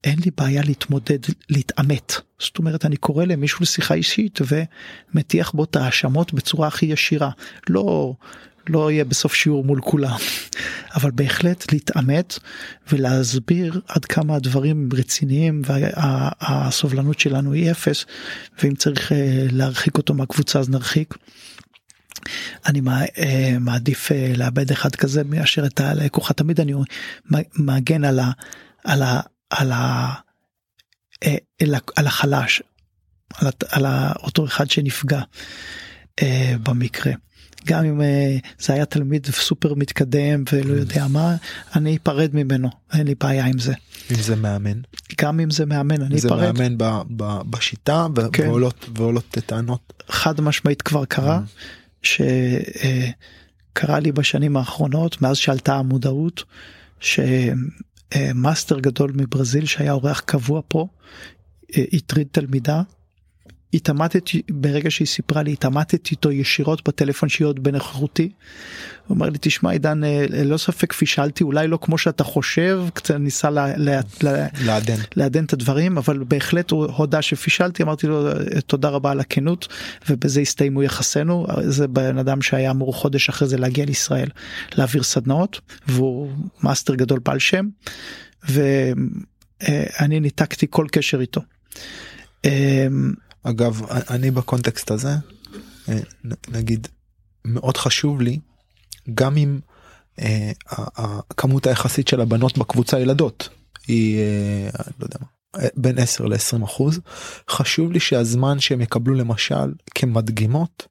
[0.03, 1.19] אין לי בעיה להתמודד
[1.49, 2.13] להתעמת.
[2.39, 7.29] זאת אומרת אני קורא למישהו לשיחה אישית ומטיח בו את ההאשמות בצורה הכי ישירה.
[7.69, 8.13] לא
[8.69, 10.17] לא יהיה בסוף שיעור מול כולם.
[10.95, 12.39] אבל בהחלט להתעמת
[12.91, 18.05] ולהסביר עד כמה הדברים רציניים והסובלנות שלנו היא אפס
[18.63, 21.15] ואם צריך אה, להרחיק אותו מהקבוצה אז נרחיק.
[22.65, 22.81] אני
[23.17, 26.73] אה, מעדיף אה, לאבד אחד כזה מאשר את הלקוחה תמיד אני
[27.55, 28.31] מגן על ה...
[28.83, 29.19] על ה...
[29.49, 30.13] על ה...
[31.95, 32.63] על החלש
[33.35, 33.85] על, על
[34.23, 35.21] אותו אחד שנפגע
[36.63, 37.13] במקרה.
[37.65, 38.03] גם אם uh,
[38.59, 41.35] זה היה תלמיד סופר מתקדם ולא יודע מה
[41.75, 43.73] אני אפרד ממנו אין לי בעיה עם זה.
[44.11, 44.81] אם זה מאמן.
[45.21, 46.39] גם אם זה מאמן אני אפרד.
[46.39, 46.83] זה מאמן ב,
[47.17, 48.47] ב, בשיטה כן.
[48.47, 49.93] ועולות ועולות טענות.
[50.09, 52.07] חד משמעית כבר קרה mm.
[53.73, 56.43] שקרה לי בשנים האחרונות מאז שעלתה המודעות
[56.99, 57.53] שמאסטר
[58.13, 58.17] uh,
[58.81, 60.87] גדול מברזיל שהיה אורח קבוע פה
[61.69, 62.81] הטריד תלמידה
[63.73, 68.29] התעמתתי ברגע שהיא סיפרה לי התעמתתי איתו ישירות בטלפון שהיא עוד בנוכחותי.
[69.07, 73.15] הוא אומר לי תשמע עידן אה, לא ספק פישלתי אולי לא כמו שאתה חושב קצת
[73.15, 78.29] ניסה לעדן לעדן את הדברים אבל בהחלט הוא הודה שפישלתי אמרתי לו
[78.67, 79.67] תודה רבה על הכנות
[80.09, 84.29] ובזה הסתיימו יחסינו זה בן אדם שהיה אמור חודש אחרי זה להגיע לישראל
[84.75, 86.31] להעביר סדנאות והוא
[86.63, 87.67] מאסטר גדול בעל שם
[88.49, 91.41] ואני ניתקתי כל קשר איתו.
[93.49, 95.15] אגב אני בקונטקסט הזה
[95.89, 95.99] אה,
[96.47, 96.87] נגיד
[97.45, 98.39] מאוד חשוב לי
[99.13, 99.59] גם אם
[100.19, 103.49] אה, הכמות היחסית של הבנות בקבוצה ילדות
[103.87, 104.69] היא אה,
[104.99, 105.27] לא יודע מה
[105.75, 106.99] בין 10 ל-20 אחוז
[107.49, 110.87] חשוב לי שהזמן שהם יקבלו למשל כמדגימות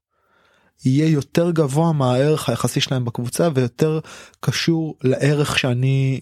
[0.85, 4.01] יהיה יותר גבוה מהערך היחסי שלהם בקבוצה ויותר
[4.41, 6.21] קשור לערך שאני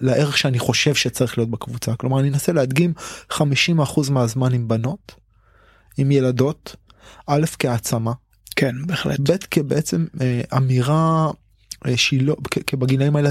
[0.00, 1.96] לערך שאני חושב שצריך להיות בקבוצה.
[1.96, 2.92] כלומר אני אנסה להדגים
[3.32, 3.40] 50%
[4.10, 5.14] מהזמן עם בנות
[5.96, 6.76] עם ילדות
[7.26, 8.12] א' כהעצמה
[8.56, 11.30] כן בהחלט ב' כבעצם אה, אמירה
[11.86, 12.36] אה, שהיא לא
[12.78, 13.30] בגילאים האלה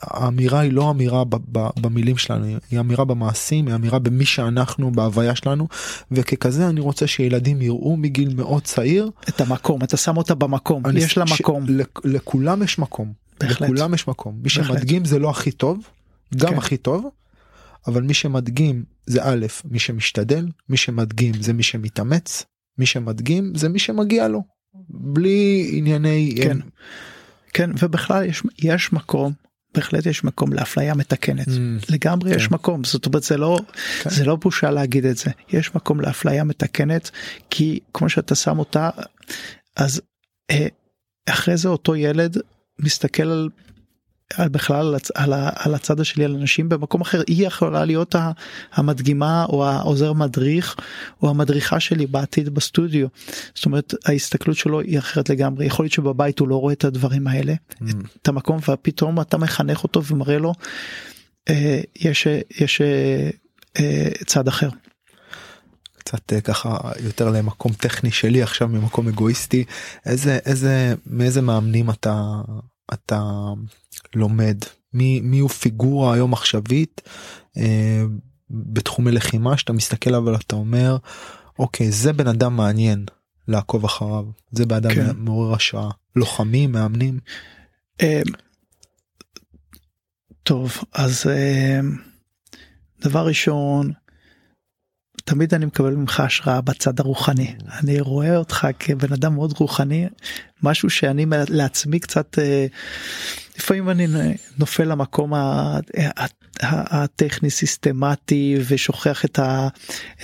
[0.00, 4.92] האמירה היא לא אמירה ב, ב, במילים שלנו היא אמירה במעשים היא אמירה במי שאנחנו
[4.92, 5.68] בהוויה שלנו
[6.10, 11.18] וככזה אני רוצה שילדים יראו מגיל מאוד צעיר את המקום אתה שם אותה במקום יש
[11.18, 11.70] לה מקום ש,
[12.04, 13.60] לכולם יש מקום בהחלט.
[13.60, 14.66] לכולם יש מקום מי בהחלט.
[14.66, 15.78] שמדגים זה לא הכי טוב
[16.36, 16.58] גם כן.
[16.58, 17.08] הכי טוב
[17.88, 22.44] אבל מי שמדגים זה א', מי שמשתדל, מי שמדגים זה מי שמתאמץ,
[22.78, 24.42] מי שמדגים זה מי שמגיע לו,
[24.88, 26.34] בלי ענייני...
[26.42, 26.60] כן, הם...
[27.54, 29.32] כן ובכלל יש, יש מקום
[29.74, 31.50] בהחלט יש מקום לאפליה מתקנת mm,
[31.88, 32.36] לגמרי כן.
[32.36, 33.58] יש מקום זאת אומרת זה לא
[34.02, 34.10] כן.
[34.10, 37.10] זה לא בושה להגיד את זה יש מקום לאפליה מתקנת
[37.50, 38.90] כי כמו שאתה שם אותה
[39.76, 40.00] אז
[40.50, 40.66] אה,
[41.28, 42.36] אחרי זה אותו ילד
[42.78, 43.48] מסתכל על
[44.40, 48.14] בכלל על, על הצד השלי על אנשים במקום אחר היא יכולה להיות
[48.72, 50.76] המדגימה או העוזר מדריך
[51.22, 53.06] או המדריכה שלי בעתיד בסטודיו.
[53.54, 57.26] זאת אומרת ההסתכלות שלו היא אחרת לגמרי יכול להיות שבבית הוא לא רואה את הדברים
[57.26, 57.84] האלה mm.
[58.22, 60.52] את המקום ופתאום אתה מחנך אותו ומראה לו
[61.48, 62.26] אה, יש
[62.60, 63.30] יש אה,
[63.78, 64.68] אה, צד אחר.
[65.98, 69.64] קצת אה, ככה יותר למקום טכני שלי עכשיו ממקום אגואיסטי
[70.06, 72.40] איזה איזה מאיזה מאמנים אתה
[72.92, 73.22] אתה
[74.14, 74.56] לומד
[74.94, 77.00] מי מי הוא פיגורה היום עכשווית
[77.56, 78.02] אה,
[78.50, 80.96] בתחומי לחימה שאתה מסתכל אבל אתה אומר
[81.58, 83.04] אוקיי זה בן אדם מעניין
[83.48, 85.16] לעקוב אחריו זה בן אדם כן.
[85.16, 87.20] מעורר השראה לוחמים מאמנים.
[88.02, 88.22] אה,
[90.42, 91.80] טוב אז אה,
[93.00, 93.92] דבר ראשון
[95.24, 97.54] תמיד אני מקבל ממך השראה בצד הרוחני.
[97.78, 100.08] אני רואה אותך כבן אדם מאוד רוחני
[100.62, 102.66] משהו שאני לעצמי קצת אה,
[103.58, 104.06] לפעמים אני
[104.58, 105.32] נופל למקום
[106.60, 109.68] הטכני סיסטמטי ושוכח את, ה,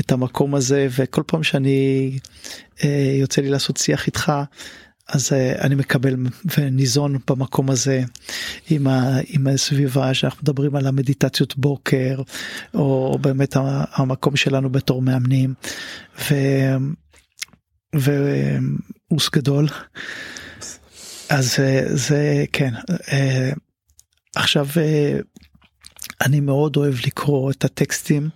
[0.01, 2.11] את המקום הזה וכל פעם שאני
[2.85, 4.33] אה, יוצא לי לעשות שיח איתך
[5.09, 6.17] אז uh, אני מקבל
[6.59, 8.03] וניזון במקום הזה
[8.71, 12.23] עם, ה, עם הסביבה שאנחנו מדברים על המדיטציות בוקר
[12.75, 13.57] או באמת
[13.93, 15.55] המקום שלנו בתור מאמנים.
[17.95, 19.69] ואוס גדול
[21.29, 22.75] אז אה, זה כן
[23.13, 23.51] אה,
[24.37, 25.19] עכשיו אה,
[26.21, 28.29] אני מאוד אוהב לקרוא את הטקסטים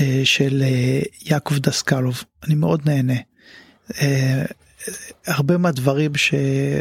[0.00, 3.14] אה, של אה, יעקב דסקלוב אני מאוד נהנה.
[4.88, 4.94] אה,
[5.34, 6.34] הרבה מהדברים ש...
[6.34, 6.80] אה,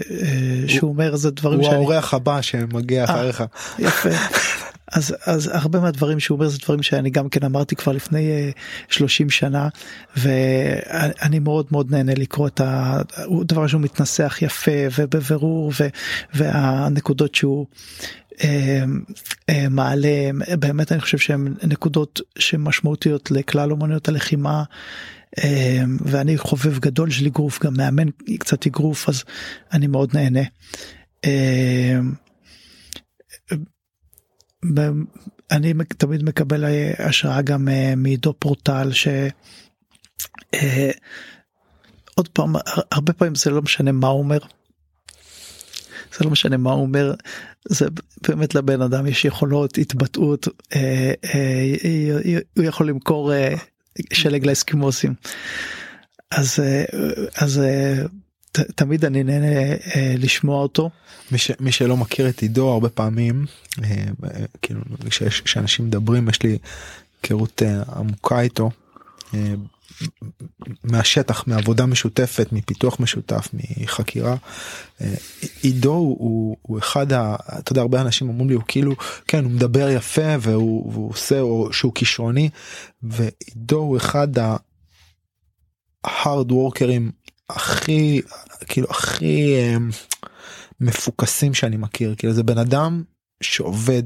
[0.67, 3.43] שהוא אומר זה דברים הוא שאני האורח הבא שמגיע אחריך.
[3.79, 4.09] יפה.
[4.93, 8.49] אז אז הרבה מהדברים שהוא אומר זה דברים שאני גם כן אמרתי כבר לפני אה,
[8.89, 9.67] 30 שנה
[10.17, 15.87] ואני מאוד מאוד נהנה לקרוא את הדבר שהוא מתנסח יפה ובבירור ו,
[16.33, 17.65] והנקודות שהוא
[18.43, 18.83] אה,
[19.49, 24.63] אה, מעלה באמת אני חושב שהן נקודות שמשמעותיות לכלל אומנויות הלחימה.
[25.37, 28.07] אה, ואני חובב גדול של אגרוף גם מאמן
[28.39, 29.23] קצת אגרוף אז
[29.73, 30.41] אני מאוד נהנה.
[34.73, 35.03] ב-
[35.51, 39.07] אני תמיד מקבל אה, השראה גם אה, מעידו פורטל ש...
[40.53, 40.91] אה,
[42.15, 44.37] עוד פעם הר- הרבה פעמים זה לא משנה מה הוא אומר.
[46.17, 47.13] זה לא משנה מה הוא אומר
[47.69, 47.85] זה
[48.27, 50.47] באמת לבן אדם יש יכולות התבטאות
[52.57, 53.31] הוא יכול למכור
[54.13, 55.13] שלג לאסקימוסים.
[56.31, 56.83] אז אה,
[57.35, 58.03] אז אה,
[58.51, 60.89] ת, תמיד אני נהנה אה, לשמוע אותו.
[61.31, 63.45] מי, ש, מי שלא מכיר את עידו הרבה פעמים
[64.61, 64.81] כאילו
[65.45, 66.57] כשאנשים מדברים יש לי
[67.23, 67.61] היכרות
[67.95, 68.71] עמוקה איתו.
[70.83, 74.35] מהשטח מעבודה משותפת מפיתוח משותף מחקירה.
[75.01, 75.13] אה,
[75.61, 77.35] עידו הוא, הוא, הוא אחד ה...
[77.59, 78.95] אתה יודע הרבה אנשים אומרים לי הוא כאילו
[79.27, 82.49] כן הוא מדבר יפה והוא, והוא עושה או שהוא כישרוני
[83.03, 84.55] ועידו הוא אחד ה...
[86.07, 87.11] hard workers
[87.49, 88.21] הכי
[88.67, 89.75] כאילו הכי אה,
[90.81, 92.15] מפוקסים שאני מכיר.
[92.17, 93.03] כאילו זה בן אדם
[93.43, 94.03] שעובד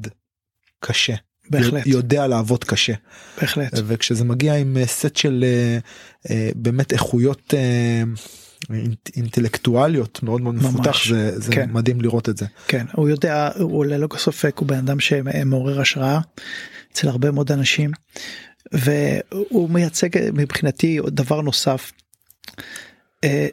[0.79, 1.15] קשה
[1.49, 2.93] בהחלט יודע לעבוד קשה
[3.41, 3.73] בהחלט.
[3.87, 5.77] וכשזה מגיע עם אה, סט של אה,
[6.29, 8.03] אה, באמת איכויות אה,
[8.69, 11.69] אינט- אינטלקטואליות מאוד מאוד ממש, מפותח זה, זה כן.
[11.71, 12.45] מדהים לראות את זה.
[12.67, 16.19] כן הוא יודע הוא ללא ספק הוא בן אדם שמעורר השראה
[16.91, 17.91] אצל הרבה מאוד אנשים
[18.71, 21.91] והוא מייצג מבחינתי דבר נוסף
[23.23, 23.47] אה,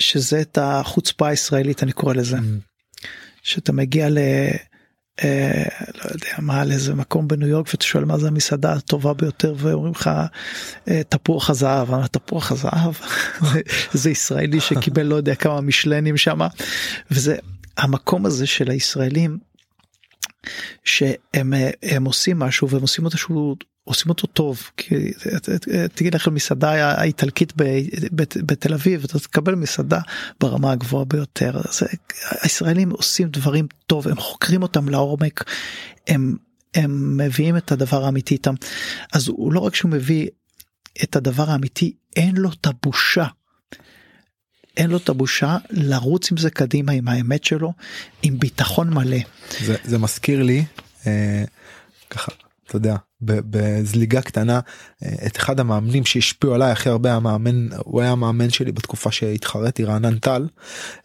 [0.00, 2.36] שזה את החוצפה הישראלית אני קורא לזה
[3.42, 4.18] שאתה מגיע ל...
[5.24, 5.62] אה,
[5.94, 9.92] לא יודע מה לאיזה מקום בניו יורק ואתה שואל מה זה המסעדה הטובה ביותר ואומרים
[9.92, 10.10] לך
[10.88, 12.06] אה, תפוח הזהב.
[12.06, 12.94] תפוח הזהב?
[13.52, 13.60] זה-
[13.92, 16.38] זה ישראלי שקיבל לא יודע כמה משלנים שם.
[17.10, 17.36] וזה
[17.76, 19.38] המקום הזה של הישראלים
[20.84, 21.70] שהם אה,
[22.04, 24.94] עושים משהו והם עושים אותו שהוא עושים אותו טוב כי
[25.94, 27.52] תגיד לך מסעדה האיטלקית
[28.36, 30.00] בתל אביב אתה תקבל מסעדה
[30.40, 31.86] ברמה הגבוהה ביותר זה
[32.42, 35.44] הישראלים עושים דברים טוב הם חוקרים אותם לעומק
[36.08, 36.36] הם
[36.74, 38.54] הם מביאים את הדבר האמיתי איתם
[39.12, 40.28] אז הוא לא רק שהוא מביא
[41.02, 43.26] את הדבר האמיתי אין לו את הבושה.
[44.76, 47.72] אין לו את הבושה לרוץ עם זה קדימה עם האמת שלו
[48.22, 49.18] עם ביטחון מלא.
[49.60, 50.64] זה, זה מזכיר לי
[51.06, 51.44] אה,
[52.10, 52.32] ככה
[52.72, 54.60] אתה יודע בזליגה קטנה
[55.04, 59.84] אה, את אחד המאמנים שהשפיעו עליי הכי הרבה המאמן הוא היה המאמן שלי בתקופה שהתחרתי
[59.84, 60.48] רענן טל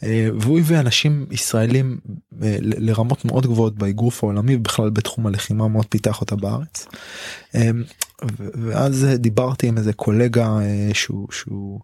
[0.04, 1.98] אה, והוא הביא אנשים ישראלים
[2.44, 6.88] אה, לרמות מאוד גבוהות באגרוף העולמי ובכלל בתחום הלחימה מאוד פיתח אותה בארץ.
[8.54, 10.60] ואז דיברתי עם איזה קולגה
[10.94, 11.80] שהוא שהוא.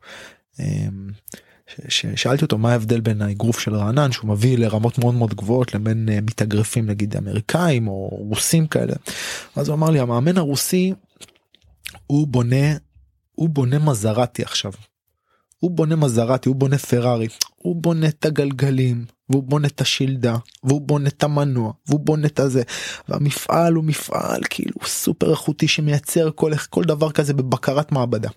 [1.87, 6.09] ששאלתי אותו מה ההבדל בין האגרוף של רענן שהוא מביא לרמות מאוד מאוד גבוהות לבין
[6.09, 8.93] אה, מתאגרפים נגיד אמריקאים או רוסים כאלה.
[9.55, 10.93] אז הוא אמר לי המאמן הרוסי
[12.07, 12.75] הוא בונה
[13.31, 14.71] הוא בונה מזרטי עכשיו.
[15.59, 20.81] הוא בונה מזרטי הוא בונה פרארי הוא בונה את הגלגלים והוא בונה את השלדה והוא
[20.81, 22.63] בונה את המנוע והוא בונה את הזה
[23.09, 28.29] והמפעל הוא מפעל כאילו סופר איכותי שמייצר כל כל דבר כזה בבקרת מעבדה.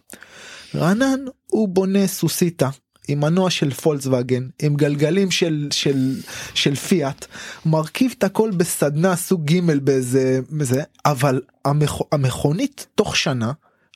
[0.74, 2.68] רענן הוא בונה סוסיתא
[3.08, 6.20] עם מנוע של פולקסווגן עם גלגלים של של
[6.54, 7.26] של פיאט
[7.66, 13.52] מרכיב את הכל בסדנה סוג ג' באיזה זה אבל המכ, המכונית תוך שנה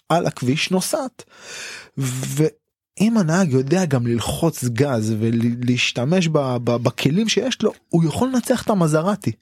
[0.09, 1.25] על הכביש נוסעת.
[1.97, 8.63] ואם הנהג יודע גם ללחוץ גז ולהשתמש ב, ב, בכלים שיש לו הוא יכול לנצח
[8.63, 9.33] את המזרטי.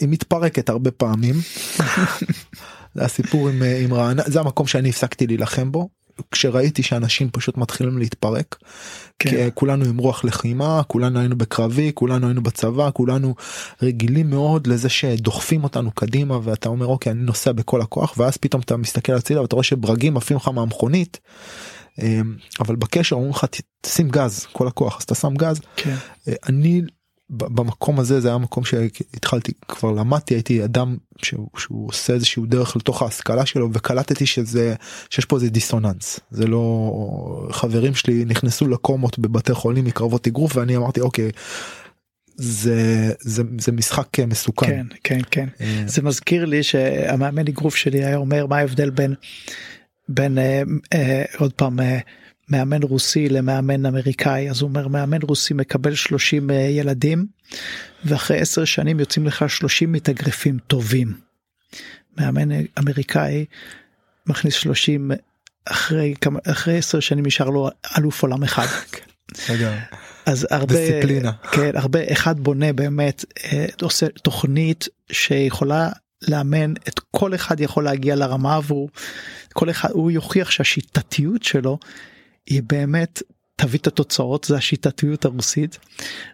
[0.00, 1.34] היא מתפרקת הרבה פעמים.
[2.94, 5.88] זה הסיפור עם, עם רעננה זה המקום שאני הפסקתי להילחם בו
[6.32, 8.56] כשראיתי שאנשים פשוט מתחילים להתפרק.
[9.18, 9.30] כן.
[9.30, 13.34] כי כולנו עם רוח לחימה כולנו היינו בקרבי כולנו היינו בצבא כולנו
[13.82, 18.62] רגילים מאוד לזה שדוחפים אותנו קדימה ואתה אומר אוקיי אני נוסע בכל הכוח ואז פתאום
[18.62, 21.20] אתה מסתכל הצידה ואתה רואה שברגים עפים לך מהמכונית.
[22.02, 23.46] אמ, אבל בקשר אומרים לך
[23.80, 25.60] תשים גז כל הכוח אז אתה שם גז.
[25.76, 25.94] כן.
[26.28, 26.82] אה, אני
[27.30, 32.76] במקום הזה זה היה מקום שהתחלתי כבר למדתי הייתי אדם שהוא, שהוא עושה איזשהו דרך
[32.76, 34.74] לתוך ההשכלה שלו וקלטתי שזה
[35.10, 36.20] שיש פה איזה דיסוננס.
[36.30, 41.30] זה לא חברים שלי נכנסו לקומות בבתי חולים מקרבות אגרוף ואני אמרתי אוקיי.
[42.38, 44.66] זה זה זה משחק מסוכן.
[44.66, 45.48] כן כן כן.
[45.60, 49.14] אה, זה מזכיר לי שהמאמן אגרוף שלי היה אומר מה ההבדל בין
[50.08, 50.62] בין אה,
[50.92, 51.98] אה, עוד פעם אה,
[52.48, 57.26] מאמן רוסי למאמן אמריקאי אז הוא אומר מאמן רוסי מקבל 30 אה, ילדים
[58.04, 61.14] ואחרי 10 שנים יוצאים לך 30 מתאגרפים טובים.
[62.18, 63.44] מאמן אמריקאי
[64.26, 65.10] מכניס 30
[65.64, 67.68] אחרי כמה אחרי 10 שנים נשאר לו
[67.98, 68.66] אלוף עולם אחד.
[70.26, 71.32] אז הרבה דיסציפלינה.
[71.52, 75.90] כן הרבה אחד בונה באמת אה, עושה תוכנית שיכולה
[76.28, 78.88] לאמן את כל אחד יכול להגיע לרמה והוא
[79.52, 81.78] כל אחד הוא יוכיח שהשיטתיות שלו
[82.46, 83.22] היא באמת
[83.56, 85.78] תביא את התוצאות זה השיטתיות הרוסית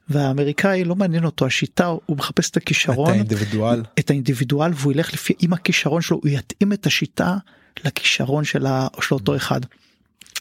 [0.08, 5.12] והאמריקאי לא מעניין אותו השיטה הוא מחפש את הכישרון את האינדיבידואל את האינדיבידואל והוא ילך
[5.12, 7.36] לפי עם הכישרון שלו הוא יתאים את השיטה
[7.84, 9.60] לכישרון של, ה, של אותו אחד.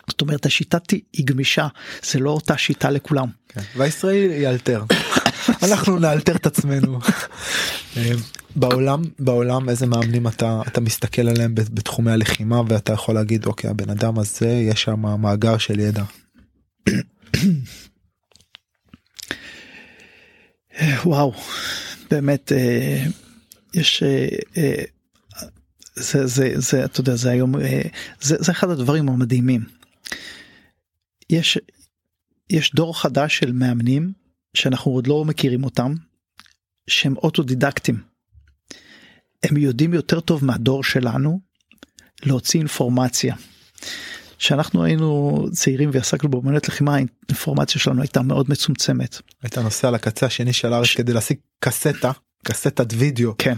[0.08, 0.78] זאת אומרת השיטה
[1.14, 1.68] היא גמישה
[2.04, 3.28] זה לא אותה שיטה לכולם.
[3.48, 3.62] כן.
[3.76, 4.84] והישראלי יאלתר
[5.64, 7.00] אנחנו נאלתר את עצמנו.
[7.98, 8.12] אה,
[8.56, 13.90] בעולם בעולם איזה מאמנים אתה אתה מסתכל עליהם בתחומי הלחימה ואתה יכול להגיד אוקיי הבן
[13.90, 16.04] אדם הזה יש שם מאגר של ידע.
[21.06, 21.34] וואו
[22.12, 23.04] באמת אה,
[23.74, 24.04] יש
[24.58, 24.84] אה,
[25.96, 27.56] זה זה זה אתה יודע זה היום
[28.22, 29.62] זה, זה אחד הדברים המדהימים.
[31.30, 31.58] יש
[32.50, 34.21] יש דור חדש של מאמנים
[34.54, 35.94] שאנחנו עוד לא מכירים אותם
[36.88, 38.02] שהם אוטודידקטים.
[39.44, 41.40] הם יודעים יותר טוב מהדור שלנו
[42.24, 43.36] להוציא אינפורמציה.
[44.38, 49.22] כשאנחנו היינו צעירים ועסקנו באמנות לחימה האינפורמציה שלנו הייתה מאוד מצומצמת.
[49.44, 50.96] היית נוסע לקצה השני של הארץ ש...
[50.96, 52.12] כדי להשיג קסטה
[52.44, 53.34] קסטת וידאו.
[53.38, 53.58] כן.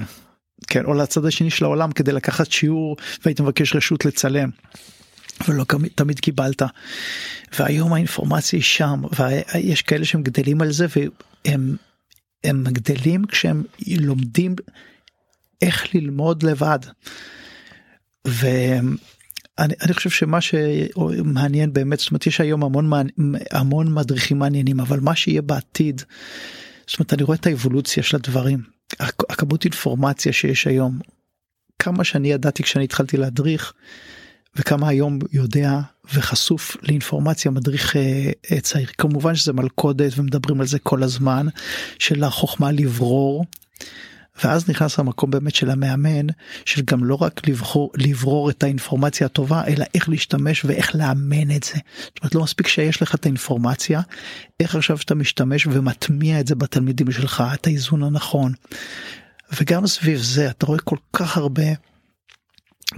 [0.67, 4.49] כן או לצד השני של העולם כדי לקחת שיעור והיית מבקש רשות לצלם.
[5.47, 5.65] ולא
[5.95, 6.61] תמיד קיבלת.
[7.59, 11.75] והיום האינפורמציה היא שם ויש כאלה שהם גדלים על זה והם
[12.43, 14.55] הם גדלים כשהם לומדים
[15.61, 16.79] איך ללמוד לבד.
[18.27, 22.91] ואני חושב שמה שמעניין באמת זאת אומרת יש היום המון
[23.51, 26.01] המון מדריכים מעניינים אבל מה שיהיה בעתיד.
[26.87, 28.63] זאת אומרת אני רואה את האבולוציה של הדברים
[28.99, 30.99] הכמות אינפורמציה שיש היום
[31.79, 33.73] כמה שאני ידעתי כשאני התחלתי להדריך
[34.55, 35.79] וכמה היום יודע
[36.13, 41.47] וחשוף לאינפורמציה מדריך אה, אה, צעיר כמובן שזה מלכודת ומדברים על זה כל הזמן
[41.99, 43.45] של החוכמה לברור.
[44.43, 46.27] ואז נכנס המקום באמת של המאמן
[46.65, 51.63] של גם לא רק לבחור לברור את האינפורמציה הטובה אלא איך להשתמש ואיך לאמן את
[51.63, 51.79] זה.
[52.03, 54.01] זאת אומרת לא מספיק שיש לך את האינפורמציה
[54.59, 58.53] איך עכשיו שאתה משתמש ומטמיע את זה בתלמידים שלך את האיזון הנכון.
[59.59, 61.63] וגם סביב זה אתה רואה כל כך הרבה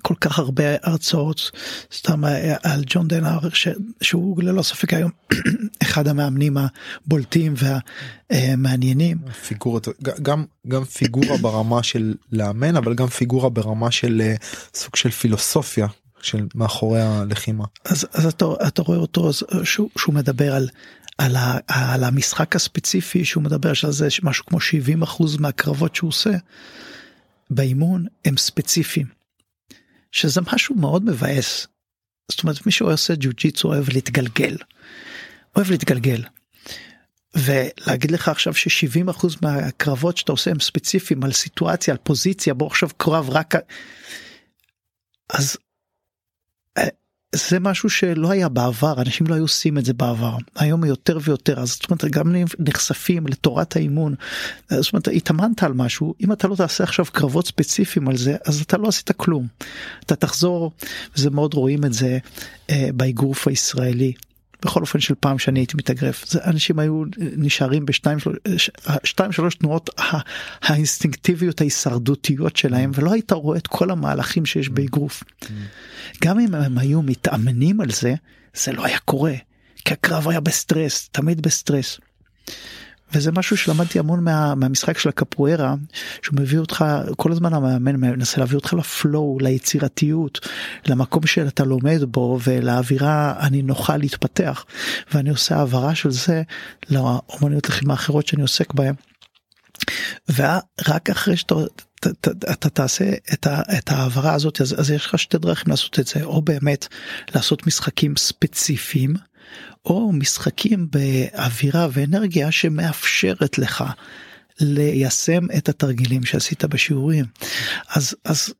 [0.01, 1.51] כל כך הרבה הרצאות
[1.93, 3.39] סתם אה, על ג'ון דנאר
[4.01, 5.11] שהוא ללא ספק היום
[5.83, 7.53] אחד המאמנים הבולטים
[8.31, 9.17] והמעניינים.
[9.47, 9.87] פיגורות
[10.21, 14.35] גם גם פיגורה ברמה של לאמן אבל גם פיגורה ברמה של אה,
[14.73, 15.87] סוג של פילוסופיה
[16.21, 17.65] של מאחורי הלחימה.
[17.85, 19.29] אז, אז אתה, אתה רואה אותו
[19.63, 20.69] שהוא, שהוא מדבר על
[21.17, 26.07] על, ה, על המשחק הספציפי שהוא מדבר על זה משהו כמו 70 אחוז מהקרבות שהוא
[26.07, 26.31] עושה
[27.49, 29.14] באימון הם ספציפיים.
[30.15, 31.67] שזה משהו מאוד מבאס.
[32.31, 34.57] זאת אומרת מי שעושה ג'ו ג'יצו אוהב להתגלגל.
[35.55, 36.23] אוהב להתגלגל.
[37.35, 42.89] ולהגיד לך עכשיו ש-70% מהקרבות שאתה עושה הם ספציפיים על סיטואציה על פוזיציה בוא עכשיו
[42.97, 43.55] קרב רק
[45.29, 45.57] אז
[47.35, 51.59] זה משהו שלא היה בעבר אנשים לא היו עושים את זה בעבר היום יותר ויותר
[51.59, 54.15] אז זאת אומרת גם נחשפים לתורת האימון.
[54.69, 58.61] זאת אומרת התאמנת על משהו אם אתה לא תעשה עכשיו קרבות ספציפיים על זה אז
[58.61, 59.47] אתה לא עשית כלום.
[60.05, 60.71] אתה תחזור
[61.15, 62.17] וזה מאוד רואים את זה
[62.69, 64.13] אה, באגרוף הישראלי
[64.61, 68.69] בכל אופן של פעם שאני הייתי מתאגרף זה אנשים היו נשארים בשתיים שלוש,
[69.03, 69.89] שתיים שלוש תנועות
[70.61, 75.23] האינסטינקטיביות ההישרדותיות שלהם ולא היית רואה את כל המהלכים שיש באגרוף.
[76.23, 78.13] גם אם הם היו מתאמנים על זה
[78.53, 79.33] זה לא היה קורה
[79.85, 81.99] כי הקרב היה בסטרס תמיד בסטרס.
[83.13, 85.75] וזה משהו שלמדתי המון מה, מהמשחק של הקפוארה
[86.21, 86.85] שהוא מביא אותך
[87.17, 90.47] כל הזמן המאמן מנסה להביא אותך ל flow ליצירתיות
[90.87, 94.65] למקום שאתה לומד בו ולאווירה הנינוחה להתפתח
[95.13, 96.43] ואני עושה העברה של זה
[96.89, 98.95] לאומניות לחימה אחרות שאני עוסק בהן.
[100.29, 101.55] ורק אחרי שאתה
[102.11, 105.99] אתה, אתה תעשה את, ה, את ההעברה הזאת אז, אז יש לך שתי דרכים לעשות
[105.99, 106.87] את זה או באמת
[107.35, 109.13] לעשות משחקים ספציפיים
[109.85, 113.83] או משחקים באווירה ואנרגיה שמאפשרת לך
[114.59, 117.25] ליישם את התרגילים שעשית בשיעורים.
[117.89, 118.53] אז אז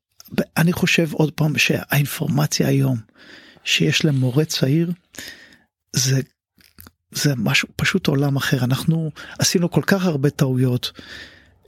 [0.58, 2.98] אני חושב עוד פעם שהאינפורמציה היום
[3.64, 4.92] שיש למורה צעיר
[5.94, 6.22] זה
[7.12, 8.64] זה משהו פשוט עולם אחר.
[8.64, 10.92] אנחנו עשינו כל כך הרבה טעויות.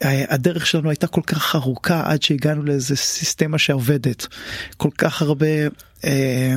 [0.01, 4.27] הדרך שלנו הייתה כל כך ארוכה עד שהגענו לאיזה סיסטמה שעובדת.
[4.77, 5.47] כל כך הרבה
[6.05, 6.55] אה,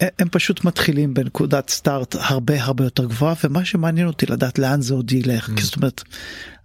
[0.00, 4.94] הם פשוט מתחילים בנקודת סטארט הרבה הרבה יותר גבוהה ומה שמעניין אותי לדעת לאן זה
[4.94, 5.60] עוד ילך mm.
[5.60, 6.02] זאת אומרת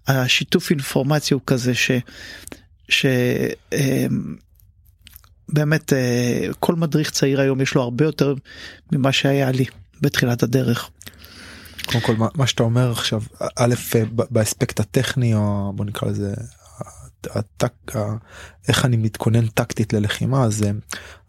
[0.07, 1.91] השיתוף אינפורמציה הוא כזה ש.
[2.89, 3.05] ש
[3.73, 4.35] אמ,
[5.49, 5.93] באמת
[6.59, 8.33] כל מדריך צעיר היום יש לו הרבה יותר
[8.91, 9.65] ממה שהיה לי
[10.01, 10.89] בתחילת הדרך.
[11.85, 13.21] קודם כל מה, שאתה אומר עכשיו
[13.55, 13.73] א'
[14.09, 16.33] באספקט הטכני או בוא נקרא לזה
[17.31, 17.91] הטק,
[18.67, 20.65] איך אני מתכונן טקטית ללחימה אז,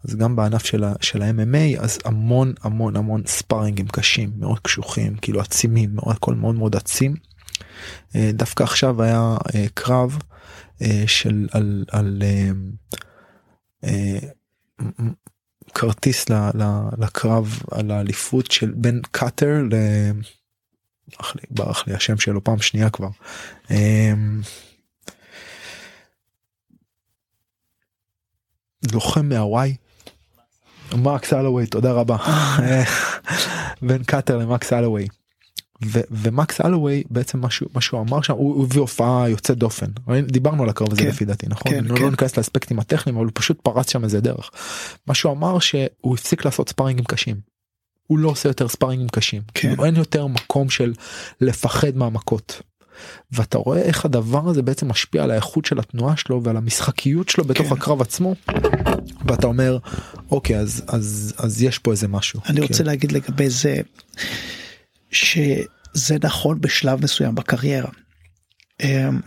[0.07, 5.15] אז גם בענף של, ה, של ה-MMA אז המון המון המון ספארינגים קשים מאוד קשוחים
[5.15, 7.15] כאילו עצימים מאוד הכל מאוד מאוד עצים.
[8.15, 10.19] אה, דווקא עכשיו היה אה, קרב
[10.81, 12.23] אה, של על, על
[15.73, 16.25] כרטיס
[16.97, 19.75] לקרב על האליפות של בין קאטר ל...
[21.51, 23.09] ברח לי השם שלו פעם שנייה כבר.
[28.91, 29.75] לוחם מהוואי.
[30.95, 32.17] מקס אלווי תודה רבה
[33.87, 35.07] בין קאטר למקס אלווי.
[36.11, 39.85] ומקס אלווי בעצם משהו משהו אמר שם הוא הביא הופעה יוצאת דופן
[40.27, 42.03] דיברנו על הקרב הזה כן, לפי דעתי נכון כן, לא, כן.
[42.03, 44.51] לא ניכנס לאספקטים הטכניים אבל הוא פשוט פרץ שם איזה דרך.
[45.07, 47.35] מה שהוא אמר שהוא הפסיק לעשות ספארינגים קשים.
[48.07, 49.75] הוא לא עושה יותר ספארינגים קשים כן.
[49.85, 50.93] אין יותר מקום של
[51.41, 52.61] לפחד מהמכות.
[53.31, 57.43] ואתה רואה איך הדבר הזה בעצם משפיע על האיכות של התנועה שלו ועל המשחקיות שלו
[57.43, 57.73] בתוך כן.
[57.73, 58.35] הקרב עצמו.
[59.27, 59.77] ואתה אומר
[60.31, 62.41] אוקיי אז אז אז יש פה איזה משהו.
[62.45, 62.61] אני כן.
[62.61, 63.81] רוצה להגיד לגבי זה
[65.11, 67.89] שזה נכון בשלב מסוים בקריירה.
[68.83, 69.19] אמ,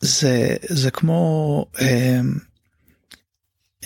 [0.00, 2.34] זה זה כמו אמ,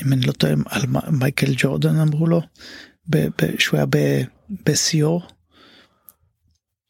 [0.02, 2.40] אם אני לא טועה על מייקל ג'ורדן אמרו לו
[3.58, 3.86] שהוא היה
[4.66, 5.20] בשיאו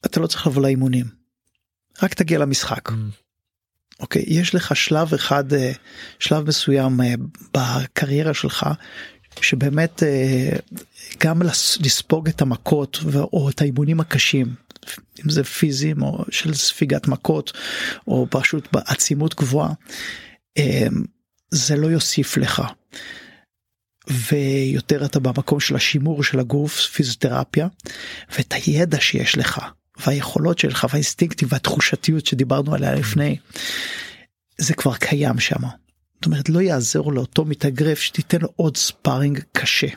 [0.07, 1.07] אתה לא צריך לבוא לאימונים.
[2.03, 2.89] רק תגיע למשחק.
[2.89, 2.93] Mm.
[4.01, 5.73] אוקיי יש לך שלב אחד אה,
[6.19, 7.15] שלב מסוים אה,
[7.55, 8.67] בקריירה שלך
[9.41, 10.51] שבאמת אה,
[11.21, 11.43] גם
[11.81, 14.55] לספוג את המכות או את האימונים הקשים
[15.25, 17.53] אם זה פיזיים או של ספיגת מכות
[18.07, 19.73] או פשוט בעצימות גבוהה
[21.51, 22.63] זה לא יוסיף לך.
[24.11, 27.69] ויותר אתה במקום של השימור של הגוף פיזיותרפיה
[28.37, 29.61] ואת הידע שיש לך
[30.07, 33.37] והיכולות שלך והאינסטינקטים והתחושתיות שדיברנו עליה לפני
[34.59, 35.61] זה כבר קיים שם.
[36.15, 39.89] זאת אומרת לא יעזור לאותו מתאגרף שתיתן לו עוד ספארינג קשה.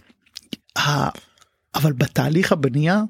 [1.76, 3.02] אבל בתהליך הבנייה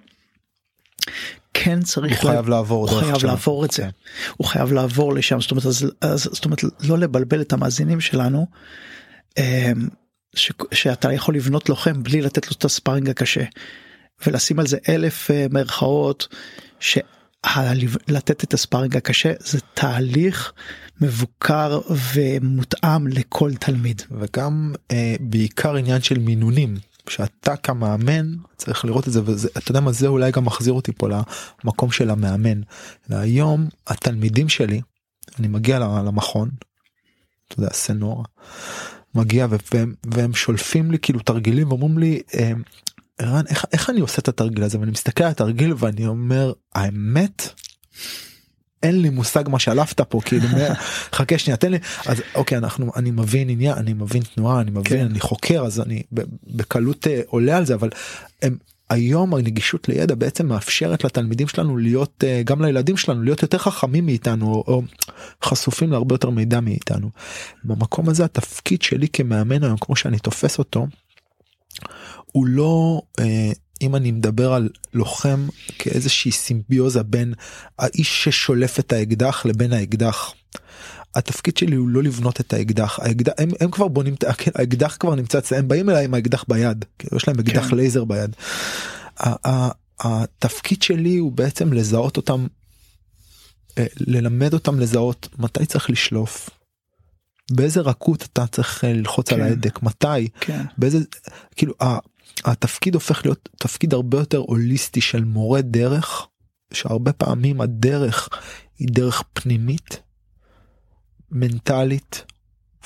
[1.53, 3.89] כן צריך הוא חייב לעבור הוא חייב לעבור את זה כן.
[4.37, 8.47] הוא חייב לעבור לשם זאת אומרת אז, אז זאת אומרת לא לבלבל את המאזינים שלנו
[9.37, 9.87] אמ,
[10.35, 13.43] ש, שאתה יכול לבנות לוחם בלי לתת לו את הספארינג הקשה
[14.27, 16.27] ולשים על זה אלף אה, מרכאות
[16.81, 20.53] שלתת את הספארינג הקשה זה תהליך
[21.01, 21.81] מבוקר
[22.13, 24.01] ומותאם לכל תלמיד.
[24.11, 26.77] וגם אה, בעיקר עניין של מינונים
[27.09, 31.07] שאתה כמאמן צריך לראות את זה ואתה יודע מה זה אולי גם מחזיר אותי פה
[31.63, 32.61] למקום של המאמן.
[33.09, 34.81] היום התלמידים שלי
[35.39, 36.49] אני מגיע למכון.
[37.47, 38.23] אתה יודע סנורה
[39.15, 42.51] מגיע והם, והם שולפים לי כאילו תרגילים ואומרים לי אה,
[43.21, 47.49] ערן איך, איך אני עושה את התרגיל הזה ואני מסתכל על התרגיל ואני אומר האמת.
[48.83, 50.47] אין לי מושג מה שלפת פה כאילו
[51.15, 54.83] חכה שנייה תן לי אז אוקיי אנחנו אני מבין עניין אני מבין תנועה אני מבין
[54.83, 55.05] כן.
[55.05, 56.03] אני חוקר אז אני
[56.47, 57.89] בקלות אה, עולה על זה אבל
[58.41, 58.57] הם
[58.89, 64.05] היום הנגישות לידע בעצם מאפשרת לתלמידים שלנו להיות אה, גם לילדים שלנו להיות יותר חכמים
[64.05, 64.81] מאיתנו או, או
[65.43, 67.09] חשופים להרבה יותר מידע מאיתנו.
[67.63, 70.87] במקום הזה התפקיד שלי כמאמן היום כמו שאני תופס אותו
[72.31, 73.51] הוא לא אה,
[73.81, 75.47] אם אני מדבר על לוחם
[75.79, 77.33] כאיזושהי סימביוזה בין
[77.79, 80.33] האיש ששולף את האקדח לבין האקדח.
[81.15, 85.15] התפקיד שלי הוא לא לבנות את האקדח האקדח הם, הם כבר בונים כן, האקדח כבר
[85.15, 87.75] נמצא אצלם באים אליי עם האקדח ביד כאילו, יש להם אקדח כן.
[87.75, 88.35] לייזר ביד.
[89.99, 92.47] התפקיד שלי הוא בעצם לזהות אותם
[93.77, 96.49] אה, ללמד אותם לזהות מתי צריך לשלוף.
[97.51, 99.35] באיזה רכות אתה צריך אה, ללחוץ כן.
[99.35, 100.65] על ההדק מתי כן.
[100.77, 100.99] באיזה
[101.55, 101.73] כאילו
[102.45, 106.27] התפקיד הופך להיות תפקיד הרבה יותר הוליסטי של מורה דרך
[106.73, 108.29] שהרבה פעמים הדרך
[108.79, 110.01] היא דרך פנימית
[111.31, 112.25] מנטלית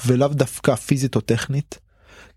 [0.05, 1.79] ולאו דווקא פיזית או טכנית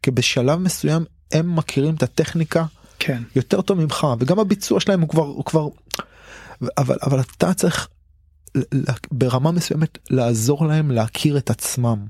[0.03, 2.65] כי בשלב מסוים הם מכירים את הטכניקה
[2.99, 3.23] כן.
[3.37, 5.69] יותר טוב ממך וגם הביצוע שלהם הוא כבר הוא כבר
[6.79, 7.89] אבל אבל אתה צריך
[9.11, 12.07] ברמה מסוימת לעזור להם להכיר את עצמם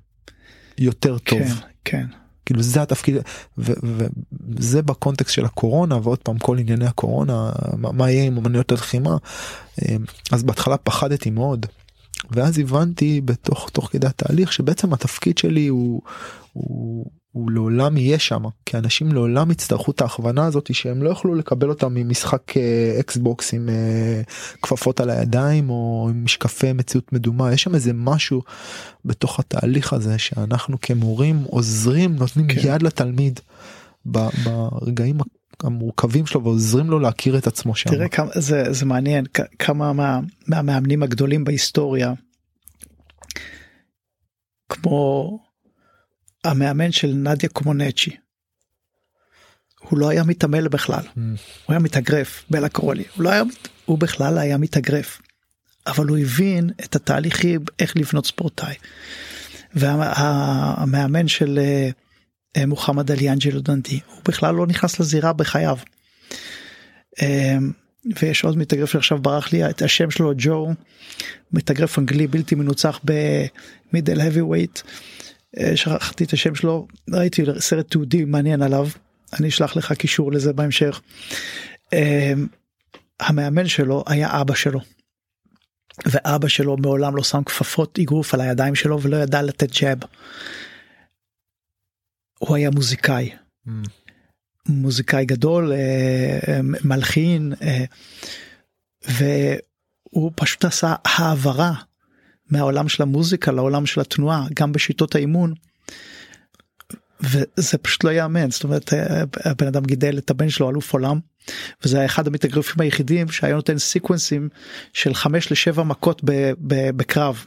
[0.79, 1.39] יותר טוב.
[1.39, 1.55] כן,
[1.85, 2.07] כן.
[2.49, 3.17] כאילו זה התפקיד
[3.59, 9.17] וזה בקונטקסט של הקורונה ועוד פעם כל ענייני הקורונה מה, מה יהיה עם אמנויות הלחימה
[9.83, 11.67] אמ, אז בהתחלה פחדתי מאוד.
[12.31, 16.03] ואז הבנתי בתוך תוך כדי התהליך שבעצם התפקיד שלי הוא,
[16.53, 21.35] הוא, הוא לעולם יהיה שם כי אנשים לעולם יצטרכו את ההכוונה הזאת שהם לא יוכלו
[21.35, 22.43] לקבל אותה ממשחק
[23.01, 24.23] אקסבוקס עם אה,
[24.63, 28.43] כפפות על הידיים או עם משקפי מציאות מדומה יש שם איזה משהו
[29.05, 32.61] בתוך התהליך הזה שאנחנו כמורים עוזרים נותנים כן.
[32.65, 33.41] יד לתלמיד
[34.05, 35.19] ברגעים
[35.63, 37.91] המורכבים שלו ועוזרים לו להכיר את עצמו שם.
[37.91, 39.25] תראה כמה זה, זה מעניין
[39.59, 42.13] כמה מה, מהמאמנים הגדולים בהיסטוריה
[44.69, 45.39] כמו
[46.45, 48.11] המאמן של נדיה קומונצ'י.
[49.81, 51.17] הוא לא היה מתעמל בכלל, mm.
[51.17, 51.37] הוא
[51.69, 53.43] היה מתאגרף, בלה קרולי, הוא לא היה,
[53.85, 55.21] הוא בכלל היה מתאגרף.
[55.87, 58.75] אבל הוא הבין את התהליכים איך לבנות ספורטאי.
[59.75, 61.59] והמאמן של
[62.57, 65.77] אה, מוחמד עלי אנג'לו דנדי הוא בכלל לא נכנס לזירה בחייו.
[67.23, 67.57] אה,
[68.23, 70.69] ויש עוד מתאגרף שעכשיו ברח לי את השם שלו ג'ו
[71.53, 74.83] מתאגרף אנגלי בלתי מנוצח במידל weight אה,
[75.75, 78.89] שכחתי את השם שלו ראיתי סרט תיעודי מעניין עליו
[79.33, 81.01] אני אשלח לך קישור לזה בהמשך.
[81.93, 82.33] אה,
[83.21, 84.81] המאמן שלו היה אבא שלו.
[86.07, 89.99] ואבא שלו מעולם לא שם כפפות אגרוף על הידיים שלו ולא ידע לתת ג'אב.
[92.39, 93.31] הוא היה מוזיקאי.
[93.67, 93.71] Mm.
[94.69, 97.53] מוזיקאי גדול אה, מלחין
[99.05, 101.73] והוא פשוט עשה העברה
[102.51, 105.55] מהעולם של המוזיקה לעולם של התנועה גם בשיטות האימון.
[107.21, 108.93] וזה פשוט לא יאמן זאת אומרת
[109.45, 111.19] הבן אדם גידל את הבן שלו אלוף עולם
[111.85, 114.49] וזה היה אחד המתאגרפים היחידים שהיה נותן sequence ים
[114.93, 116.23] של 5 ל-7 מכות
[116.97, 117.45] בקרב.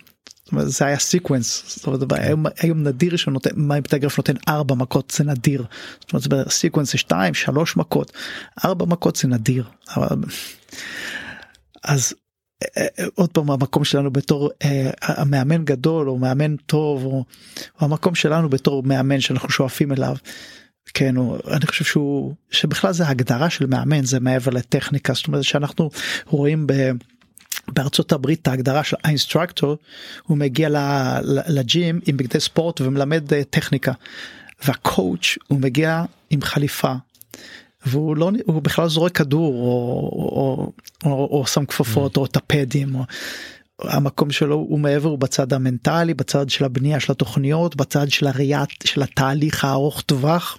[0.57, 5.23] זה היה sequence זאת אומרת היום, היום נדיר שנותן מה מתאגרף נותן 4 מכות זה
[5.23, 5.65] נדיר.
[5.99, 8.11] זאת אומרת sequence 2 3 מכות
[8.65, 9.65] 4 מכות זה נדיר.
[11.83, 12.13] אז
[13.15, 17.11] עוד פעם המקום שלנו בתור אה, המאמן גדול או מאמן טוב או,
[17.81, 20.15] או המקום שלנו בתור מאמן שאנחנו שואפים אליו.
[20.93, 25.13] כן הוא, אני חושב שהוא שבכלל זה הגדרה של מאמן זה מעבר לטכניקה.
[25.13, 25.89] זאת אומרת שאנחנו
[26.27, 26.73] רואים ב,
[27.67, 29.77] בארצות הברית ההגדרה של האינסטרקטור
[30.23, 30.69] הוא מגיע
[31.47, 33.91] לג'ים עם בגדי ספורט ומלמד אה, טכניקה.
[34.65, 36.93] והקואוץ' הוא מגיע עם חליפה
[37.85, 40.71] והוא לא הוא בכלל זורק כדור או, או,
[41.05, 42.19] או, או, או שם כפפות mm.
[42.19, 42.95] או טפדים.
[42.95, 43.03] או,
[43.81, 48.63] המקום שלו הוא מעבר הוא בצד המנטלי בצד של הבנייה של התוכניות בצד של הראייה
[48.83, 50.57] של התהליך הארוך טווח.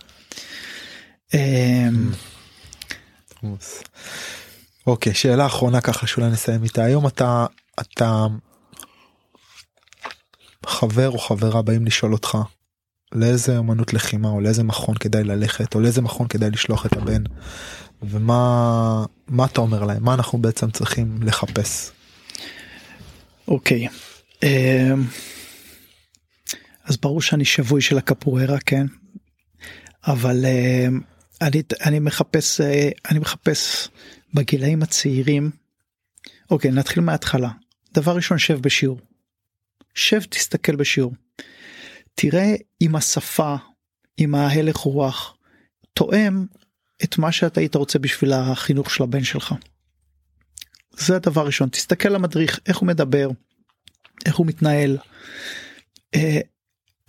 [1.35, 2.11] אמ.
[4.87, 7.47] אוקיי שאלה אחרונה ככה שאולי נסיים איתה היום אתה
[7.81, 8.27] אתה
[10.67, 12.39] חבר או חברה באים לשאול אותך
[13.13, 17.23] לאיזה אמנות לחימה או לאיזה מכון כדאי ללכת או לאיזה מכון כדאי לשלוח את הבן
[18.03, 21.91] ומה מה אתה אומר להם מה אנחנו בעצם צריכים לחפש.
[23.49, 23.89] אוקיי
[24.43, 25.05] אמ,
[26.85, 28.87] אז ברור שאני שבוי של הקפוארה כן
[30.07, 31.01] אבל אמ,
[31.43, 33.89] אני אני מחפש אה, אני מחפש
[34.35, 35.51] בגילאים הצעירים
[36.51, 37.51] אוקיי נתחיל מההתחלה
[37.95, 39.01] דבר ראשון שב בשיעור.
[39.95, 41.13] שב תסתכל בשיעור.
[42.15, 43.57] תראה אם השפה,
[44.19, 45.37] אם ההלך רוח,
[45.95, 46.47] תואם
[47.05, 49.55] את מה שאתה היית רוצה בשביל החינוך של הבן שלך.
[50.91, 53.29] זה הדבר הראשון, תסתכל על המדריך, איך הוא מדבר,
[54.27, 54.99] איך הוא מתנהל.
[56.15, 56.41] אה,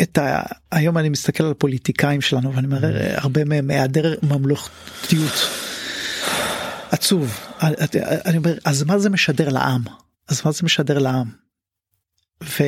[0.02, 0.42] את ה...
[0.72, 2.80] היום אני מסתכל על הפוליטיקאים שלנו ואני אומר
[3.16, 5.34] הרבה מהם היעדר ממלכתיות
[6.92, 7.40] עצוב
[8.26, 9.82] אני אומר אז מה זה משדר לעם
[10.28, 11.28] אז מה זה משדר לעם.
[12.44, 12.64] ו...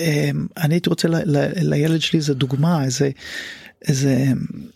[0.00, 3.10] אמ, אני הייתי רוצה ל, ל, לילד שלי איזה דוגמה איזה
[3.88, 4.24] איזה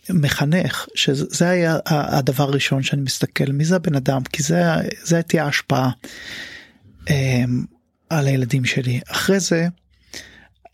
[0.09, 4.63] מחנך שזה היה הדבר הראשון שאני מסתכל מי זה הבן אדם כי זה
[5.03, 5.91] זה תהיה ההשפעה
[7.09, 7.65] אמ,
[8.09, 9.67] על הילדים שלי אחרי זה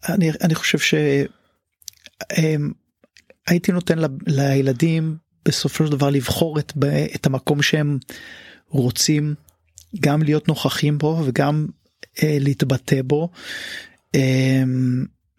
[0.09, 1.31] אני אני חושב שהייתי
[3.71, 3.97] אמ, נותן
[4.27, 6.73] לילדים בסופו של דבר לבחור את,
[7.15, 7.97] את המקום שהם
[8.69, 9.35] רוצים
[9.99, 11.67] גם להיות נוכחים בו וגם
[12.23, 13.29] אה, להתבטא בו.
[14.17, 14.63] אה,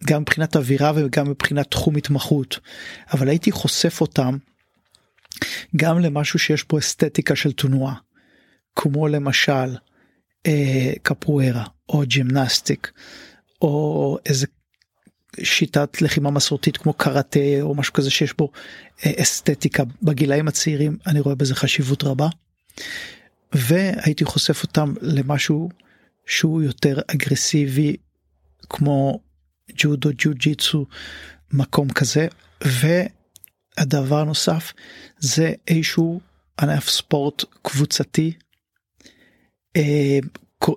[0.05, 2.59] גם מבחינת אווירה וגם מבחינת תחום התמחות
[3.13, 4.37] אבל הייתי חושף אותם
[5.77, 7.95] גם למשהו שיש בו אסתטיקה של תנועה
[8.77, 9.77] כמו למשל
[10.47, 12.93] אה, קפוארה או ג'ימנסטיק
[13.63, 14.47] או איזה
[15.43, 18.51] שיטת לחימה מסורתית כמו קראטה או משהו כזה שיש בו
[19.07, 22.29] אה, אסתטיקה בגילאים הצעירים אני רואה בזה חשיבות רבה.
[23.53, 25.69] והייתי חושף אותם למשהו
[26.27, 27.97] שהוא יותר אגרסיבי
[28.71, 29.21] כמו
[29.77, 30.87] ג'ודו ג'ו ג'יצו
[31.53, 32.27] מקום כזה.
[32.65, 34.73] והדבר נוסף
[35.19, 36.21] זה איזשהו
[36.61, 38.33] ענף ספורט קבוצתי
[39.77, 40.19] אה,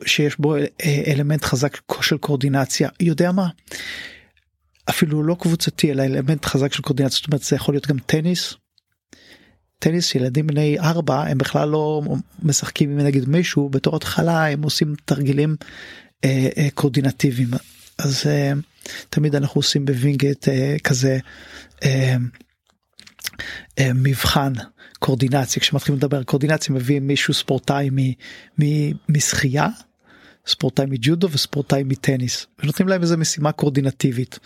[0.05, 3.47] שיש בו אה, אלמנט חזק של קורדינציה יודע מה?
[4.89, 8.53] אפילו לא קבוצתי אלא אלמנט חזק של קורדינציה זאת אומרת זה יכול להיות גם טניס.
[9.79, 12.01] טניס ילדים בני ארבע הם בכלל לא
[12.43, 15.55] משחקים עם נגיד מישהו בתור התחלה הם עושים תרגילים
[16.25, 17.49] אה, אה, קורדינטיביים
[18.03, 18.51] אז אה,
[19.09, 21.19] תמיד אנחנו עושים בווינגייט אה, כזה
[21.83, 22.15] אה,
[23.79, 24.53] אה, מבחן
[24.99, 27.89] קורדינציה כשמתחילים לדבר על קורדינציה מביאים מישהו ספורטאי
[29.09, 29.67] משחייה
[30.47, 34.39] ספורטאי מג'ודו וספורטאי מטניס ונותנים להם איזה משימה קורדינטיבית.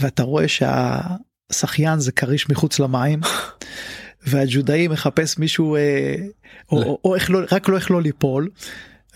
[0.00, 3.20] ואתה רואה שהשחיין זה כריש מחוץ למים
[4.26, 6.14] והג'ודאי מחפש מישהו אה,
[6.72, 8.50] או, או, או איך לא רק לא איך לא ליפול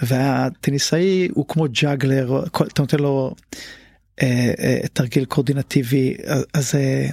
[0.02, 3.34] והטניסאי הוא כמו ג'אגלר אתה נותן לו
[4.22, 6.16] אה, אה, תרגיל קורדינטיבי
[6.54, 7.08] אז אה,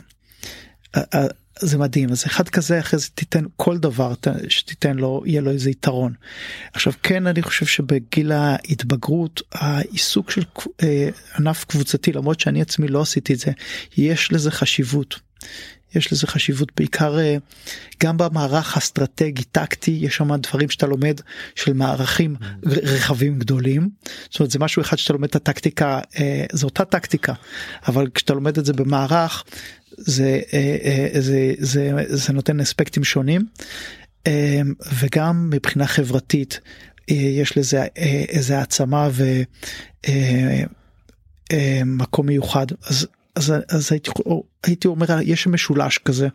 [0.96, 1.28] אה,
[1.60, 4.14] זה מדהים אז אחד כזה אחרי זה תיתן כל דבר
[4.48, 6.14] שתיתן לו יהיה לו איזה יתרון.
[6.74, 10.44] עכשיו כן אני חושב שבגיל ההתבגרות העיסוק של
[10.84, 11.10] אה,
[11.40, 13.52] ענף קבוצתי למרות שאני עצמי לא עשיתי את זה
[13.98, 15.20] יש לזה חשיבות.
[15.96, 17.38] יש לזה חשיבות בעיקר אה,
[18.04, 21.22] גם במערך אסטרטגי טקטי יש שם דברים שאתה לומד
[21.56, 22.46] של מערכים mm.
[22.66, 23.90] רחבים גדולים.
[24.30, 27.34] זאת אומרת זה משהו אחד שאתה לומד את הטקטיקה אה, זה אותה טקטיקה
[27.88, 29.44] אבל כשאתה לומד את זה במערך
[29.98, 33.46] זה אה, זה זה זה נותן אספקטים שונים.
[35.00, 36.60] וגם מבחינה חברתית
[37.08, 37.86] יש לזה
[38.30, 39.10] איזה העצמה
[41.44, 42.68] ומקום מיוחד.
[42.84, 44.12] אז אז, אז הייתי,
[44.64, 46.28] הייתי אומר יש משולש כזה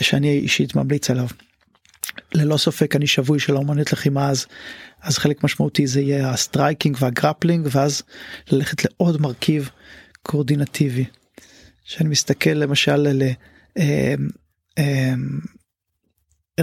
[0.00, 1.26] שאני אישית ממליץ עליו.
[2.34, 4.46] ללא ספק אני שבוי של האומנות לחימה אז
[5.02, 8.02] אז חלק משמעותי זה יהיה ה striking וה grappling ואז
[8.50, 9.70] ללכת לעוד מרכיב
[10.22, 11.04] קואורדינטיבי.
[11.84, 13.22] שאני מסתכל למשל
[13.78, 14.14] אה,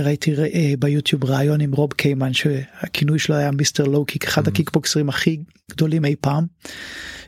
[0.02, 4.50] ראיתי אה, ביוטיוב ראיון עם רוב קיימן שהכינוי שלו היה מיסטר לואו קיק אחד mm-hmm.
[4.50, 5.40] הקיקבוקסרים הכי
[5.72, 6.46] גדולים אי פעם.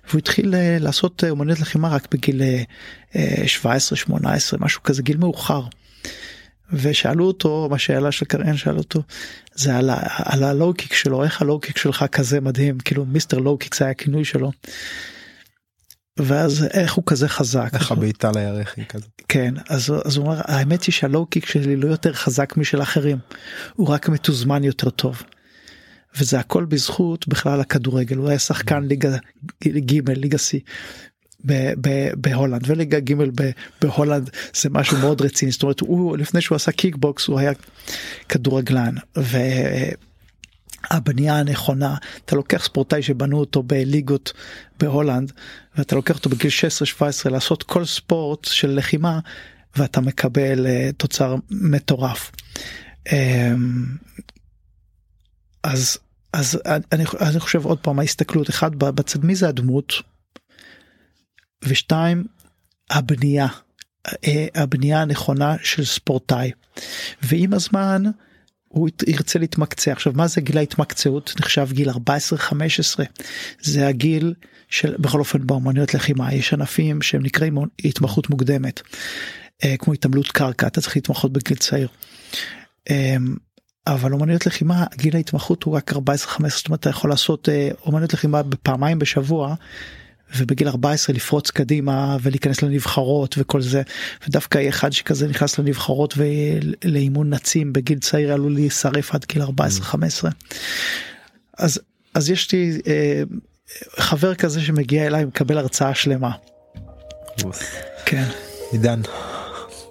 [0.09, 2.41] והוא התחיל אה, לעשות אה, אומנות לחימה רק בגיל
[3.45, 5.61] 17 18 משהו כזה גיל מאוחר.
[6.73, 9.01] ושאלו אותו מה שאלה של קרן שאל אותו
[9.53, 13.05] זה על, על ה low kick שלו איך ה low kick שלך כזה מדהים כאילו
[13.05, 14.51] Mister Low Kick זה היה הכינוי שלו.
[16.19, 20.41] ואז איך הוא כזה חזק איך הבעיטה לירך היא כזה כן אז, אז הוא אומר
[20.43, 23.17] האמת היא שה low kick שלי לא יותר חזק משל אחרים
[23.73, 25.23] הוא רק מתוזמן יותר טוב.
[26.17, 29.17] וזה הכל בזכות בכלל הכדורגל הוא היה שחקן ליגה
[29.67, 30.57] ג' ליגה C
[32.15, 33.13] בהולנד וליגה ג'
[33.81, 34.29] בהולנד
[34.61, 37.51] זה משהו מאוד רציני זאת אומרת הוא לפני שהוא עשה קיקבוקס הוא היה
[38.29, 38.95] כדורגלן.
[40.83, 41.95] הבנייה הנכונה.
[42.25, 44.33] אתה לוקח ספורטאי שבנו אותו בליגות
[44.79, 45.31] בהולנד
[45.77, 46.51] ואתה לוקח אותו בגיל
[47.27, 49.19] 16-17 לעשות כל ספורט של לחימה
[49.75, 52.31] ואתה מקבל uh, תוצר מטורף.
[53.07, 53.11] Um,
[55.63, 55.97] אז
[56.33, 56.59] אז
[56.91, 59.93] אני, אני חושב עוד פעם ההסתכלות אחד בצד מי זה הדמות?
[61.63, 62.25] ושתיים
[62.89, 63.47] הבנייה
[64.07, 66.51] אה, הבנייה הנכונה של ספורטאי.
[67.21, 68.03] ועם הזמן
[68.69, 69.91] הוא ירצה להתמקצע.
[69.91, 71.33] עכשיו מה זה גיל ההתמקצעות?
[71.39, 71.93] נחשב גיל 14-15
[73.61, 74.33] זה הגיל
[74.69, 76.33] של בכל אופן באומנויות לחימה.
[76.33, 78.81] יש ענפים שהם נקראים התמחות מוקדמת
[79.63, 80.67] אה, כמו התעמלות קרקע.
[80.67, 81.87] אתה צריך להתמחות בגיל צעיר.
[82.89, 83.35] אמ,
[83.87, 85.97] אבל אומנויות לחימה גיל ההתמחות הוא רק 14-15
[86.47, 89.55] זאת אומרת אתה יכול לעשות אה, אומנויות לחימה בפעמיים בשבוע
[90.37, 93.81] ובגיל 14 לפרוץ קדימה ולהיכנס לנבחרות וכל זה
[94.27, 99.45] ודווקא אחד שכזה נכנס לנבחרות ולאימון נצים בגיל צעיר עלול להישרף עד גיל 14-15
[101.57, 101.79] אז
[102.13, 103.23] אז יש לי אה,
[103.97, 106.31] חבר כזה שמגיע אליי מקבל הרצאה שלמה.
[108.05, 108.23] כן.
[108.71, 109.01] עידן,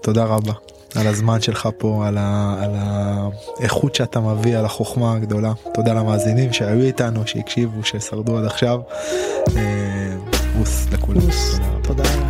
[0.03, 0.53] תודה רבה
[0.95, 5.53] על הזמן שלך פה, על, ה, על האיכות שאתה מביא, על החוכמה הגדולה.
[5.75, 8.81] תודה למאזינים שהיו איתנו, שהקשיבו, ששרדו עד עכשיו.
[9.57, 9.98] אה,
[10.59, 11.21] בוס לכולם.
[11.83, 12.28] תודה רבה.